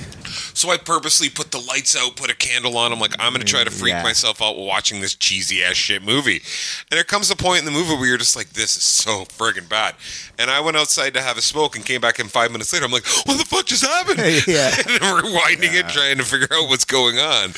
[0.54, 2.92] So I purposely put the lights out, put a candle on.
[2.92, 4.02] I'm like, I'm gonna try to freak Yeah.
[4.04, 6.36] Myself out watching this cheesy ass shit movie.
[6.36, 9.24] And there comes a point in the movie where you're just like, this is so
[9.24, 9.94] friggin' bad.
[10.38, 12.84] And I went outside to have a smoke and came back in five minutes later.
[12.84, 14.20] I'm like, what the fuck just happened?
[14.46, 14.68] Yeah.
[14.88, 17.52] and I'm rewinding it, trying to figure out what's going on.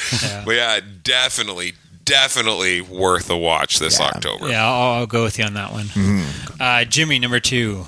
[0.44, 1.72] But yeah, definitely,
[2.04, 4.06] definitely worth a watch this Yeah.
[4.06, 4.48] October.
[4.48, 5.86] yeah, I'll, I'll go with you on that one.
[5.86, 6.54] Mm-hmm.
[6.60, 7.84] Uh, Jimmy, number two.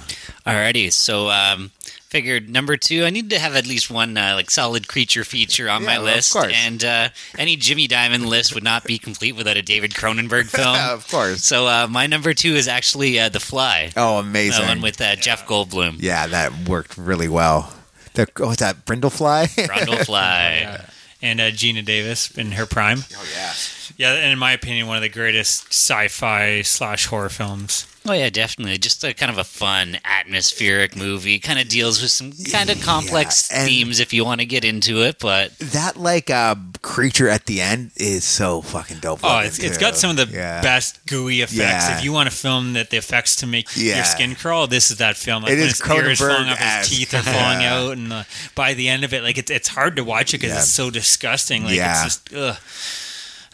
[0.46, 1.70] Alrighty, so um,
[2.09, 5.68] figured number two, I need to have at least one uh, like solid creature feature
[5.68, 6.52] on Yeah, my well, of list, course.
[6.54, 10.74] and uh, any Jimmy Diamond list would not be complete without a David Cronenberg film.
[10.76, 11.44] of course.
[11.44, 14.62] So uh, my number two is actually uh, The Fly, Oh, amazing!
[14.62, 17.74] the one with uh, Jeff Goldblum, yeah, that worked really well.
[18.14, 18.84] The, oh, what's that?
[18.86, 19.46] Brindlefly?
[19.68, 20.59] Brundle Fly.
[20.62, 20.86] Yeah.
[21.20, 23.00] And uh, Geena Davis in her prime.
[23.16, 23.52] oh yeah.
[23.96, 27.86] Yeah, and in my opinion, one of the greatest sci-fi slash horror films.
[28.07, 28.78] Oh yeah, definitely.
[28.78, 31.38] Just a kind of a fun, atmospheric movie.
[31.38, 34.64] Kind of deals with some kind of complex and- themes if you want to get
[34.64, 39.20] into it, but That like uh, creature at the end is so fucking dope.
[39.22, 39.80] Oh, looking, it's, it's too.
[39.80, 40.62] got some of the Yeah.
[40.62, 41.59] best gooey effects.
[41.59, 41.99] Yeah.
[41.99, 43.96] If you want a film that the effects to make Yeah.
[43.96, 45.42] your skin crawl, this is that film.
[45.42, 48.24] Like It when is his ears falling off, his teeth are falling out, and uh,
[48.55, 50.61] by the end of it, like it's it's hard to watch it because Yeah.
[50.61, 51.64] it's so disgusting.
[51.64, 52.05] Like Yeah.
[52.05, 52.57] it's just ugh.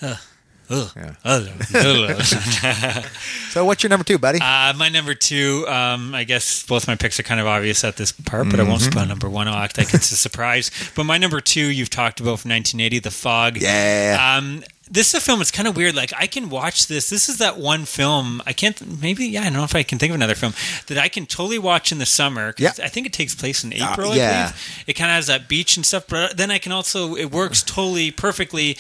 [0.03, 0.18] Ugh.
[0.70, 0.90] Ugh.
[0.96, 1.14] Yeah.
[3.50, 4.40] So what's your number two, buddy?
[4.42, 7.96] Uh, my number two, um, I guess both my picks are kind of obvious at
[7.96, 8.90] this part, but I won't Mm-hmm.
[8.90, 9.46] spoil number one.
[9.46, 10.72] I'll act like it's a surprise.
[10.96, 13.56] But my number two, you've talked about from 1980, The Fog.
[13.58, 14.36] yeah.
[14.38, 15.40] Um, this is a film.
[15.40, 15.94] It's kind of weird.
[15.94, 17.08] Like I can watch this.
[17.08, 18.42] This is that one film.
[18.44, 19.00] I can't.
[19.00, 19.42] Maybe yeah.
[19.42, 20.52] I don't know if I can think of another film
[20.88, 22.54] that I can totally watch in the summer.
[22.58, 22.72] Yeah.
[22.82, 24.14] I think it takes place in Uh, April.
[24.14, 24.28] yeah.
[24.28, 24.84] I believe.
[24.88, 26.04] It kind of has that beach and stuff.
[26.08, 27.14] But then I can also.
[27.14, 28.76] It works totally perfectly.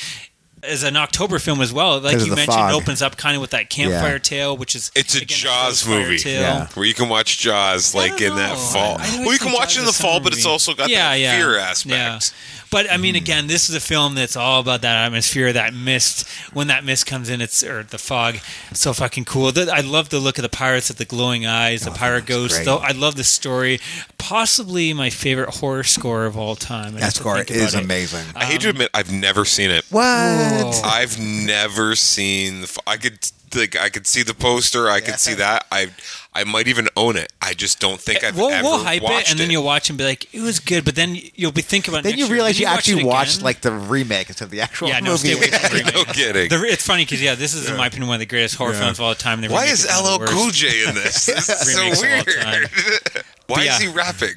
[0.66, 2.74] As an October film as well, Like you mentioned, fog.
[2.74, 5.86] opens up kind of with that campfire tale, which is It's a again, Jaws close
[5.86, 6.22] movie.
[6.30, 6.66] Yeah.
[6.74, 8.96] Where you can watch Jaws like don't in that fall.
[8.98, 10.74] I- I well, you can watch Jaws it in the fall, summer but it's also
[10.74, 11.36] got Yeah, that yeah.
[11.38, 11.62] fear Yeah.
[11.70, 12.32] aspect.
[12.74, 13.22] But I mean, mm-hmm.
[13.22, 16.28] again, this is a film that's all about that atmosphere, that mist.
[16.52, 18.38] When that mist comes in, it's or the fog.
[18.72, 19.52] So fucking cool.
[19.52, 22.26] The, I love the look of the pirates with the glowing eyes, the oh, pirate
[22.26, 22.64] ghost.
[22.64, 23.78] Though I love the story.
[24.18, 26.96] Possibly my favorite horror score of all time.
[26.96, 27.84] I that score is about it.
[27.84, 28.26] amazing.
[28.30, 29.84] Um, I hate to admit, I've never seen it.
[29.90, 30.02] what?
[30.02, 30.80] Whoa.
[30.82, 32.66] I've never seen the.
[32.66, 34.88] f- I could like I could see the poster.
[34.88, 35.64] I could see that.
[35.70, 35.92] I
[36.36, 37.32] I might even own it.
[37.40, 39.88] I just don't think I've we'll, ever we'll hype watched it, and then you'll watch
[39.88, 42.00] and be like, "It was good," but then you'll be thinking about.
[42.00, 44.46] it Then next you realize Did you watch actually it watched like the remake instead
[44.46, 45.28] of the actual Yeah, no, movie.
[45.28, 45.94] stay away from the remake.
[45.94, 46.48] no kidding.
[46.48, 48.72] The, it's funny because yeah, this is in my opinion one of the greatest horror
[48.74, 49.40] films of all time.
[49.42, 50.26] The Why is one of LL.
[50.26, 51.26] Cool J in this?
[51.34, 52.26] This is so weird.
[53.46, 53.76] Why Yeah.
[53.76, 54.34] is he rapping?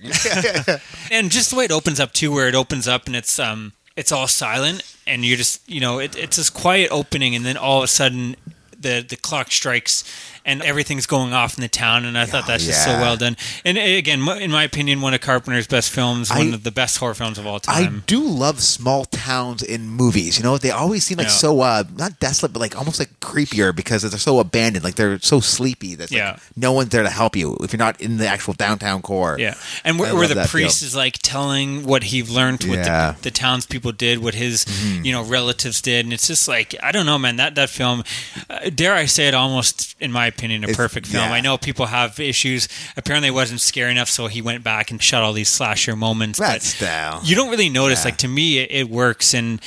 [1.11, 3.73] and just the way it opens up too, where it opens up and it's um
[3.95, 7.57] it's all silent, and you're just you know it, it's this quiet opening, and then
[7.57, 8.35] all of a sudden
[8.79, 10.03] the the clock strikes.
[10.47, 13.35] And everything's going off in the town, and I thought that's just so well done.
[13.65, 16.97] And uh, again, in my opinion, one of Carpenter's best films, one of the best
[16.99, 17.97] horror films of all time.
[17.97, 20.37] I do love small towns in movies.
[20.37, 21.33] You know, they always seem like Yeah.
[21.33, 24.85] so uh not desolate, but like almost like creepier because they're so abandoned.
[24.85, 25.95] Like they're so sleepy.
[25.95, 26.37] That's like Yeah.
[26.55, 29.35] no one's there to help you if you're not in the actual downtown core.
[29.37, 33.09] Yeah, and where, where the priest is like telling what he learned, what Yeah.
[33.11, 33.17] Mm-hmm.
[33.17, 34.65] the, the townspeople did, what his
[35.03, 37.35] you know relatives did, and it's just like I don't know, man.
[37.35, 38.05] That that film,
[38.49, 41.23] uh, dare I say it, almost in my opinion, a It's- perfect film.
[41.25, 41.33] yeah.
[41.33, 42.67] I know people have issues.
[42.95, 46.39] Apparently, it wasn't scary enough, so he went back and shot all these slasher moments.
[46.39, 47.21] That but style.
[47.23, 47.99] you don't really notice.
[48.01, 48.05] Yeah.
[48.05, 49.59] Like to me, it, it works and.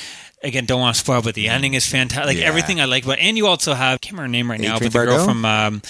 [0.43, 2.25] Again, don't want to spoil, but the ending is fantastic.
[2.25, 2.45] Like Yeah.
[2.47, 4.79] everything I like about, and you also have I can't remember her name right now,
[4.79, 5.83] but the girl from um,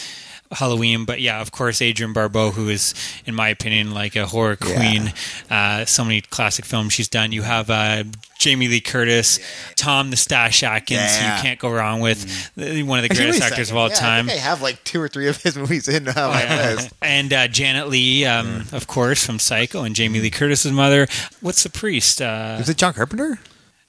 [0.51, 1.05] Halloween.
[1.05, 2.93] But yeah, of course, Adrienne Barbeau, who is,
[3.25, 4.75] in my opinion, like a horror Yeah.
[4.75, 5.13] queen.
[5.49, 7.31] Uh, so many classic films she's done.
[7.31, 8.03] You have uh,
[8.39, 9.39] Jamie Lee Curtis,
[9.75, 11.35] Tom the Stash Atkins, who Yeah.
[11.37, 12.25] you can't go wrong with.
[12.57, 13.73] Uh, One of the greatest actors second.
[13.73, 14.25] of all Yeah, time.
[14.25, 16.89] I, think I have like two or three of his movies in uh, my list.
[17.01, 21.07] and uh, Janet Leigh, um, of course, from Psycho, and Jamie Lee Curtis's mother.
[21.39, 22.21] What's the priest?
[22.21, 23.39] Uh, Is it John Carpenter?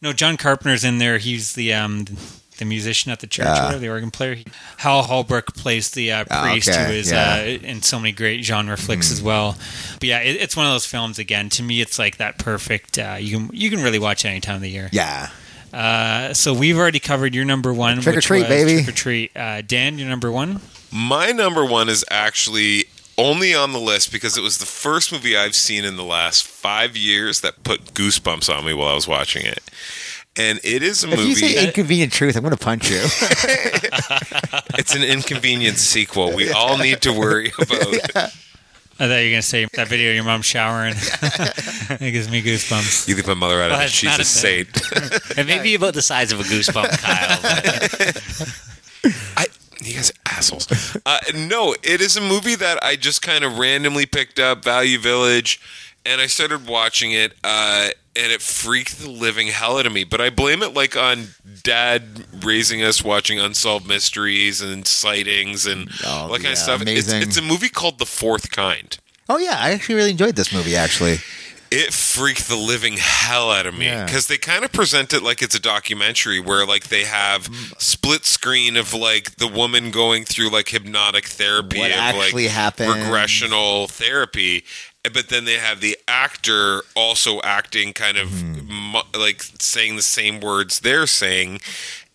[0.00, 1.18] no, John Carpenter's in there.
[1.18, 2.06] He's the um,
[2.62, 3.74] the musician at the church, Yeah.
[3.74, 4.36] or the organ player.
[4.78, 7.34] Hal Holbrook plays the uh, Ah, priest, okay, who is yeah.
[7.40, 9.56] uh, in so many great genre flicks as well.
[10.00, 11.18] But yeah, it, it's one of those films.
[11.18, 12.98] Again, to me, it's like that perfect.
[12.98, 14.88] Uh, you can you can really watch any time of the year.
[14.92, 15.28] Yeah.
[15.72, 18.00] Uh, so we've already covered your number one.
[18.00, 18.74] Trick or treat, was baby.
[18.82, 19.36] Trick or treat.
[19.36, 20.60] Uh, Dan, your number one.
[20.90, 22.84] My number one is actually
[23.18, 26.44] only on the list because it was the first movie I've seen in the last
[26.46, 29.60] five years that put goosebumps on me while I was watching it.
[30.36, 31.66] And it is a If you say movie.
[31.66, 33.02] inconvenient truth, I'm going to punch you.
[34.78, 36.34] It's an inconvenient sequel.
[36.34, 37.76] We all need to worry about.
[38.98, 40.94] I thought you were gonna say that video of your mom showering.
[40.96, 43.06] it gives me goosebumps.
[43.08, 43.90] You leave my mother out of it.
[43.90, 44.68] She's a a saint.
[45.36, 47.38] It may be about the size of a goosebump, Kyle.
[49.02, 49.46] but- I,
[49.82, 50.68] you guys are assholes.
[51.04, 54.98] Uh, no, it is a movie that I just kind of randomly picked up, Value
[54.98, 55.60] Village,
[56.04, 60.04] and I started watching it, uh, and it freaked the living hell out of me.
[60.04, 61.28] But I blame it like on
[61.62, 66.82] dad raising us watching unsolved mysteries and sightings and Oh, all that kind of stuff.
[66.86, 68.98] It's, it's a movie called The Fourth Kind.
[69.28, 69.56] oh, yeah.
[69.58, 71.18] I actually really enjoyed this movie, actually.
[71.70, 74.04] it freaked the living hell out of me Yeah.
[74.04, 77.48] because they kind of present it like it's a documentary where like they have
[77.78, 82.52] split screen of like the woman going through like hypnotic therapy What of actually like
[82.52, 82.90] happened.
[82.90, 84.64] regressional therapy
[85.12, 88.92] but then they have the actor also acting kind of hmm.
[88.92, 91.60] mu- like saying the same words they're saying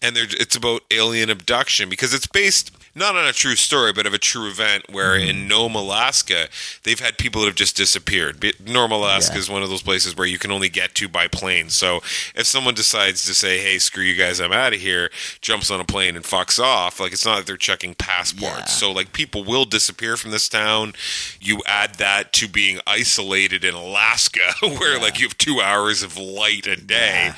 [0.02, 4.06] and they're, it's about alien abduction because it's based not on a true story, but
[4.06, 5.28] of a true event where Hmm.
[5.30, 6.50] in Nome, Alaska,
[6.84, 8.44] they've had people that have just disappeared.
[8.60, 9.40] Nome, Alaska Yeah.
[9.40, 11.70] is one of those places where you can only get to by plane.
[11.70, 12.02] So
[12.36, 15.12] if someone decides to say, "Hey, screw you guys, I'm out of here,"
[15.42, 18.72] jumps on a plane and fucks off, like it's not like they're checking passports.
[18.72, 18.80] Yeah.
[18.80, 20.94] So like people will disappear from this town.
[21.40, 26.18] You add that to being isolated in Alaska, where like you have two hours of
[26.18, 27.34] light a day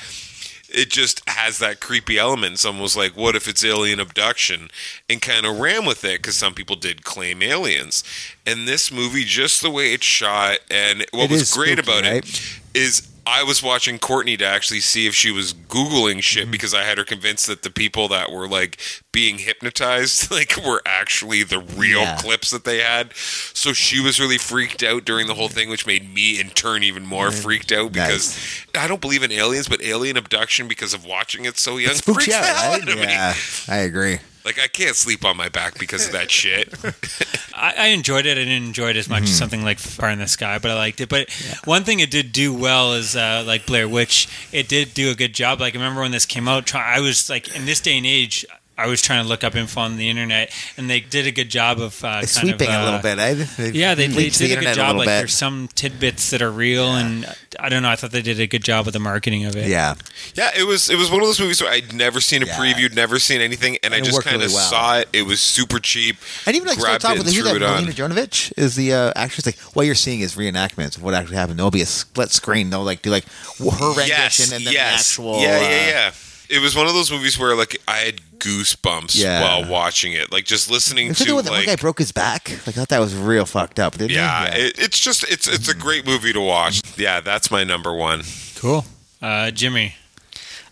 [0.72, 2.58] it just has that creepy element.
[2.58, 4.70] Someone was like, "What if it's alien abduction?"
[5.08, 8.02] and kind of ran with it because some people did claim aliens.
[8.46, 12.10] And this movie, just the way it's shot, and what It was great spooky, about
[12.10, 12.24] right?
[12.24, 13.09] it is.
[13.26, 16.50] I was watching Courtney to actually see if she was googling shit Mm-hmm.
[16.52, 18.78] because I had her convinced that the people that were like
[19.12, 22.16] being hypnotized like were actually the real Yeah.
[22.16, 23.12] clips that they had.
[23.14, 26.82] So she was really freaked out during the whole thing, which made me in turn
[26.82, 28.38] even more freaked out because
[28.76, 32.04] I don't believe in aliens, but alien abduction because of watching it so young It
[32.04, 32.88] freaks you the hell out, right?
[32.88, 33.02] of me.
[33.02, 33.34] Yeah,
[33.68, 34.18] I agree.
[34.44, 36.72] Like I can't sleep on my back because of that shit.
[37.54, 38.38] I, I enjoyed it.
[38.38, 40.74] I didn't enjoy it as much as something like Fire in the Sky, but I
[40.74, 41.08] liked it.
[41.08, 41.30] But
[41.64, 44.28] one thing it did do well is uh, like Blair Witch.
[44.50, 45.60] It did do a good job.
[45.60, 48.46] Like I remember when this came out, I was like in this day and age.
[48.80, 51.48] I was trying to look up info on the internet, and they did a good
[51.50, 53.18] job of uh, kind Sweeping of, uh, a little bit.
[53.18, 53.46] Eh?
[53.58, 54.86] They Yeah, they, they leaked the did a good job.
[54.88, 55.18] little Like bit.
[55.18, 57.26] there's some tidbits that are real, and
[57.58, 57.90] I don't know.
[57.90, 59.68] I thought they did a good job with the marketing of it.
[59.68, 59.94] yeah,
[60.34, 62.56] yeah, it was it was one of those movies where I'd never seen a Yeah.
[62.56, 64.70] preview, never seen anything, and, I And it just kind of really well.
[64.70, 65.08] saw it.
[65.12, 66.16] It was super cheap.
[66.46, 67.62] and even like so grabbed top it with and who's threw that?
[67.62, 67.84] it on.
[67.84, 69.46] Melina Jovovich is the uh, actress.
[69.46, 71.58] Like what you're seeing is reenactments of what actually happened.
[71.58, 72.70] There'll be a split screen.
[72.70, 73.24] They'll like do like
[73.58, 75.40] her rendition Yes, and then yes, the actual.
[75.42, 76.10] yeah, uh, yeah, yeah.
[76.50, 79.40] It was one of those movies where like I had goosebumps Yeah.
[79.40, 80.32] while watching it.
[80.32, 82.50] Like just listening Is it to the one that one like guy broke his back?
[82.50, 84.62] Like, I thought that was real fucked up, didn't yeah, he?
[84.62, 86.82] It, it's just it's it's a great movie to watch.
[86.98, 88.22] Yeah, that's my number one.
[88.56, 88.84] Cool.
[89.22, 89.94] Uh, Jimmy.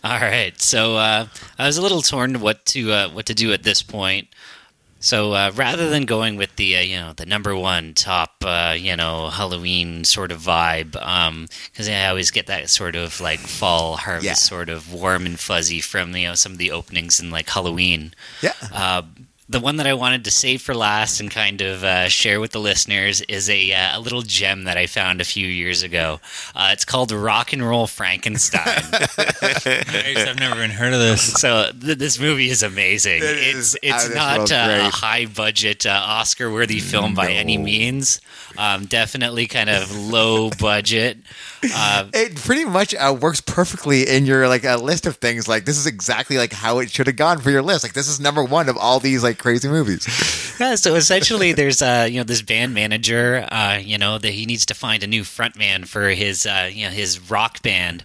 [0.03, 1.27] All right, so uh,
[1.57, 4.27] I was a little torn what to uh, what to do at this point.
[5.01, 8.75] So uh, rather than going with the uh, you know the number one top uh,
[8.77, 10.91] you know Halloween sort of vibe,
[11.71, 14.33] because I always get that sort of like fall harvest Yeah.
[14.33, 18.13] sort of warm and fuzzy from you know some of the openings in like Halloween.
[18.41, 18.53] Yeah.
[19.51, 22.51] The one that I wanted to save for last and kind of uh, share with
[22.51, 26.19] the listeners is a, uh, a little gem that I found a few years ago.
[26.53, 28.83] Uh, it's called Rock and Roll Frankenstein.
[29.65, 31.33] Nice, I've never even heard of this.
[31.33, 33.17] so th- this movie is amazing.
[33.17, 37.31] It it's is it's out not uh, a high budget uh, Oscar worthy film by
[37.31, 38.21] any means.
[38.57, 41.17] Um, definitely kind of low budget.
[41.63, 45.47] Uh, It pretty much uh, works perfectly in your like a list of things.
[45.47, 47.83] Like this is exactly like how it should have gone for your list.
[47.83, 50.07] Like this is number one of all these like crazy movies.
[50.59, 54.45] Yeah, so essentially, there's uh, you know this band manager, uh, you know that he
[54.45, 58.03] needs to find a new frontman for his uh, you know his rock band.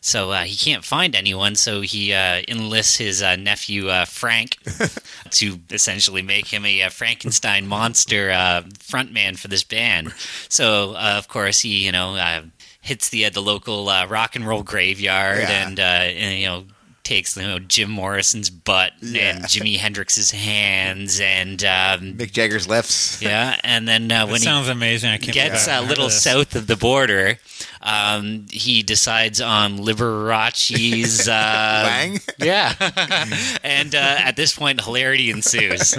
[0.00, 4.58] So uh, he can't find anyone, so he uh, enlists his uh, nephew uh, Frank
[5.30, 10.12] to essentially make him a, uh Frankenstein monster uh, frontman for this band.
[10.48, 12.42] So uh, of course he you know uh,
[12.84, 15.66] hits the uh, the local uh, rock and roll graveyard Yeah.
[15.66, 16.64] and, uh, and you know
[17.02, 19.36] takes you know Jim Morrison's butt Yeah.
[19.36, 23.20] and Jimi Hendrix's hands and um, Mick Jagger's lips.
[23.22, 25.10] yeah, and then uh, That when he sounds amazing.
[25.10, 26.22] I can't gets believe I a haven't little this.
[26.22, 27.38] south of the border,
[27.82, 32.20] um, he decides on Liberace's uh, Wang?
[32.38, 32.72] Yeah,
[33.62, 35.94] and uh, at this point, hilarity ensues.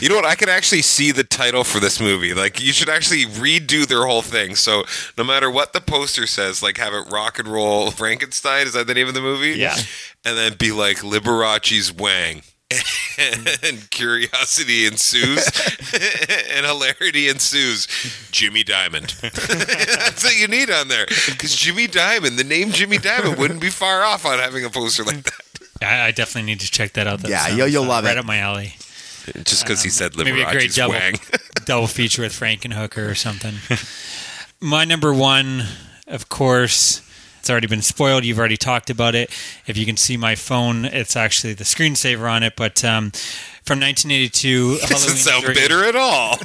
[0.00, 0.24] You know what?
[0.24, 2.34] I can actually see the title for this movie.
[2.34, 4.54] Like, you should actually redo their whole thing.
[4.56, 4.84] So,
[5.18, 8.66] no matter what the poster says, like, have it rock and roll Frankenstein.
[8.66, 9.52] Is that the name of the movie?
[9.58, 9.76] Yeah.
[10.24, 12.42] And then be like Liberace's Wang.
[13.18, 15.46] and curiosity ensues,
[16.50, 17.86] and hilarity ensues.
[18.32, 19.14] Jimmy Diamond.
[19.20, 21.06] That's what you need on there.
[21.06, 25.04] Because Jimmy Diamond, the name Jimmy Diamond, wouldn't be far off on having a poster
[25.04, 25.40] like that.
[25.82, 27.20] I, I definitely need to check that out.
[27.20, 28.18] That Yeah, sounds, you'll- you'll uh, love right it.
[28.18, 28.74] up my alley.
[29.44, 31.14] Just because he said Maybe a great double Wang.
[31.64, 33.54] double feature with Frankenhooker or something.
[34.60, 35.64] My number one,
[36.06, 37.00] of course,
[37.38, 38.24] it's already been spoiled.
[38.24, 39.30] You've already talked about it.
[39.66, 42.54] If you can see my phone, it's actually the screensaver on it.
[42.56, 43.10] But um,
[43.64, 46.38] from 1982, Doesn't Halloween sound 3, bitter at all.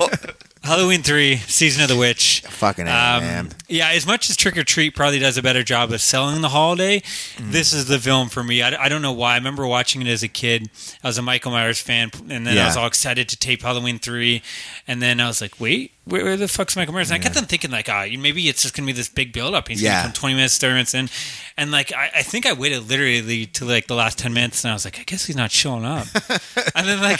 [0.69, 2.41] Halloween 3, Season of the Witch.
[2.47, 3.49] Fucking A, Um, man.
[3.67, 6.49] Yeah, as much as Trick or Treat probably does a better job of selling the
[6.49, 6.99] holiday,
[7.37, 7.51] Mm.
[7.51, 8.61] this is the film for me.
[8.61, 9.33] I, I don't know why.
[9.33, 10.69] I remember watching it as a kid.
[11.03, 13.97] I was a Michael Myers fan, and then I was all excited to tape Halloween
[13.97, 14.43] 3.
[14.87, 17.11] And then I was like, wait, where, where the fuck's Michael Myers?
[17.11, 19.31] And I kept on thinking, like, ah, maybe it's just going to be this big
[19.33, 19.67] build up.
[19.67, 19.97] He's Yeah.
[19.99, 21.09] to come 20 minutes, 30 minutes in.
[21.57, 24.71] And, like, I, I think I waited literally to, like, the last 10 minutes, and
[24.71, 26.07] I was like, I guess he's not showing up.
[26.75, 27.19] and then, like,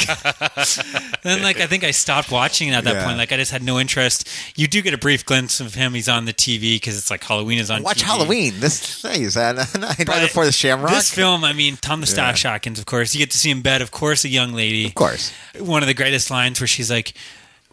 [1.24, 3.06] then, like, I think I stopped watching at that Yeah.
[3.06, 3.18] point.
[3.18, 4.28] Like, I just had no interest.
[4.56, 5.94] You do get a brief glimpse of him.
[5.94, 8.06] He's on the TV because it's like Halloween is on Watch TV.
[8.06, 8.54] Halloween.
[8.60, 10.92] This is that Night But Before the Shamrock?
[10.92, 13.14] This film, I mean, Tom the Stash Atkins, of course.
[13.14, 14.86] You get to see him bed, of course, a young lady.
[14.88, 15.32] of course.
[15.60, 17.14] One of the greatest lines where she's like,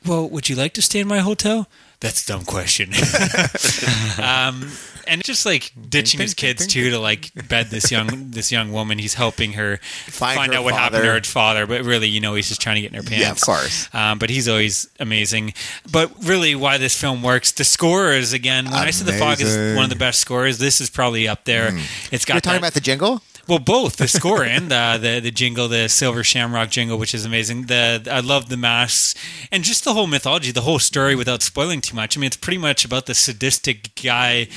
[0.06, 1.68] Well, would you like to stay in my hotel?
[2.00, 2.92] That's a dumb question.
[4.22, 4.70] um,
[5.08, 8.98] and just like ditching his kids too to like bed this young this young woman.
[8.98, 12.20] He's helping her Find find, her out what happened to her father, but really, you
[12.20, 13.22] know, he's just trying to get in her pants.
[13.24, 13.88] Yeah, of course.
[13.94, 15.54] Um, but he's always amazing.
[15.90, 18.66] But really, why this film works, the score is again.
[18.66, 21.44] When I said the fog is one of the best scores, this is probably up
[21.44, 21.78] there.
[22.12, 23.22] It's got You're talking that- about the jingle?
[23.48, 27.24] Well, both the score and uh, the the jingle, the Silver Shamrock jingle, which is
[27.24, 27.66] amazing.
[27.66, 29.14] The I love the masks
[29.52, 32.16] and just the whole mythology, the whole story, without spoiling too much.
[32.16, 34.48] I mean, it's pretty much about the sadistic guy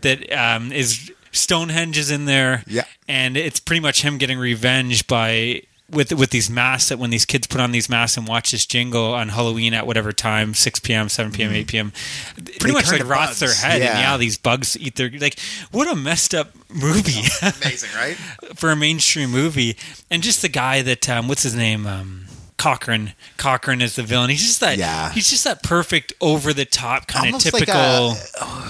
[0.00, 2.84] that um, is Stonehenge is in there, Yeah.
[3.06, 5.62] and it's pretty much him getting revenge by.
[5.90, 8.66] With, with these masks that when these kids put on these masks and watch this
[8.66, 11.92] jingle on Halloween at whatever time 6 p.m 7 p.m 8 p.m
[12.34, 13.98] pretty They much like rots their head and Yeah.
[14.00, 15.38] yeah these bugs eat their like
[15.70, 18.16] what a messed up movie Amazing, right?
[18.54, 19.78] for a mainstream movie.
[20.10, 21.86] And just the guy that um, what's his name?
[21.86, 22.26] Um,
[22.58, 23.12] Cochran.
[23.36, 24.30] Cochran is the villain.
[24.30, 24.76] He's just that.
[24.76, 25.10] Yeah.
[25.12, 28.14] He's just that perfect, over the top kind of Almost like typical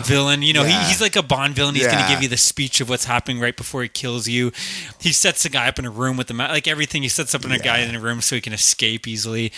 [0.05, 0.43] villain.
[0.43, 0.83] You know, Yeah.
[0.83, 1.75] he, he's like a Bond villain.
[1.75, 4.53] He's going to give you the speech of what's happening right before he kills you.
[5.01, 7.03] He sets the guy up in a room with the ma- like everything.
[7.03, 9.53] He sets up in a guy in a room so he can escape easily.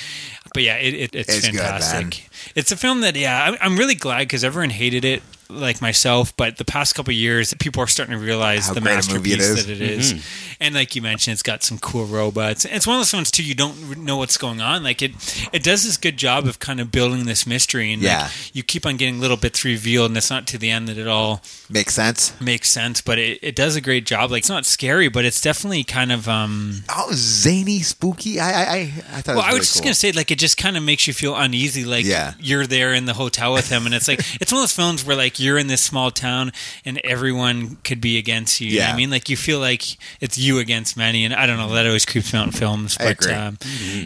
[0.54, 2.00] But yeah, it, it, it's, It's fantastic.
[2.04, 2.12] man.
[2.54, 5.22] it's a film that yeah, I, I'm really glad because everyone hated it.
[5.50, 8.80] Like myself, but the past couple of years, people are starting to realize How the
[8.80, 9.66] it masterpiece is.
[9.66, 10.24] that it is.
[10.60, 12.64] And like you mentioned, it's got some cool robots.
[12.64, 13.42] It's one of those ones too.
[13.42, 14.82] You don't know what's going on.
[14.82, 15.12] Like it,
[15.52, 18.28] it does this good job of kind of building this mystery, and like, Yeah.
[18.52, 21.08] you keep on getting little bits revealed, and it's not to the end that it
[21.08, 22.38] all Makes sense.
[22.40, 23.00] makes sense.
[23.00, 24.30] But it, it does a great job.
[24.30, 26.82] Like it's not scary, but it's definitely kind of um.
[26.88, 28.38] Oh, zany, spooky.
[28.38, 28.76] I, I,
[29.14, 29.36] I, thought.
[29.36, 29.84] Well, it was I was just cool.
[29.84, 31.84] gonna say, like, it just kind of makes you feel uneasy.
[31.84, 32.34] Like, Yeah.
[32.38, 35.04] you're there in the hotel with him, and it's like it's one of those films
[35.06, 36.52] where like you're in this small town
[36.84, 38.68] and everyone could be against you.
[38.68, 38.92] you Yeah.
[38.92, 39.84] I mean, like you feel like
[40.20, 42.96] it's you against many, and I don't know that always creeps me out in films.
[42.98, 43.26] But.
[43.30, 43.58] Um,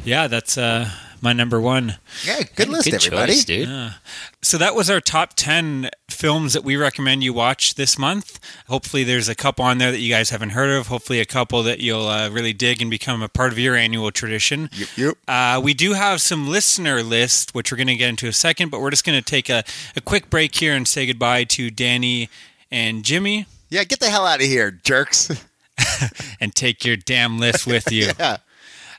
[0.05, 0.89] yeah, that's uh,
[1.25, 1.97] my number one.
[2.25, 3.33] Yeah, good list, Good everybody.
[3.33, 3.95] choice, dude.
[4.43, 8.39] So that was our top 10 films that we recommend you watch this month.
[8.69, 10.87] Hopefully, there's a couple on there that you guys haven't heard of.
[10.87, 14.13] Hopefully, a couple that you'll uh, really dig and become a part of your annual
[14.13, 14.71] tradition.
[14.75, 15.15] Yep, yep.
[15.27, 18.71] Uh, we do have some listener lists, which we're going to get into a second,
[18.71, 19.65] but we're just going to take a,
[19.97, 22.29] a quick break here and say goodbye to Danny
[22.71, 25.31] and Jimmy Yeah, get the hell out of here, jerks.
[26.41, 28.11] and take your damn list with you.
[28.19, 28.37] yeah.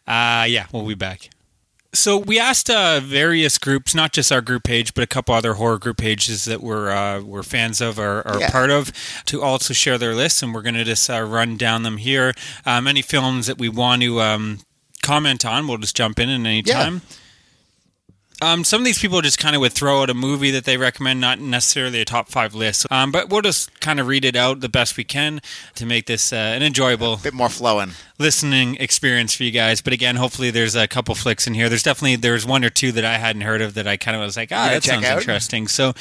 [0.08, 1.30] Uh, yeah, we'll be back.
[1.96, 5.54] So we asked uh, various groups, not just our group page, but a couple other
[5.54, 8.52] horror group pages that we're uh, we're fans of or are Yeah.
[8.52, 8.92] part of,
[9.26, 12.34] to also share their lists, and we're going to just uh, run down them here.
[12.66, 14.60] Um, any films that we want to um,
[15.02, 16.84] comment on, we'll just jump in at any Yeah.
[16.84, 17.02] time.
[18.42, 20.76] Um, some of these people just kind of would throw out a movie that they
[20.76, 22.86] recommend, not necessarily a top five list.
[22.92, 25.40] Um, but we'll just kind of read it out the best we can
[25.76, 27.92] to make this uh, an enjoyable a bit more flowing.
[28.18, 29.82] Listening experience for you guys.
[29.82, 31.70] But again, hopefully there's a couple flicks in here.
[31.70, 34.22] There's definitely there's one or two that I hadn't heard of that I kind of
[34.24, 35.20] was like, ah, that sounds out?
[35.20, 35.68] interesting.
[35.68, 35.94] So,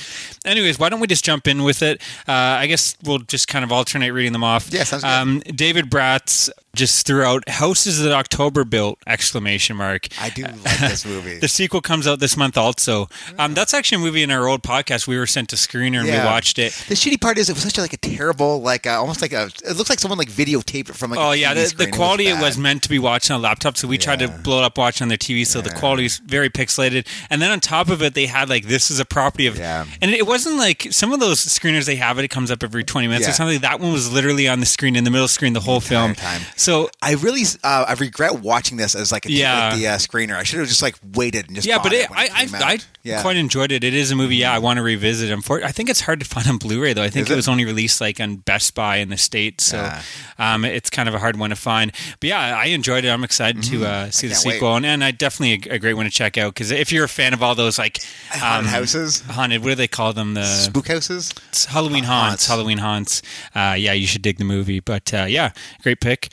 [0.45, 2.01] anyways, why don't we just jump in with it?
[2.29, 4.73] Uh, I guess we'll just kind of alternate reading them off.
[4.73, 5.09] Yeah, sounds good.
[5.09, 10.09] Um, David Bratz just threw out "Houses that October built!" exclamation mark.
[10.21, 11.39] I do like this movie.
[11.45, 13.09] The sequel comes out this month also.
[13.39, 15.07] Um, that's actually a movie in our old podcast.
[15.07, 16.73] We were sent to screener and we watched it.
[16.89, 19.33] The shitty part is it was such a, like a terrible, like uh, almost like
[19.33, 19.51] a.
[19.65, 21.21] It looks like someone like videotaped it from like.
[21.21, 21.91] Oh a yeah, TV the, screen.
[22.05, 24.29] The quality it was meant to be watched on a laptop, so we tried to
[24.29, 25.47] blow it up, watch on their TV.
[25.47, 28.67] So the quality is very pixelated, and then on top of it, they had like
[28.67, 29.85] this is a property of, Yeah.
[30.03, 32.25] and it wasn't like some of those screeners they have it.
[32.25, 33.61] It comes up every twenty minutes or something.
[33.61, 36.15] That one was literally on the screen in the middle screen the whole film.
[36.15, 36.43] time.
[36.57, 39.69] So I really, uh, I regret watching this as like a Yeah.
[39.71, 40.37] like the uh, screener.
[40.37, 42.73] I should have just like waited and just yeah, but it, I it I, I
[42.75, 42.87] out.
[43.05, 43.21] Yeah.
[43.23, 43.85] quite enjoyed it.
[43.85, 44.37] It is a movie.
[44.37, 45.31] Yeah, I want to revisit.
[45.31, 47.03] I think it's hard to find on Blu-ray though.
[47.05, 47.33] I think it?
[47.33, 47.37] it?
[47.37, 50.55] was only released like on Best Buy in the states, so Ah.
[50.55, 51.93] um, it's kind of a hard one to find.
[52.19, 53.09] But yeah, I enjoyed it.
[53.11, 54.51] I'm excited to uh, see the Mm-hmm.
[54.51, 57.05] sequel, and, and I definitely a, a great one to check out because if you're
[57.05, 58.01] a fan of all those like
[58.31, 60.35] haunted um, houses, haunted, what do they call them?
[60.35, 61.33] The spook houses.
[61.51, 62.47] it's Halloween haunts, haunts.
[62.49, 63.23] Halloween haunts.
[63.55, 64.81] Uh, yeah, you should dig the movie.
[64.81, 65.51] But uh, yeah,
[65.83, 66.31] great pick.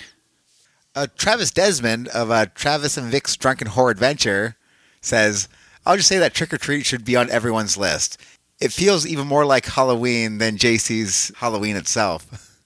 [0.95, 4.57] Uh, Travis Desmond of uh, Travis and Vic's Drunken Horror Adventure
[5.02, 5.48] says,
[5.86, 8.18] "I'll just say that Trick or Treat should be on everyone's list.
[8.60, 12.48] It feels even more like Halloween than JC's Halloween itself."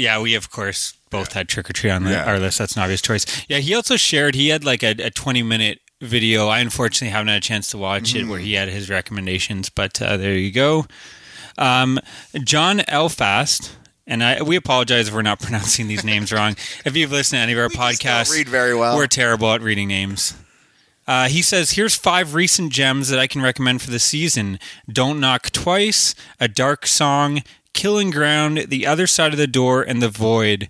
[0.00, 2.24] Yeah, we of course both had Trick or Treat on the, Yeah.
[2.24, 2.58] our list.
[2.58, 3.26] That's an obvious choice.
[3.48, 4.36] Yeah, he also shared.
[4.36, 6.46] He had like a, a twenty minute video.
[6.46, 9.70] I unfortunately haven't had a chance to watch it, where he had his recommendations.
[9.70, 10.86] But uh, there you go.
[11.58, 11.98] Um,
[12.44, 13.72] John Elfast.
[14.06, 16.54] And I, we apologize if we're not pronouncing these names wrong.
[16.84, 18.96] If you've listened to any of our We podcasts, read very well.
[18.96, 20.32] We're terrible at reading names.
[21.08, 24.60] Uh, he says, "Here's five recent gems that I can recommend for the season:
[24.92, 30.02] Don't Knock Twice, A Dark Song, Killing Ground, The Other Side of the Door, and
[30.02, 30.68] The Void.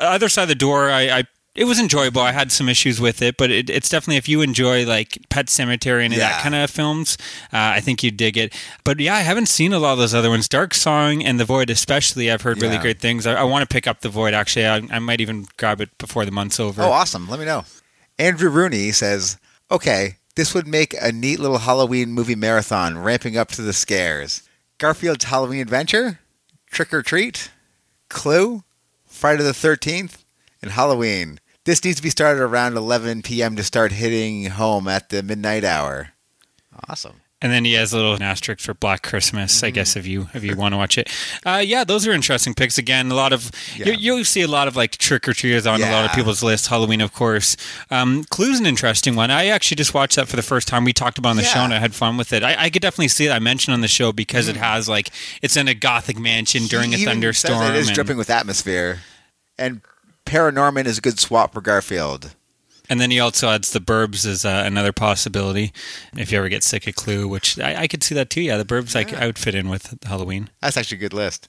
[0.00, 1.24] Other Side of the Door, I, I
[1.54, 2.22] it was enjoyable.
[2.22, 5.46] I had some issues with it, but it, it's definitely if you enjoy like Pet
[5.46, 7.18] Sematary and that kind of films,
[7.52, 8.54] uh, I think you'd dig it.
[8.84, 10.48] But yeah, I haven't seen a lot of those other ones.
[10.48, 13.26] Dark Song and The Void, especially, I've heard really great things.
[13.26, 14.34] I, I want to pick up The Void.
[14.34, 16.82] Actually, I, I might even grab it before the month's over.
[16.82, 17.28] Oh, awesome!
[17.28, 17.64] Let me know.
[18.20, 19.36] Andrew Rooney says,
[19.70, 24.42] "Okay, this would make a neat little Halloween movie marathon, ramping up to the scares.
[24.78, 26.20] Garfield's Halloween Adventure,
[26.70, 27.50] Trick or Treat,
[28.08, 28.62] Clue,
[29.06, 30.24] Friday the Thirteenth,
[30.62, 31.40] and Halloween.
[31.64, 33.56] This needs to be started around 11 p.m.
[33.56, 36.10] to start hitting home at the midnight hour.
[36.88, 37.20] Awesome.
[37.40, 40.42] And then he has a little asterisk for Black Christmas, I guess, if you if
[40.42, 41.08] you want to watch it.
[41.46, 42.78] Uh, yeah, those are interesting picks.
[42.78, 43.90] Again, a lot of Yeah.
[43.90, 46.42] you, you see a lot of like trick or treaters on a lot of people's
[46.42, 46.66] lists.
[46.66, 47.56] Halloween, of course.
[47.92, 49.30] Um, Clue's an interesting one.
[49.30, 50.82] I actually just watched that for the first time.
[50.84, 52.42] We talked about it on the show, and I had fun with it.
[52.42, 53.30] I, I could definitely see it.
[53.30, 55.10] I mentioned on the show because it has like
[55.40, 56.94] it's in a gothic mansion during Mm.
[56.96, 57.62] He a thunderstorm.
[57.72, 58.98] It is and- dripping with atmosphere.
[59.56, 59.82] And
[60.26, 62.34] Paranorman is a good swap for Garfield.
[62.90, 65.72] And then he also adds the Burbs as uh, another possibility
[66.16, 68.40] if you ever get sick of Clue, which I, I could see that too.
[68.40, 70.48] Yeah, the Burbs I, I would fit in with Halloween.
[70.62, 71.48] That's actually a good list.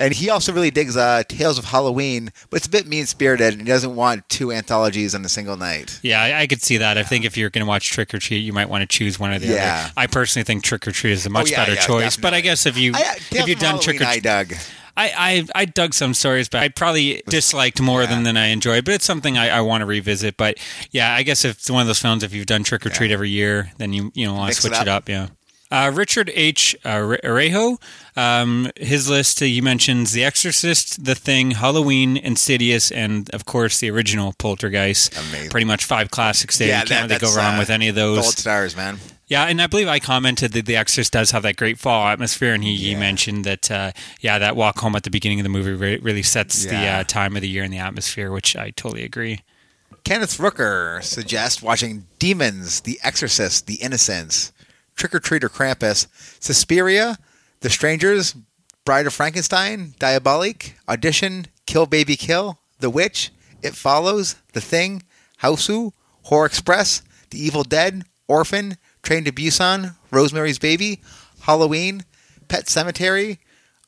[0.00, 3.54] And he also really digs uh, Tales of Halloween, but it's a bit mean spirited
[3.54, 5.98] and he doesn't want two anthologies on a single night.
[6.04, 6.96] Yeah, I, I could see that.
[6.96, 9.18] I think if you're going to watch Trick or Treat, you might want to choose
[9.18, 9.86] one or the Yeah.
[9.86, 9.92] other.
[9.96, 12.16] I personally think Trick or Treat is a much yeah, better yeah, choice.
[12.16, 14.48] But I guess if you I, if you've of done Trick or Halloween, I Treat,
[14.50, 14.54] dug.
[14.98, 15.12] I,
[15.54, 18.08] I I dug some stories, but I probably disliked more Yeah.
[18.08, 18.84] than than I enjoyed.
[18.84, 20.36] But it's something I, I want to revisit.
[20.36, 20.58] But
[20.90, 23.10] yeah, I guess if it's one of those films, if you've done Trick or Treat
[23.12, 25.04] every year, then you you know want to it switch it up.
[25.04, 25.08] up.
[25.08, 25.28] Yeah.
[25.70, 26.74] Uh, Richard H.
[26.84, 27.78] Uh, Arejo,
[28.16, 33.78] um, his list, uh, he mentions The Exorcist, The Thing, Halloween, Insidious, and of course
[33.78, 35.12] the original Poltergeist.
[35.18, 35.50] Amazing.
[35.50, 36.68] Pretty much five classics there.
[36.68, 38.18] Yeah, you can't that- really go wrong uh, with any of those.
[38.20, 38.98] Gold stars, man.
[39.26, 42.54] Yeah, and I believe I commented that The Exorcist does have that great fall atmosphere,
[42.54, 43.92] and he, he mentioned that, uh,
[44.22, 47.00] yeah, that walk home at the beginning of the movie re- really sets the Yeah.
[47.00, 49.42] uh, time of the year and the atmosphere, which I totally agree.
[50.02, 54.50] Kenneth Rooker suggests watching Demons, The Exorcist, The Innocents,
[54.98, 56.08] Trick or Treat or Krampus,
[56.40, 57.18] Suspiria,
[57.60, 58.34] The Strangers,
[58.84, 63.30] Bride of Frankenstein, Diabolique, Audition, Kill Baby Kill, The Witch,
[63.62, 65.04] It Follows, The Thing,
[65.42, 65.92] Hausu,
[66.24, 71.00] Horror Express, The Evil Dead, Orphan, Train to Busan, Rosemary's Baby,
[71.42, 72.04] Halloween,
[72.48, 73.38] Pet Sematary,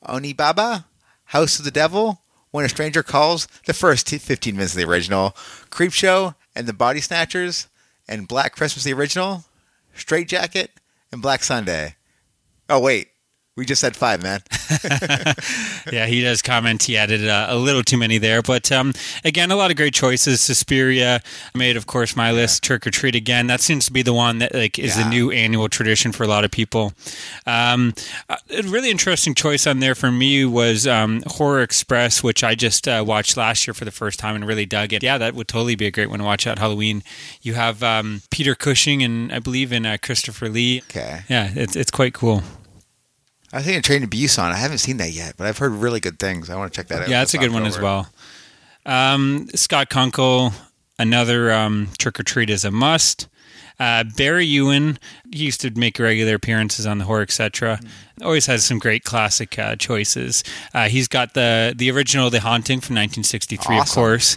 [0.06, 0.84] Onibaba,
[1.24, 2.22] House of the Devil,
[2.52, 5.30] When a Stranger Calls, the first 15 minutes of the original,
[5.70, 7.66] Creepshow and the Body Snatchers,
[8.06, 9.44] and Black Christmas the original,
[9.94, 10.70] Straight Jacket,
[11.12, 11.96] and Black Sunday.
[12.68, 13.08] Oh, wait.
[13.56, 14.40] We just said five, man.
[15.92, 18.92] yeah, he does comment he added uh, a little too many there, but um,
[19.24, 20.40] again, a lot of great choices.
[20.40, 21.20] Suspiria
[21.54, 22.62] made, of course, my list.
[22.62, 23.48] Trick or Treat again.
[23.48, 25.04] That seems to be the one that like is Yeah.
[25.04, 26.92] the new annual tradition for a lot of people.
[27.46, 27.92] Um,
[28.28, 32.54] a a really interesting choice on there for me was um, Horror Express, which I
[32.54, 35.02] just uh, watched last year for the first time and really dug it.
[35.02, 37.02] Yeah, that would totally be a great one to watch at Halloween.
[37.42, 40.82] You have um, Peter Cushing and I believe in uh, Christopher Lee.
[40.90, 41.22] Okay.
[41.28, 42.42] Yeah, it's it's quite cool.
[43.52, 44.52] I was thinking Train to Busan.
[44.52, 46.48] I haven't seen that yet, but I've heard really good things.
[46.50, 47.08] I want to check that out.
[47.08, 48.08] Yeah, that's a good one as well.
[48.86, 50.52] Um, Scott Kunkel,
[50.98, 53.28] another um, trick or treat is a must.
[53.80, 54.98] Uh, Barry Ewan,
[55.32, 57.80] he used to make regular appearances on the horror, etc.
[58.22, 60.44] Always has some great classic uh, choices.
[60.74, 64.36] Uh, he's got the the original The Haunting from 1963, of course.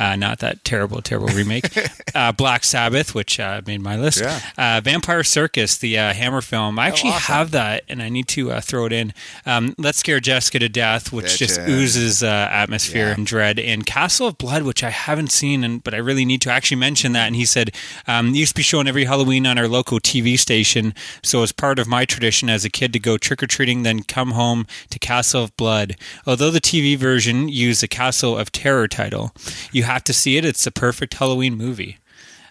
[0.00, 1.66] Uh, not that terrible, terrible remake.
[2.14, 4.20] uh, Black Sabbath, which uh, made my list.
[4.20, 4.40] Yeah.
[4.56, 6.78] Uh, Vampire Circus, the uh, Hammer film.
[6.78, 7.34] I actually awesome.
[7.34, 9.12] have that, and I need to uh, throw it in.
[9.44, 13.14] Um, Let's Scare Jessica to Death, which just oozes uh, atmosphere Yeah.
[13.14, 13.58] and dread.
[13.58, 16.78] And Castle of Blood, which I haven't seen, and but I really need to actually
[16.78, 17.26] mention that.
[17.26, 17.70] And he said
[18.06, 20.94] um, it used to be shown every Halloween on our local TV station.
[21.22, 24.02] So as part of my tradition as a kid to go trick or treating, then
[24.02, 25.96] come home to Castle of Blood.
[26.26, 29.32] Although the TV version used the Castle of Terror title,
[29.72, 30.44] you have to see it.
[30.44, 31.98] It's the perfect Halloween movie.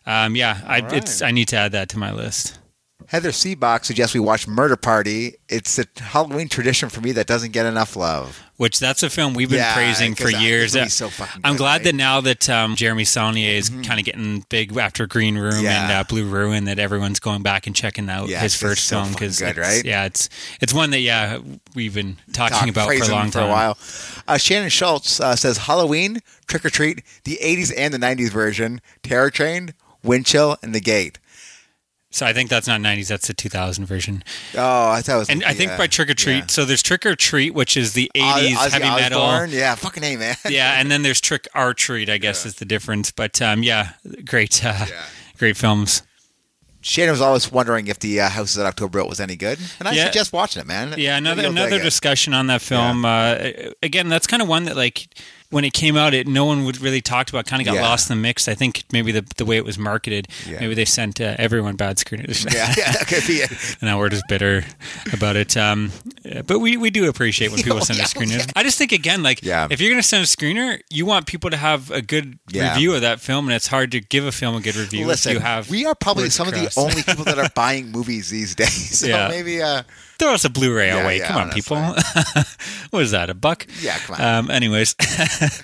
[0.05, 1.21] Um, yeah, I, All it's.
[1.21, 2.57] I need to add that to my list.
[3.07, 5.35] Heather Seabox suggests we watch Murder Party.
[5.47, 8.43] It's a Halloween tradition for me that doesn't get enough love.
[8.59, 10.73] Which that's a film we've been Yeah, praising for that- years.
[10.93, 11.83] so fucking I'm good, glad right?
[11.85, 15.83] that now that um, Jeremy Saulnier is kind of getting big after Green Room Yeah.
[15.83, 18.99] and uh, Blue Ruin, that everyone's going back and checking out Yeah, his first so
[19.01, 19.85] film because right?
[19.85, 20.27] yeah, it's
[20.59, 21.39] it's one that yeah
[21.73, 23.47] we've been talking Talk- about for a long for time.
[23.47, 23.77] a while.
[24.27, 28.81] Uh, Shannon Schultz uh, says Halloween, Trick or Treat, the 80s and the 90s version,
[29.03, 29.73] Terror Train,
[30.03, 31.17] Wind Chill, and The Gate.
[32.11, 34.23] So I think that's not 90s, that's the 2000 version.
[34.55, 35.29] Oh, I thought it was.
[35.29, 36.47] And I think yeah, by Trick or Treat, yeah.
[36.47, 39.45] so there's Trick or Treat, which is the 80s Ozzy heavy metal.
[39.47, 40.35] Yeah, fucking A, man.
[40.49, 43.11] yeah, and then there's Trick or Treat, I guess is the difference.
[43.11, 43.91] But um, yeah,
[44.25, 44.87] great, uh,
[45.37, 46.01] great films.
[46.81, 49.87] Shannon was always wondering if the uh, Houses at October built was any good, and
[49.87, 50.05] I Yeah.
[50.05, 50.95] suggest watching it, man.
[50.97, 53.03] Yeah, another another discussion on that film.
[53.05, 53.35] Uh,
[53.83, 55.09] again, that's kind of one that like
[55.51, 57.47] when it came out, it no one would really talked about.
[57.47, 57.81] Kind of got Yeah.
[57.81, 58.47] lost in the mix.
[58.47, 60.59] I think maybe the the way it was marketed, Yeah.
[60.59, 62.45] maybe they sent uh, everyone bad screeners.
[62.53, 63.51] Yeah, yeah, that could be it.
[63.51, 64.63] and now we're just bitter
[65.11, 65.57] about it.
[65.57, 65.91] Um,
[66.45, 68.51] but we, we do appreciate when people Oh, send yeah, us screeners.
[68.55, 69.67] I just think again, like Yeah.
[69.71, 72.93] if you're going to send a screener, you want people to have a good review
[72.93, 75.37] of that film, and it's hard to give a film a good review Listen, if
[75.37, 75.69] you have.
[75.69, 78.99] we are probably some of the only people that are buying movies these days.
[78.99, 79.27] So Yeah.
[79.29, 79.81] maybe, uh,
[80.19, 81.17] Throw us a Blu-ray Yeah, away.
[81.19, 81.77] yeah, come on, people.
[82.91, 83.29] what is that?
[83.29, 83.65] A buck?
[83.81, 84.21] Yeah, come on.
[84.21, 84.95] Um, anyways.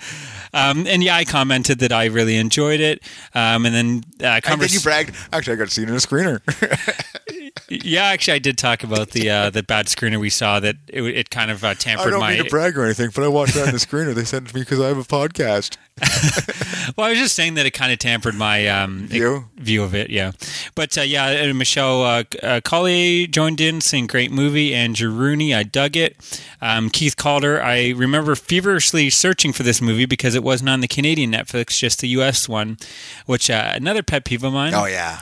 [0.54, 3.04] Um, and yeah, I commented that I really enjoyed it.
[3.34, 5.14] Um, and then uh, and then you bragged.
[5.34, 6.40] Actually, I got to see it in a screener.
[7.70, 11.02] yeah, actually, I did talk about the uh, the bad screener we saw that it,
[11.04, 12.34] it kind of uh, I tampered don't my.
[12.36, 14.14] mean to brag or anything, but I watched that in the screener.
[14.14, 15.78] They sent it to me because I have a podcast.
[16.96, 19.46] Well, I was just saying that it kind of tampered my um, View?
[19.58, 20.12] view of it.
[20.12, 20.34] Yeah,
[20.76, 25.64] but uh, yeah, Michelle uh, uh, Colley joined in, saying great movie, and Rooney, I
[25.64, 26.16] dug it.
[26.62, 30.88] Um, Keith Calder, I remember feverishly searching for this movie because it wasn't on the
[30.88, 32.48] Canadian Netflix, just the U.S.
[32.48, 32.78] one.
[33.26, 35.22] Which uh, another pet peeve of mine Oh yeah,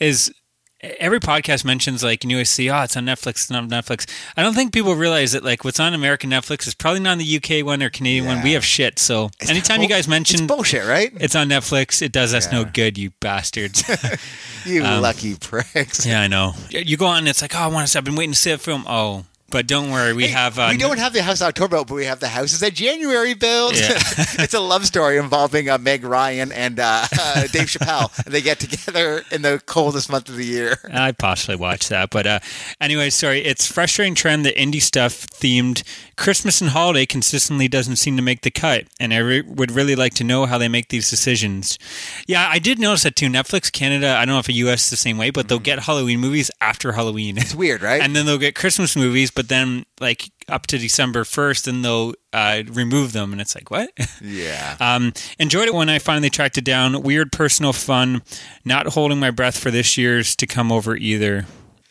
[0.00, 0.34] is
[0.98, 4.08] every podcast mentions like you see oh it's on netflix it's on netflix.
[4.36, 7.18] I don't think people realize that like what's on american netflix is probably not on
[7.18, 8.42] the uk one or canadian one.
[8.42, 11.12] We have shit so It's anytime you guys mention it's bullshit, right?
[11.16, 13.82] it's on netflix it does us no good you bastards.
[14.66, 16.06] You um, lucky pricks.
[16.06, 16.54] yeah i know.
[16.70, 18.50] You go on and it's like oh i want to i've been waiting to see
[18.50, 18.84] that film.
[18.88, 21.94] Oh but don't worry we Hey, have uh, we don't have the house October, but
[21.94, 23.76] we have the houses at January build.
[23.76, 23.90] Yeah.
[24.38, 28.10] it's a love story involving uh, Meg Ryan and uh, uh, Dave Chappelle.
[28.24, 30.78] And they get together in the coldest month of the year.
[30.92, 32.10] I'd possibly watch that.
[32.10, 32.40] But uh,
[32.80, 33.44] anyway, sorry.
[33.44, 35.82] It's frustrating trend that indie stuff themed
[36.16, 38.84] Christmas and holiday consistently doesn't seem to make the cut.
[39.00, 41.78] And I re- would really like to know how they make these decisions.
[42.26, 43.26] Yeah, I did notice that too.
[43.26, 45.80] Netflix Canada, I don't know if the US is the same way, but they'll get
[45.80, 47.36] Halloween movies after Halloween.
[47.38, 48.00] It's weird, right?
[48.00, 52.14] And then they'll get Christmas movies, but then like up to December 1st, and they'll
[52.32, 53.32] uh, remove them.
[53.32, 53.90] And it's like, what?
[54.22, 54.76] yeah.
[54.80, 57.02] Um, enjoyed it when I finally tracked it down.
[57.02, 58.22] Weird personal fun.
[58.64, 61.46] Not holding my breath for this year's to come over either.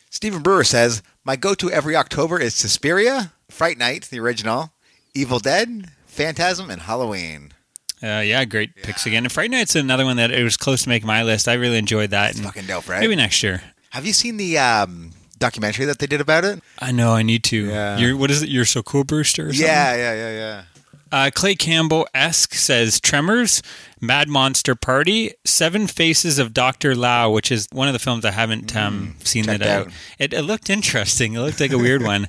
[0.09, 4.71] Stephen Brewer says, My go to every October is Suspiria, Fright Night, the original,
[5.13, 7.51] Evil Dead, Phantasm, and Halloween.
[8.03, 9.23] Uh, yeah, great picks again.
[9.23, 11.47] And Fright Night's another one that it was close to making my list.
[11.47, 12.35] I really enjoyed that.
[12.35, 12.99] Fucking dope, right?
[12.99, 13.63] Maybe next year.
[13.91, 16.61] Have you seen the um, documentary that they did about it?
[16.79, 17.65] I know I need to.
[17.67, 17.97] Yeah.
[17.97, 18.49] You're, what is it?
[18.49, 19.47] You're so cool, Brewster.
[19.47, 19.51] Or?
[19.51, 20.63] Yeah, yeah, yeah, yeah.
[21.13, 23.61] Uh, Clay Campbell esque says Tremors,
[24.01, 28.31] Mad Monster Party, Seven Faces of Doctor Lao, which is one of the films I
[28.31, 29.93] haven't um, seen Mm, checked that out.
[30.17, 31.35] it, it looked interesting.
[31.35, 32.23] It looked like a weird one.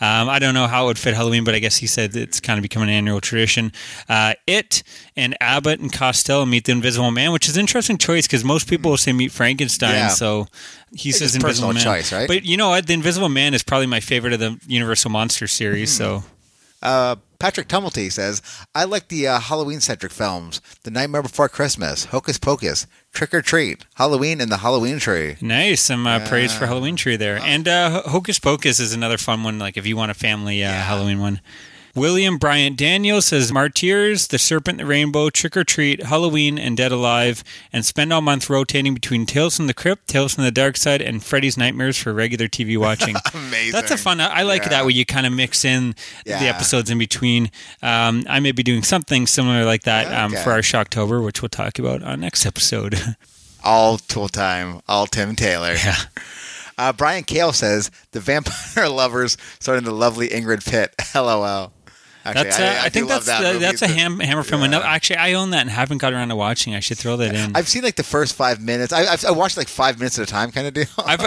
[0.00, 2.40] Um, I don't know how it would fit Halloween, but I guess he said it's
[2.40, 3.72] kind of become an annual tradition.
[4.08, 4.82] Uh, it
[5.16, 8.70] and Abbott and Costello meet the Invisible Man, which is an interesting choice because most
[8.70, 9.94] people will say meet Frankenstein.
[9.94, 10.08] Yeah.
[10.08, 10.46] So
[10.94, 11.82] he says Invisible Man.
[11.84, 12.26] choice, right?
[12.26, 12.86] But you know what?
[12.86, 15.94] The Invisible Man is probably my favorite of the Universal Monster series.
[15.94, 16.24] So.
[16.82, 18.42] Uh, Patrick Tumulty says,
[18.74, 23.40] I like the uh, Halloween centric films The Nightmare Before Christmas, Hocus Pocus, Trick or
[23.40, 25.36] Treat, Halloween and the Halloween Tree.
[25.40, 29.42] Nice, some uh, praise for Halloween tree there, and uh, Hocus Pocus is another fun
[29.42, 29.58] one.
[29.58, 31.40] Like if you want a family uh, Halloween one.
[31.94, 36.92] William Bryant Daniel says Martyrs, The Serpent, the Rainbow, Trick or Treat, Halloween, and Dead
[36.92, 37.42] Alive,
[37.72, 41.02] and spend all month rotating between Tales from the Crypt, Tales from the Dark Side,
[41.02, 43.16] and Freddy's Nightmares for regular TV watching.
[43.34, 43.72] Amazing.
[43.72, 44.20] That's a fun.
[44.20, 44.68] I like Yeah.
[44.68, 45.94] that where you kind of mix in
[46.24, 47.50] the episodes in between.
[47.82, 51.48] Um, I may be doing something similar like that um, for our Shocktober, which we'll
[51.48, 52.98] talk about on next episode.
[53.64, 55.74] All Tool Time, all Tim Taylor.
[55.74, 55.96] yeah.
[56.78, 60.94] Uh, Brian Kale says, The Vampire Lovers starring the lovely Ingrid Pitt.
[61.14, 61.70] LOL.
[62.22, 63.58] Actually, That's, uh, I, think that's that movie.
[63.60, 64.60] that's a ham, hammer film.
[64.60, 64.66] Yeah.
[64.68, 66.74] No, actually, I own that and haven't got around to watching.
[66.74, 67.56] I should throw that in.
[67.56, 68.92] I've seen like the first five minutes.
[68.92, 70.84] I, I've, I watched like five minutes at a time kind of deal.
[70.98, 71.20] I've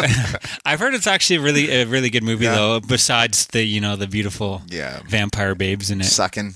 [0.66, 2.56] I've heard it's actually really a really good movie Yeah.
[2.56, 2.80] though.
[2.80, 5.02] Besides the you know the beautiful Yeah.
[5.08, 6.06] vampire babes in it.
[6.06, 6.54] sucking.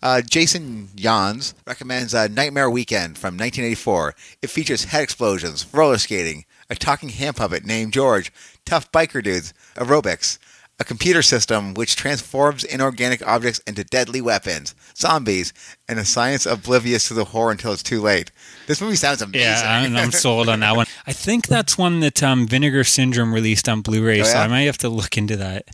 [0.00, 4.14] Uh, Jason Jans recommends uh, Nightmare Weekend from 1984.
[4.42, 8.32] It features head explosions, roller skating, a talking hand puppet named George,
[8.64, 10.38] tough biker dudes, aerobics,
[10.80, 15.52] a computer system which transforms inorganic objects into deadly weapons, zombies,
[15.88, 18.30] and a science oblivious to the horror until it's too late.
[18.68, 19.40] This movie sounds amazing.
[19.40, 20.86] Yeah, I'm, I'm sold on that one.
[21.06, 24.38] I think that's one that um, Vinegar Syndrome released on Blu-ray, Oh, so?
[24.38, 25.64] I might have to look into that.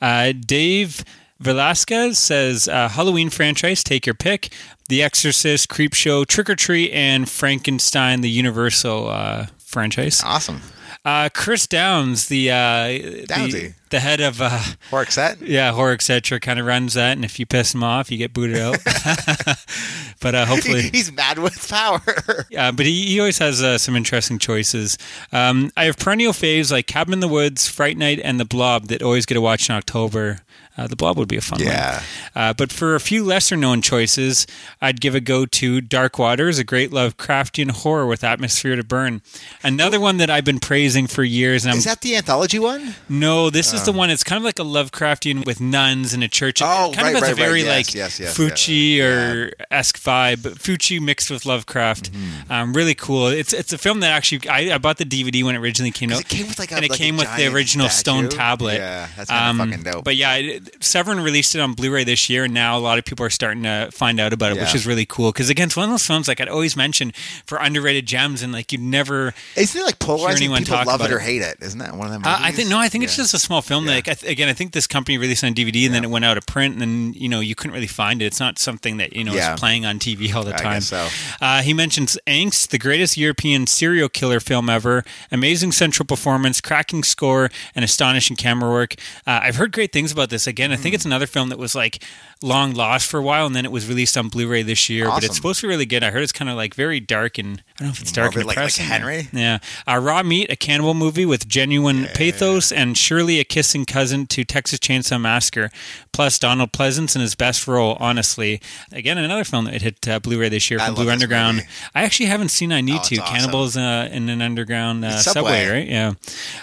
[0.00, 1.04] Uh, Dave
[1.40, 4.50] Velasquez says uh, Halloween franchise, take your pick:
[4.88, 10.20] The Exorcist, Creepshow, Trick or Treat, and Frankenstein, the Universal uh, franchise.
[10.24, 10.60] awesome.
[11.08, 14.60] Uh, Chris Downs, the, uh, the the head of uh,
[14.90, 15.40] Horror set.
[15.40, 16.38] yeah horror etc.
[16.38, 18.76] kind of runs that, and if you piss him off, you get booted out.
[20.20, 22.02] but uh, hopefully, He's mad with power.
[22.50, 24.98] yeah, but he, he always has uh, some interesting choices.
[25.32, 28.88] Um, I have perennial faves like Cabin in the Woods, Fright Night, and The Blob
[28.88, 30.40] that always get a watch in October.
[30.78, 31.94] Uh, the Blob would be a fun Yeah.
[31.96, 32.02] one.
[32.36, 34.46] Uh, but for a few lesser known choices,
[34.80, 39.20] I'd give a go to Dark Waters, a great Lovecraftian horror with atmosphere to burn.
[39.64, 42.94] Another one that I've been praising for years, and I'm Is that the anthology one?
[43.08, 44.08] no, this is the one.
[44.08, 46.62] It's kind of like a Lovecraftian with nuns in a church.
[46.62, 47.78] Oh, kind right, of has right, a very right.
[47.78, 49.04] Like yes, yes, Fulci yeah.
[49.32, 52.12] or esque vibe, but Fulci mixed with Lovecraft.
[52.12, 52.52] Mm-hmm.
[52.52, 53.26] Um, really cool.
[53.26, 56.12] It's it's a film that actually I, I bought the DVD when it originally came
[56.12, 56.20] out.
[56.20, 58.74] It came with like a, and it like came with the original stone tablet.
[58.76, 60.04] Yeah, that's kind of Um, fucking dope.
[60.04, 63.04] But yeah, it, Severin released it on Blu-ray this year, and now a lot of
[63.04, 65.32] people are starting to find out about it, which is really cool.
[65.32, 67.12] Because again, it's one of those films like I'd always mention
[67.46, 69.34] for underrated gems, and like you'd never.
[69.56, 70.44] Isn't it like polarizing?
[70.44, 71.58] anyone People talk love about it or hate it.
[71.60, 72.22] Isn't that one of them?
[72.24, 74.30] Uh, I think no, I think it's just a small film that, like, I th-
[74.30, 76.74] again, I think this company released on DVD and then it went out of print,
[76.74, 78.26] and then you know you couldn't really find it.
[78.26, 79.54] It's not something that you know Yeah.
[79.54, 80.80] is playing on TV all the I time.
[80.80, 81.08] so.
[81.40, 87.02] Uh, he mentions Angst, the greatest European serial killer film ever, amazing central performance, cracking
[87.02, 88.94] score, and astonishing camera work.
[89.26, 90.46] Uh, I've heard great things about this.
[90.58, 92.02] Again, I think it's another film that was like
[92.42, 95.06] long lost for a while, and then it was released on Blu-ray this year.
[95.06, 96.02] But it's supposed to be really good.
[96.02, 98.32] I heard it's kind of like very dark and I don't know if it's dark
[98.32, 98.72] Morbid, and like- like.
[98.74, 99.28] Henry?
[99.32, 99.58] Yeah.
[99.86, 104.42] Uh, Raw Meat, a cannibal movie with genuine pathos and surely a kissing cousin to
[104.44, 105.70] Texas Chainsaw Massacre,
[106.12, 108.60] plus Donald Pleasence in his best role, honestly.
[108.90, 111.64] Again, another film that hit uh, Blu ray this year I from Blue Underground.
[111.94, 113.16] I actually haven't seen I Need Oh, to.
[113.18, 113.34] awesome.
[113.36, 115.62] Cannibals uh, in an underground uh, subway.
[115.66, 115.68] Subway.
[115.68, 115.88] right?
[115.88, 116.14] Yeah.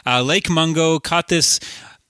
[0.05, 1.61] Uh, Lake Mungo caught this.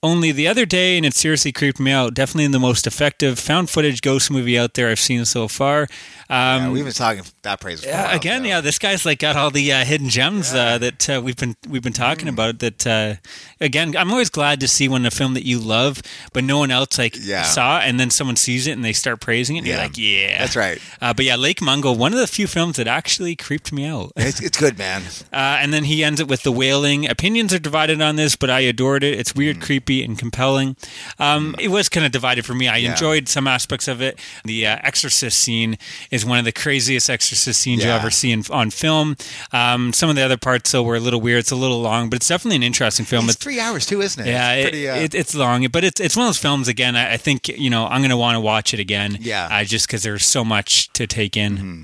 [0.06, 2.14] Only the other day, and it seriously creeped me out.
[2.14, 5.88] Definitely the most effective found footage ghost movie out there I've seen so far.
[6.30, 7.82] Um, Yeah, we've been talking that praise.
[7.82, 8.48] For yeah, again, so.
[8.48, 11.56] yeah, this guy's like got all the uh, hidden gems uh, that uh, we've been
[11.70, 12.30] we've been talking Mm.
[12.34, 12.60] about.
[12.60, 13.16] That uh,
[13.62, 16.02] again, I'm always glad to see when a film that you love,
[16.34, 17.44] but no one else like Yeah.
[17.44, 19.84] saw, and then someone sees it and they start praising it, and you're Yeah.
[19.84, 20.80] like, yeah, That's right.
[21.02, 24.12] Uh, but yeah, Lake Mungo, one of the few films that actually creeped me out.
[24.16, 25.04] It's, it's good, man.
[25.36, 27.08] Uh, and then he ends it with the wailing.
[27.10, 29.20] Opinions are divided on this, but I adored it.
[29.20, 29.38] It's Mm.
[29.38, 30.76] weird, creepy, and compelling.
[31.20, 32.68] Um, It was kind of divided for me.
[32.70, 32.92] I Yeah.
[32.92, 34.18] enjoyed some aspects of it.
[34.46, 35.78] The uh, Exorcist scene
[36.16, 39.16] is one of the craziest Exorcist scenes you'll ever see in, on film.
[39.52, 41.40] Um, some of the other parts, though, were a little weird.
[41.40, 43.26] It's a little long, but it's definitely an interesting film.
[43.26, 44.30] It's It's three hours too, isn't it?
[44.30, 46.68] yeah, it's pretty, uh, it, it's long, but it's it's one of those films.
[46.68, 49.18] Again, I, I think you know I'm going to want to watch it again.
[49.20, 49.48] Yeah.
[49.52, 51.58] uh, just because there's so much to take in.
[51.58, 51.84] Mm-hmm.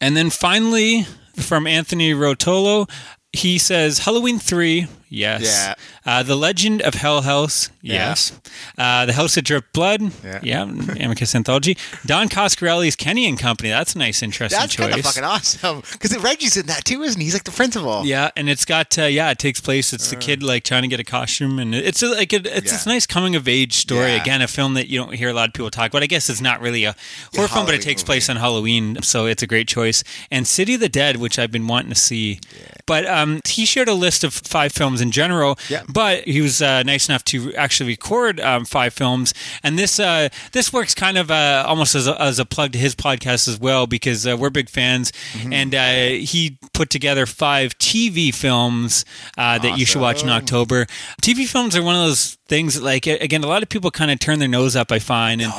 [0.00, 2.88] And then finally, from Anthony Rotolo,
[3.32, 5.42] he says Halloween three, yes.
[5.42, 5.74] Yeah.
[6.06, 8.08] Uh, the Legend of Hell House, Yeah.
[8.10, 8.32] yes.
[8.78, 10.40] Uh, the House of Drip Blood, Yeah.
[10.42, 10.62] yeah.
[10.62, 11.76] Amicus Anthology.
[12.06, 13.68] Don Coscarelli's Kenny and Company.
[13.68, 14.94] That's a nice, interesting that's choice.
[14.94, 15.82] of fucking awesome.
[15.92, 17.26] Because Reggie's in that too, isn't he?
[17.26, 18.06] He's like the principal.
[18.06, 19.92] Yeah, and it's got uh, yeah, it takes place.
[19.92, 22.48] It's the kid like trying to get a costume, and it's a, like a, it's
[22.48, 22.52] Uh.
[22.54, 22.60] Yeah.
[22.60, 24.12] this nice coming of age story.
[24.12, 24.22] Yeah.
[24.22, 26.02] Again, a film that you don't hear a lot of people talk about.
[26.02, 26.94] I guess it's not really a
[27.34, 28.06] horror film, but it takes movie.
[28.06, 30.02] place on Halloween, so it's a great choice.
[30.30, 32.38] And City of the Dead, which I've been wanting to see,
[32.86, 35.58] but um, he shared a list of five films in general.
[35.68, 35.82] Yeah.
[35.88, 39.32] But he was uh, nice enough to actually record um, five films,
[39.62, 42.78] and this uh, this works kind of uh, almost as a, as a plug to
[42.78, 45.52] his podcast as well because uh, we're big fans, Mm-hmm.
[45.52, 49.04] and uh, he put together five TV films
[49.38, 50.86] uh, that you should watch in October.
[51.22, 54.10] TV films are one of those things that, like again, a lot of people kind
[54.10, 54.90] of turn their nose up.
[54.92, 55.52] I find and.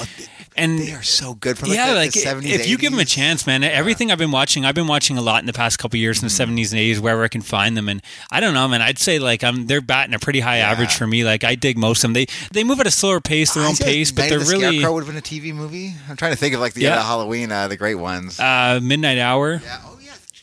[0.58, 2.92] And They are so good from like yeah, the, like the 70s, if you give
[2.92, 5.54] them a chance, man, everything I've been watching, I've been watching a lot in the
[5.54, 6.36] past couple years in the Mm-hmm.
[6.38, 7.88] seventies and eighties, wherever I can find them.
[7.90, 8.82] And I don't know, man.
[8.82, 11.24] I'd say like I'm they're batting a pretty high average for me.
[11.24, 12.14] Like I dig most of them.
[12.14, 14.46] They they move at a slower pace, their I own pace, but Night they're the
[14.46, 15.94] really Scarecrow would have been a TV movie.
[16.10, 17.02] I'm trying to think of like the Yeah.
[17.02, 18.40] Halloween, uh, the great ones.
[18.40, 19.62] uh, midnight hour.
[19.64, 19.80] yeah.
[19.86, 20.01] Oh yeah,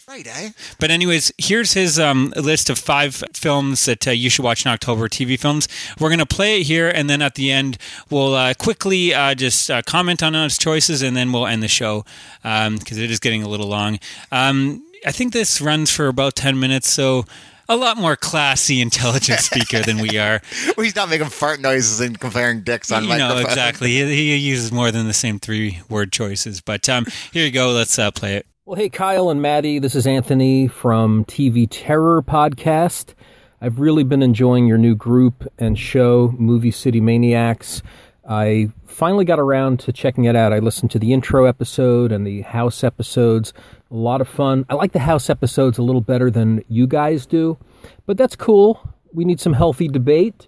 [0.09, 0.51] right, eh?
[0.81, 4.71] But anyways, here's his um, list of five films that uh, you should watch in
[4.71, 5.69] October, TV films.
[6.01, 7.79] We're gonna play it here, and then at the end
[8.11, 11.69] we'll uh, quickly uh, just uh, comment on his choices, and then we'll end the
[11.69, 12.05] show
[12.43, 13.99] because it is getting a little long.
[14.33, 17.25] Um, I think this runs for about ten minutes, so
[17.69, 20.41] a lot more classy, intelligent speaker than we are.
[20.77, 23.47] Well, he's not making fart noises and comparing dicks on you know microphone.
[23.47, 23.89] exactly.
[23.91, 26.61] He, he uses more than the same three word choices.
[26.61, 27.73] But um, here you go.
[27.73, 28.47] Let's uh, play it.
[28.69, 33.15] Well, hey, Kyle and Maddie, this is Anthony from TV Terror Podcast.
[33.63, 37.83] I've really been enjoying your new group and show, Movie City Maniacs.
[38.29, 40.53] I finally got around to checking it out.
[40.53, 43.55] I listened to the intro episode and the house episodes.
[43.91, 44.67] A lot of fun.
[44.69, 47.57] I like the house episodes a little better than you guys do,
[48.05, 48.87] but that's cool.
[49.15, 50.47] We need some healthy debate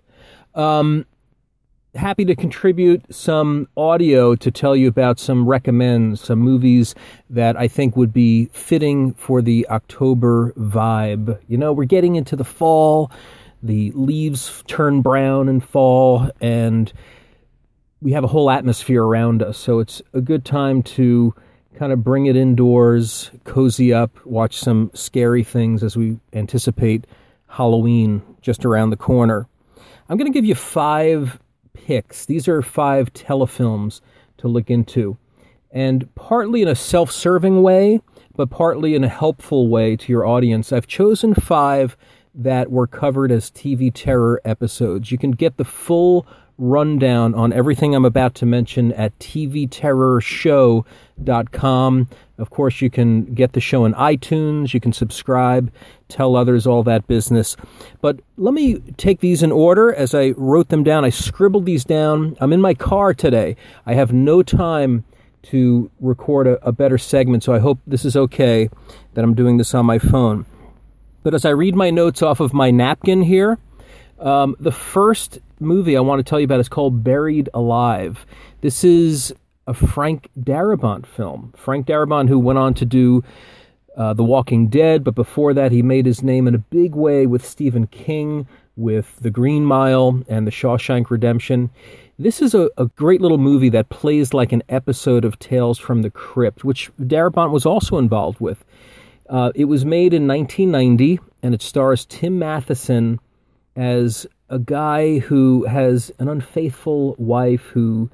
[0.55, 1.07] um,
[1.95, 6.95] happy to contribute some audio to tell you about some recommends, some movies
[7.29, 11.41] that I think would be fitting for the October vibe.
[11.49, 13.11] You know, we're getting into the fall,
[13.63, 16.93] the leaves turn brown in fall, and
[18.01, 19.59] we have a whole atmosphere around us.
[19.59, 21.35] So it's a good time to
[21.75, 27.07] kind of bring it indoors, cozy up, watch some scary things as we anticipate
[27.49, 29.47] Halloween just around the corner.
[30.09, 31.39] I'm going to give you five
[31.73, 32.27] picks.
[32.27, 34.01] These are five telefilms
[34.39, 35.17] to look into.
[35.71, 38.01] And partly in a self serving way,
[38.35, 41.97] but partly in a helpful way to your audience, I've chosen five
[42.35, 45.11] that were covered as TV terror episodes.
[45.11, 46.27] You can get the full
[46.61, 52.09] rundown on everything I'm about to mention at tvterrorshow.com.
[52.39, 55.73] Of course, you can get the show in iTunes, you can subscribe,
[56.09, 57.57] tell others all that business.
[58.01, 61.05] But let me take these in order as I wrote them down.
[61.05, 62.37] I scribbled these down.
[62.41, 63.57] I'm in my car today.
[63.87, 65.05] I have no time
[65.43, 68.69] to record a, a better segment, so I hope this is okay
[69.15, 70.45] that I'm doing this on my phone.
[71.23, 73.59] But as I read my notes off of my napkin here,
[74.21, 78.27] Um, the first movie I want to tell you about is called Buried Alive.
[78.61, 79.35] This is
[79.67, 81.55] a Frank Darabont film.
[81.57, 83.25] Frank Darabont, who went on to do
[83.97, 87.27] uh, The Walking Dead, but before that, he made his name in a big way
[87.27, 91.71] with Stephen King, with The Green Mile, and The Shawshank Redemption.
[92.19, 96.03] This is a, a great little movie that plays like an episode of Tales from
[96.03, 98.65] the Crypt, which Darabont was also involved with.
[99.31, 103.19] Uh, it was made in 1990, and it stars Tim Matheson
[103.81, 108.11] as a guy who has an unfaithful wife who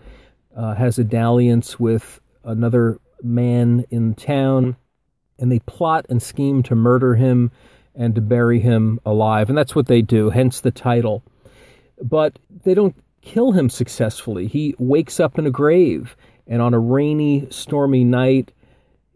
[0.57, 4.77] uh, has a dalliance with another man in town,
[5.41, 7.51] and they plot and scheme to murder him
[7.97, 9.49] and to bury him alive.
[9.49, 11.25] And that's what they do, hence the title.
[12.01, 14.47] But they don't kill him successfully.
[14.47, 16.17] He wakes up in a grave,
[16.47, 18.53] and on a rainy, stormy night,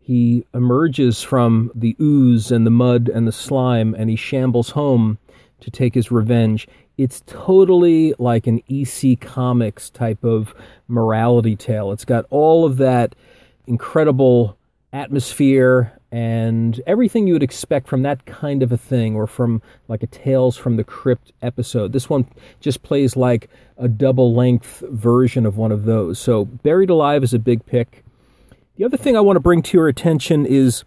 [0.01, 5.18] he emerges from the ooze and the mud and the slime, and he shambles home
[5.60, 6.68] to take his revenge.
[6.98, 10.54] It's totally like an EC Comics type of
[10.88, 11.92] morality tale.
[11.92, 13.14] It's got all of that
[13.66, 14.56] incredible
[14.92, 20.02] atmosphere and everything you would expect from that kind of a thing or from like
[20.02, 21.92] a Tales from the Crypt episode.
[21.92, 22.26] This one
[22.60, 26.18] just plays like a double length version of one of those.
[26.18, 28.04] So, Buried Alive is a big pick.
[28.76, 30.84] The other thing I want to bring to your attention is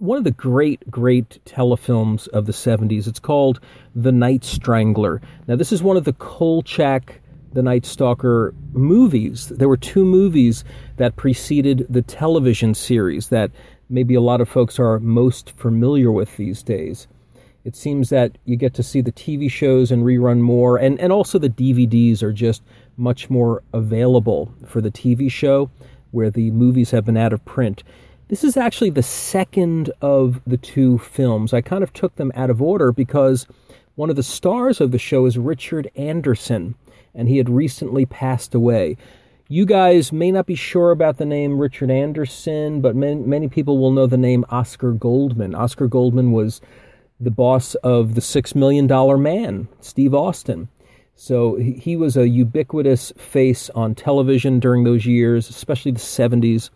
[0.00, 3.06] one of the great, great telefilms of the 70s.
[3.06, 3.60] It's called
[3.94, 5.20] The Night Strangler.
[5.46, 7.20] Now, this is one of the Kolchak
[7.52, 9.48] The Night Stalker movies.
[9.48, 10.64] There were two movies
[10.96, 13.50] that preceded the television series that
[13.90, 17.08] maybe a lot of folks are most familiar with these days.
[17.64, 21.12] It seems that you get to see the TV shows and rerun more, and, and
[21.12, 22.62] also the DVDs are just
[22.96, 25.70] much more available for the TV show,
[26.12, 27.82] where the movies have been out of print.
[28.28, 31.54] This is actually the second of the two films.
[31.54, 33.46] I kind of took them out of order because
[33.94, 36.74] one of the stars of the show is Richard Anderson,
[37.14, 38.98] and he had recently passed away.
[39.48, 43.78] You guys may not be sure about the name Richard Anderson, but many, many people
[43.78, 45.54] will know the name Oscar Goldman.
[45.54, 46.60] Oscar Goldman was
[47.18, 50.68] the boss of the Six Million Dollar Man, Steve Austin.
[51.16, 56.68] So he was a ubiquitous face on television during those years, especially the 70s.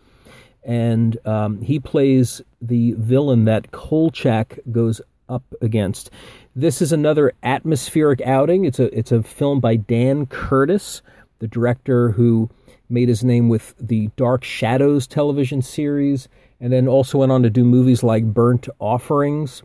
[0.64, 6.10] And um, he plays the villain that Kolchak goes up against.
[6.54, 8.64] This is another atmospheric outing.
[8.64, 11.02] It's a it's a film by Dan Curtis,
[11.38, 12.50] the director who
[12.88, 16.28] made his name with the Dark Shadows television series,
[16.60, 19.62] and then also went on to do movies like Burnt Offerings.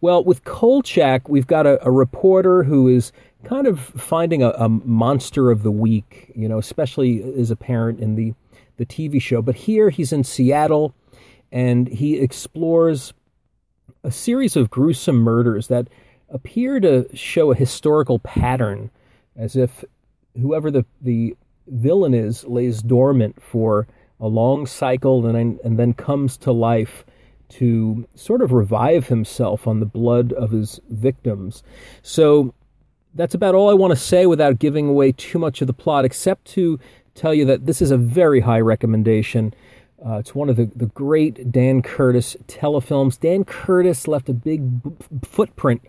[0.00, 3.12] Well, with Kolchak, we've got a, a reporter who is
[3.44, 8.16] kind of finding a, a, monster of the week, you know, especially is apparent in
[8.16, 8.34] the,
[8.78, 9.42] the TV show.
[9.42, 10.94] But here he's in Seattle
[11.52, 13.12] and he explores
[14.02, 15.88] a series of gruesome murders that
[16.30, 18.90] appear to show a historical pattern,
[19.36, 19.84] as if
[20.40, 21.36] whoever the, the
[21.66, 23.86] villain is lays dormant for
[24.20, 27.04] a long cycle and and then comes to life
[27.48, 31.62] to sort of revive himself on the blood of his victims.
[32.02, 32.54] So
[33.14, 36.04] that's about all I want to say without giving away too much of the plot,
[36.04, 36.78] except to
[37.18, 39.52] tell you that this is a very high recommendation.
[40.04, 43.18] Uh, it's one of the, the great Dan Curtis telefilms.
[43.18, 44.90] Dan Curtis left a big b-
[45.24, 45.82] footprint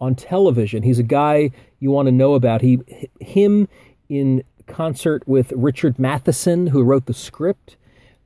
[0.00, 0.82] on television.
[0.82, 2.60] He's a guy you want to know about.
[2.60, 2.80] He,
[3.20, 3.68] him
[4.08, 7.76] in concert with Richard Matheson, who wrote the script,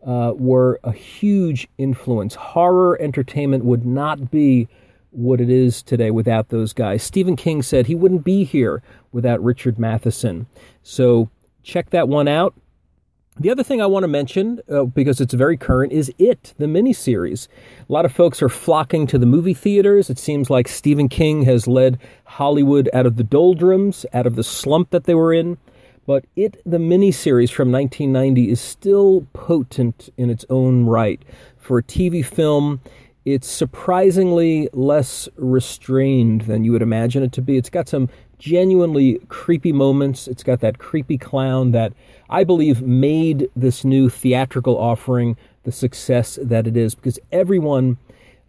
[0.06, 2.34] uh, were a huge influence.
[2.34, 4.68] Horror entertainment would not be
[5.10, 7.02] what it is today without those guys.
[7.02, 10.46] Stephen King said he wouldn't be here without Richard Matheson.
[10.82, 11.30] So
[11.66, 12.54] check that one out.
[13.38, 16.64] The other thing I want to mention, uh, because it's very current, is It, the
[16.64, 17.48] miniseries.
[17.86, 20.08] A lot of folks are flocking to the movie theaters.
[20.08, 24.44] It seems like Stephen King has led Hollywood out of the doldrums, out of the
[24.44, 25.58] slump that they were in.
[26.06, 31.22] But it, the miniseries from 1990, is still potent in its own right.
[31.58, 32.80] For a TV film,
[33.26, 37.56] it's surprisingly less restrained than you would imagine it to be.
[37.56, 40.28] It's got some genuinely creepy moments.
[40.28, 41.92] It's got that creepy clown that
[42.28, 47.98] I believe made this new theatrical offering the success that it is because everyone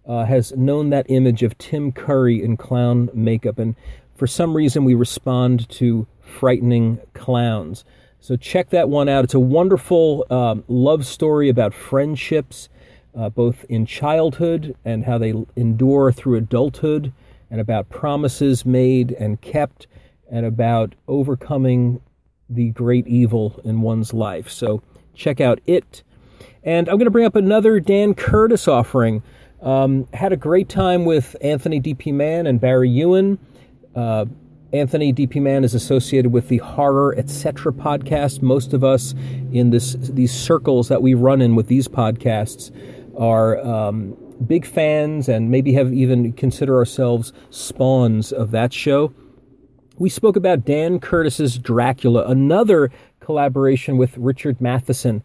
[0.07, 3.59] uh, has known that image of Tim Curry in clown makeup.
[3.59, 3.76] And
[4.15, 7.84] for some reason, we respond to frightening clowns.
[8.19, 9.23] So check that one out.
[9.23, 12.69] It's a wonderful um, love story about friendships,
[13.15, 17.14] uh, both in childhood and how they endure through adulthood,
[17.49, 19.87] and about promises made and kept,
[20.29, 22.01] and about overcoming
[22.49, 24.49] the great evil in one's life.
[24.49, 24.81] So
[25.13, 26.03] check out it.
[26.63, 29.23] And I'm going to bring up another Dan Curtis offering.
[29.61, 32.11] Um, had a great time with Anthony D.P.
[32.11, 33.39] Mann and Barry Ewan.
[33.95, 34.25] Uh,
[34.73, 37.71] Anthony DP Mann is associated with the Horror Etc.
[37.71, 38.41] podcast.
[38.41, 39.13] Most of us
[39.51, 42.71] in this these circles that we run in with these podcasts
[43.17, 49.14] are um, big fans and maybe have even consider ourselves spawns of that show.
[49.97, 55.23] We spoke about Dan Curtis's Dracula, another collaboration with Richard Matheson.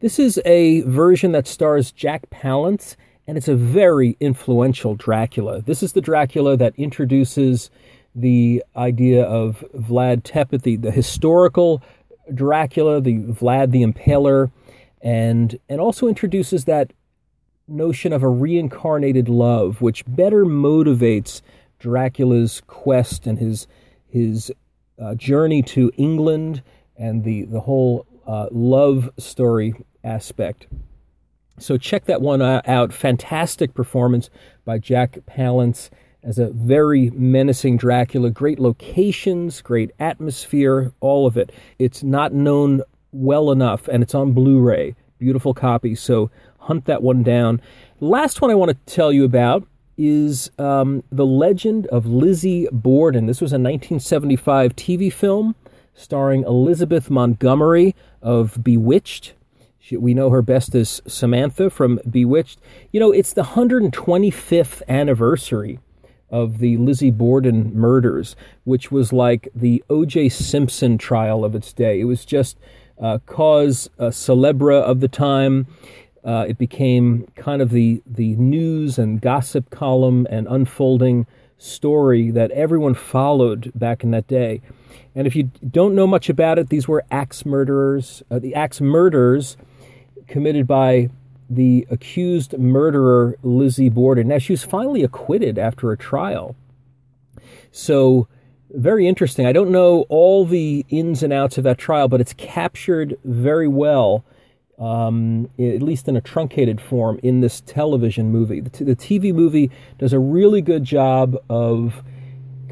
[0.00, 2.96] This is a version that stars Jack Palance,
[3.26, 5.62] and it's a very influential Dracula.
[5.62, 7.70] This is the Dracula that introduces
[8.14, 11.82] the idea of Vlad Tepes, the, the historical
[12.34, 14.50] Dracula, the Vlad the Impaler,
[15.00, 16.92] and and also introduces that
[17.70, 21.40] notion of a reincarnated love, which better motivates
[21.78, 23.66] Dracula's quest and his
[24.06, 24.52] his
[25.00, 26.62] uh, journey to England
[26.96, 29.74] and the the whole uh, love story
[30.04, 30.66] aspect.
[31.58, 32.92] So check that one uh, out.
[32.92, 34.30] Fantastic performance
[34.64, 35.90] by Jack Palance
[36.22, 38.30] as a very menacing Dracula.
[38.30, 41.52] Great locations, great atmosphere, all of it.
[41.78, 42.82] It's not known
[43.12, 44.94] well enough, and it's on Blu-ray.
[45.20, 45.94] Beautiful copy.
[45.94, 46.30] So
[46.60, 47.60] hunt that one down.
[48.00, 49.66] Last one I want to tell you about
[49.98, 53.26] is um, The Legend of Lizzie Borden.
[53.26, 55.54] This was a 1975 TV film
[55.92, 59.34] starring Elizabeth Montgomery of Bewitched.
[59.78, 62.58] She, we know her best as Samantha from Bewitched.
[62.90, 65.80] You know, it's the 125th anniversary
[66.30, 70.30] of the Lizzie Borden murders, which was like the O.J.
[70.30, 72.00] Simpson trial of its day.
[72.00, 72.56] It was just
[73.26, 75.66] cause uh, celebra of the time.
[76.22, 82.50] Uh, it became kind of the the news and gossip column and unfolding story that
[82.52, 84.60] everyone followed back in that day.
[85.14, 88.22] And if you don't know much about it, these were axe murderers.
[88.30, 89.56] Uh, the axe murders
[90.26, 91.10] committed by
[91.48, 94.28] the accused murderer Lizzie Borden.
[94.28, 96.54] Now she was finally acquitted after a trial.
[97.72, 98.28] So
[98.74, 99.46] very interesting.
[99.46, 103.68] I don't know all the ins and outs of that trial, but it's captured very
[103.68, 104.24] well
[104.80, 108.60] um, at least in a truncated form, in this television movie.
[108.60, 112.02] The, TV movie does a really good job of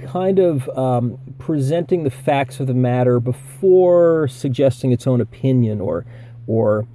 [0.07, 6.07] kind of um, presenting the facts of the matter before suggesting its own opinion or
[6.47, 6.87] or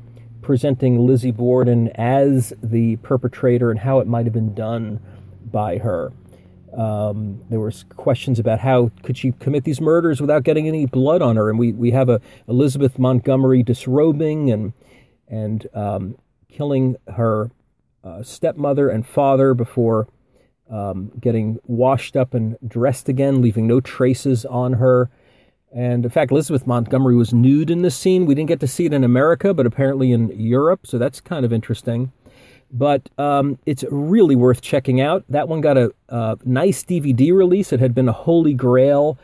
[0.42, 5.00] presenting Lizzie Borden as the perpetrator and how it might have been done
[5.52, 6.12] by her.
[6.76, 11.22] Um, there were questions about how could she commit these murders without getting any blood
[11.22, 14.74] on her, and we we have a Elizabeth Montgomery disrobing and
[15.28, 16.18] and um,
[16.50, 17.52] killing her
[18.04, 20.08] uh, stepmother and father before
[20.70, 25.10] um, getting washed up and dressed again, leaving no traces on her.
[25.74, 28.26] And in fact, Elizabeth Montgomery was nude in this scene.
[28.26, 31.46] We didn't get to see it in America, but apparently in Europe, so that's kind
[31.46, 32.12] of interesting.
[32.74, 35.24] But um, it's really worth checking out.
[35.30, 37.72] That one got a, a nice DVD release.
[37.72, 39.18] It had been a holy grail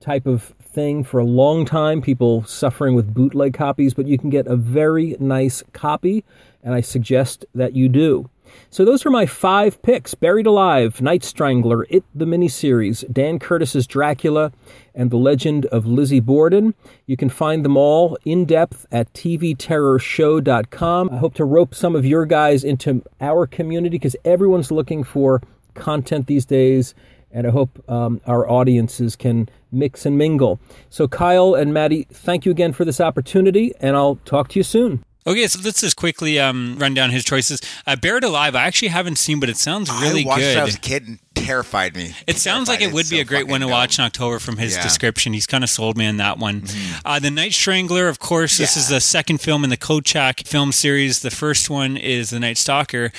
[0.00, 4.28] type of thing for a long time, people suffering with bootleg copies, but you can
[4.28, 6.24] get a very nice copy,
[6.62, 8.28] and I suggest that you do.
[8.70, 13.86] So those are my five picks Buried Alive, Night Strangler, It the miniseries, Dan Curtis's
[13.86, 14.52] Dracula,
[14.94, 16.74] and The Legend of Lizzie Borden.
[17.06, 21.10] You can find them all in depth at tvterrorshow.com.
[21.10, 25.42] I hope to rope some of your guys into our community because everyone's looking for
[25.74, 26.94] content these days
[27.36, 30.58] and I hope um, our audiences can mix and mingle.
[30.88, 34.62] So, Kyle and Maddie, thank you again for this opportunity, and I'll talk to you
[34.62, 35.04] soon.
[35.26, 37.60] Okay, so let's just quickly um, run down his choices.
[37.86, 40.50] Uh, Buried Alive, I actually haven't seen, but it sounds really I watched good.
[40.50, 42.14] it when I was a kid and terrified me.
[42.28, 44.04] It sounds like it would It's be so a great one to watch in.
[44.04, 44.82] October from his Yeah.
[44.82, 45.32] description.
[45.32, 46.64] He's kind of sold me on that one.
[47.04, 48.82] Uh, the Night Strangler, of course, this Yeah.
[48.82, 51.20] is the second film in the Kolchak film series.
[51.20, 53.12] The first one is The Night Stalker.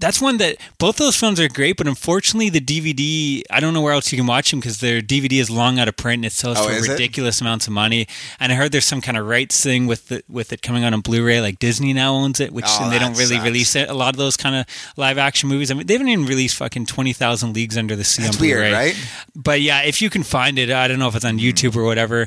[0.00, 3.82] That's one that both those films are great, but unfortunately, the DVD, I don't know
[3.82, 6.24] where else you can watch them because their DVD is long out of print and
[6.24, 6.92] it sells Oh, for is it?
[6.92, 8.06] ridiculous amounts of money.
[8.40, 10.94] And I heard there's some kind of rights thing with the, with it coming out
[10.94, 13.44] on Blu-ray, like Disney now owns it, which Oh, and they don't really sucks.
[13.44, 13.90] release it.
[13.90, 14.66] A lot of those kind of
[14.96, 15.70] live action movies.
[15.70, 18.40] I mean, they haven't even released fucking twenty thousand leagues under the sea That's on
[18.40, 19.08] Blu-ray weird, right?
[19.36, 21.44] but yeah, if you can find it, I don't know if it's on Hmm.
[21.44, 22.26] YouTube or whatever.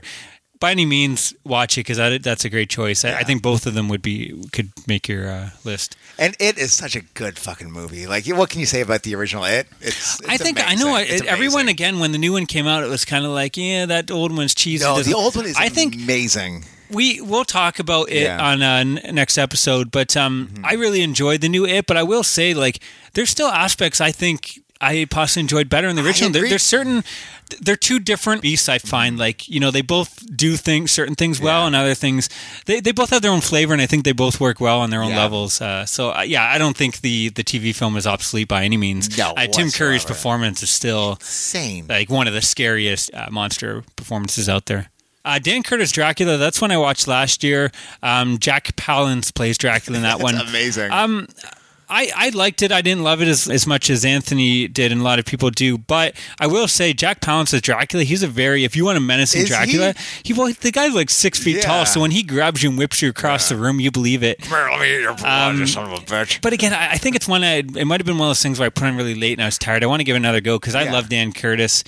[0.63, 3.03] By any means, watch it because that, that's a great choice.
[3.03, 5.97] I, I think both of them would be could make your uh, list.
[6.17, 8.07] And it is such a good fucking movie.
[8.07, 9.67] Like, what can you say about the original It?
[9.81, 12.81] It's, it's I think I know it, everyone again when the new one came out,
[12.81, 14.85] it was kind of like, yeah, that old one's cheesy.
[14.85, 16.63] No, the old one is I think amazing.
[16.89, 18.37] we we'll talk about it Yeah.
[18.37, 18.45] Mm-hmm.
[18.45, 19.91] on uh, n- next episode.
[19.91, 21.87] But um, I really enjoyed the new it.
[21.87, 22.79] But I will say, like,
[23.15, 26.31] there's still aspects I think I possibly enjoyed better in the original.
[26.31, 27.03] There, there's certain,
[27.61, 28.67] they're two different beasts.
[28.69, 31.67] I find like you know they both do things, certain things well, Yeah.
[31.67, 32.29] and other things
[32.65, 34.89] they, they both have their own flavor, and I think they both work well on
[34.89, 35.19] their own Yeah.
[35.23, 35.61] levels.
[35.61, 38.77] Uh, so uh, yeah, I don't think the the TV film is obsolete by any
[38.77, 39.17] means.
[39.17, 41.87] No, uh, Tim Curry's performance is still Same.
[41.87, 44.89] like one of the scariest uh, monster performances out there.
[45.25, 46.35] Uh, Dan Curtis Dracula.
[46.37, 47.71] That's one I watched last year.
[48.01, 50.35] Um, Jack Palance plays Dracula in that one.
[50.35, 50.91] amazing.
[50.91, 51.27] Um,
[51.89, 52.71] I, I liked it.
[52.71, 55.49] I didn't love it as, as much as Anthony did, and a lot of people
[55.49, 55.77] do.
[55.77, 59.01] But I will say, Jack Palance as Dracula, he's a very, if you want a
[59.01, 59.93] menacing Is Dracula,
[60.23, 60.33] he?
[60.33, 61.61] well, the guy's like six feet Yeah.
[61.65, 61.85] tall.
[61.85, 64.39] So when he grabs you and whips you across the room, you believe it.
[64.49, 66.41] Let me eat your blood, Um, you son of a bitch.
[66.41, 67.43] But again, I, I think it's one.
[67.43, 69.33] I, it might have been one of those things where I put on really late
[69.33, 69.83] and I was tired.
[69.83, 70.93] I want to give it another go because I Yeah.
[70.93, 71.83] love Dan Curtis.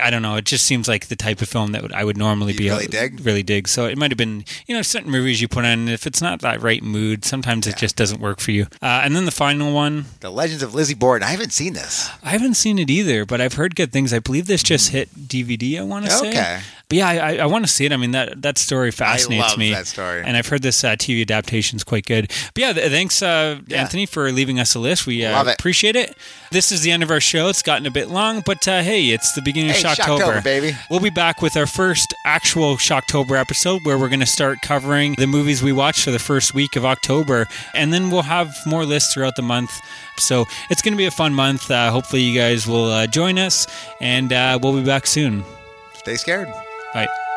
[0.00, 0.36] I don't know.
[0.36, 2.86] It just seems like the type of film that would, I would normally be really
[2.86, 3.24] dig?
[3.24, 3.68] Really dig.
[3.68, 5.88] So it might have been you know certain movies you put on.
[5.88, 8.64] If it's not that right mood, sometimes it just doesn't work for you.
[8.82, 11.26] Uh, and then the final one, The Legends of Lizzie Borden.
[11.26, 12.10] I haven't seen this.
[12.22, 14.12] I haven't seen it either, but I've heard good things.
[14.12, 15.78] I believe this just hit DVD.
[15.78, 16.28] I want to say.
[16.28, 16.60] Okay.
[16.90, 17.92] But yeah, I, I, want to see it.
[17.92, 19.70] I mean that that story fascinates love me.
[19.70, 20.22] that story.
[20.24, 22.32] and I've heard this uh, TV adaptation is quite good.
[22.52, 23.82] But yeah, th- thanks uh, Yeah.
[23.82, 25.06] Anthony for leaving us a list.
[25.06, 25.54] We uh, it.
[25.54, 26.16] appreciate it.
[26.50, 27.46] This is the end of our show.
[27.48, 30.18] It's gotten a bit long, but uh, hey, it's the beginning Hey, of Shocktober.
[30.18, 30.76] Shocktober, baby.
[30.90, 35.14] We'll be back with our first actual Shocktober episode where we're going to start covering
[35.16, 37.46] the movies we watched for the first week of October.
[37.72, 39.70] And then we'll have more lists throughout the month.
[40.18, 41.70] So it's going to be a fun month.
[41.70, 43.68] Uh, hopefully, you guys will uh, join us,
[44.00, 45.44] and uh, we'll be back soon.
[45.94, 46.48] Stay scared.
[46.92, 47.29] はい。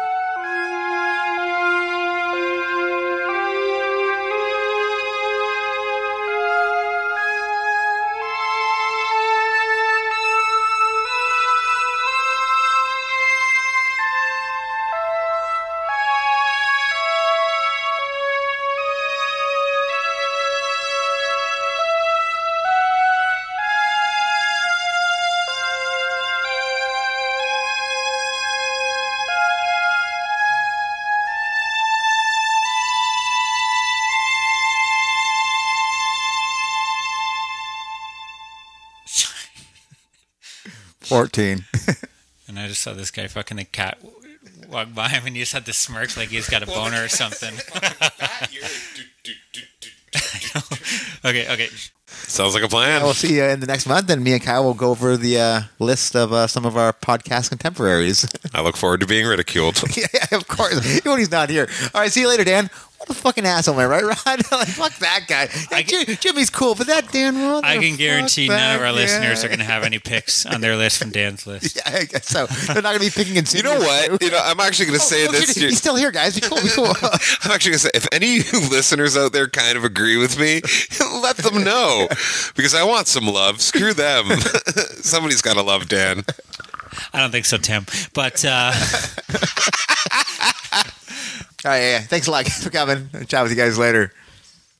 [41.13, 41.63] 14.
[42.47, 43.99] and I just saw this guy fucking the cat
[44.67, 47.07] walk by him and he just had to smirk like he's got a boner or
[47.07, 47.53] something.
[51.23, 51.69] okay, okay.
[52.13, 53.03] Sounds like a plan.
[53.03, 55.39] we'll see you in the next month, and me and Kyle will go over the
[55.39, 58.27] uh, list of uh, some of our podcast contemporaries.
[58.53, 59.81] I look forward to being ridiculed.
[59.97, 60.85] yeah, of course.
[60.97, 61.67] Even when he's not here.
[61.93, 62.69] All right, see you later, Dan.
[63.03, 64.15] What a fucking asshole, man, right, Rod?
[64.51, 65.49] like, fuck that guy.
[65.71, 67.65] Yeah, I Jimmy's cool, but that Dan Rod.
[67.65, 70.61] I can guarantee none of our back, listeners are going to have any picks on
[70.61, 71.75] their list from Dan's list.
[71.75, 72.45] Yeah, I guess so.
[72.45, 74.23] They're not going to be picking and You know what?
[74.23, 75.51] You know, I'm actually going to say oh, this.
[75.51, 76.39] shit, he's still here, guys.
[76.39, 76.93] Be cool, be cool.
[77.41, 80.15] I'm actually going to say, if any of you listeners out there kind of agree
[80.15, 80.61] with me,
[81.21, 82.02] let them know
[82.55, 83.61] because I want some love.
[83.61, 84.25] Screw them.
[85.01, 86.23] Somebody's got to love Dan.
[87.13, 87.85] I don't think so, Tim.
[88.13, 88.71] But uh,
[91.65, 91.99] All right, yeah, yeah.
[92.01, 93.09] Thanks a lot for coming.
[93.13, 94.11] I'll chat with you guys later.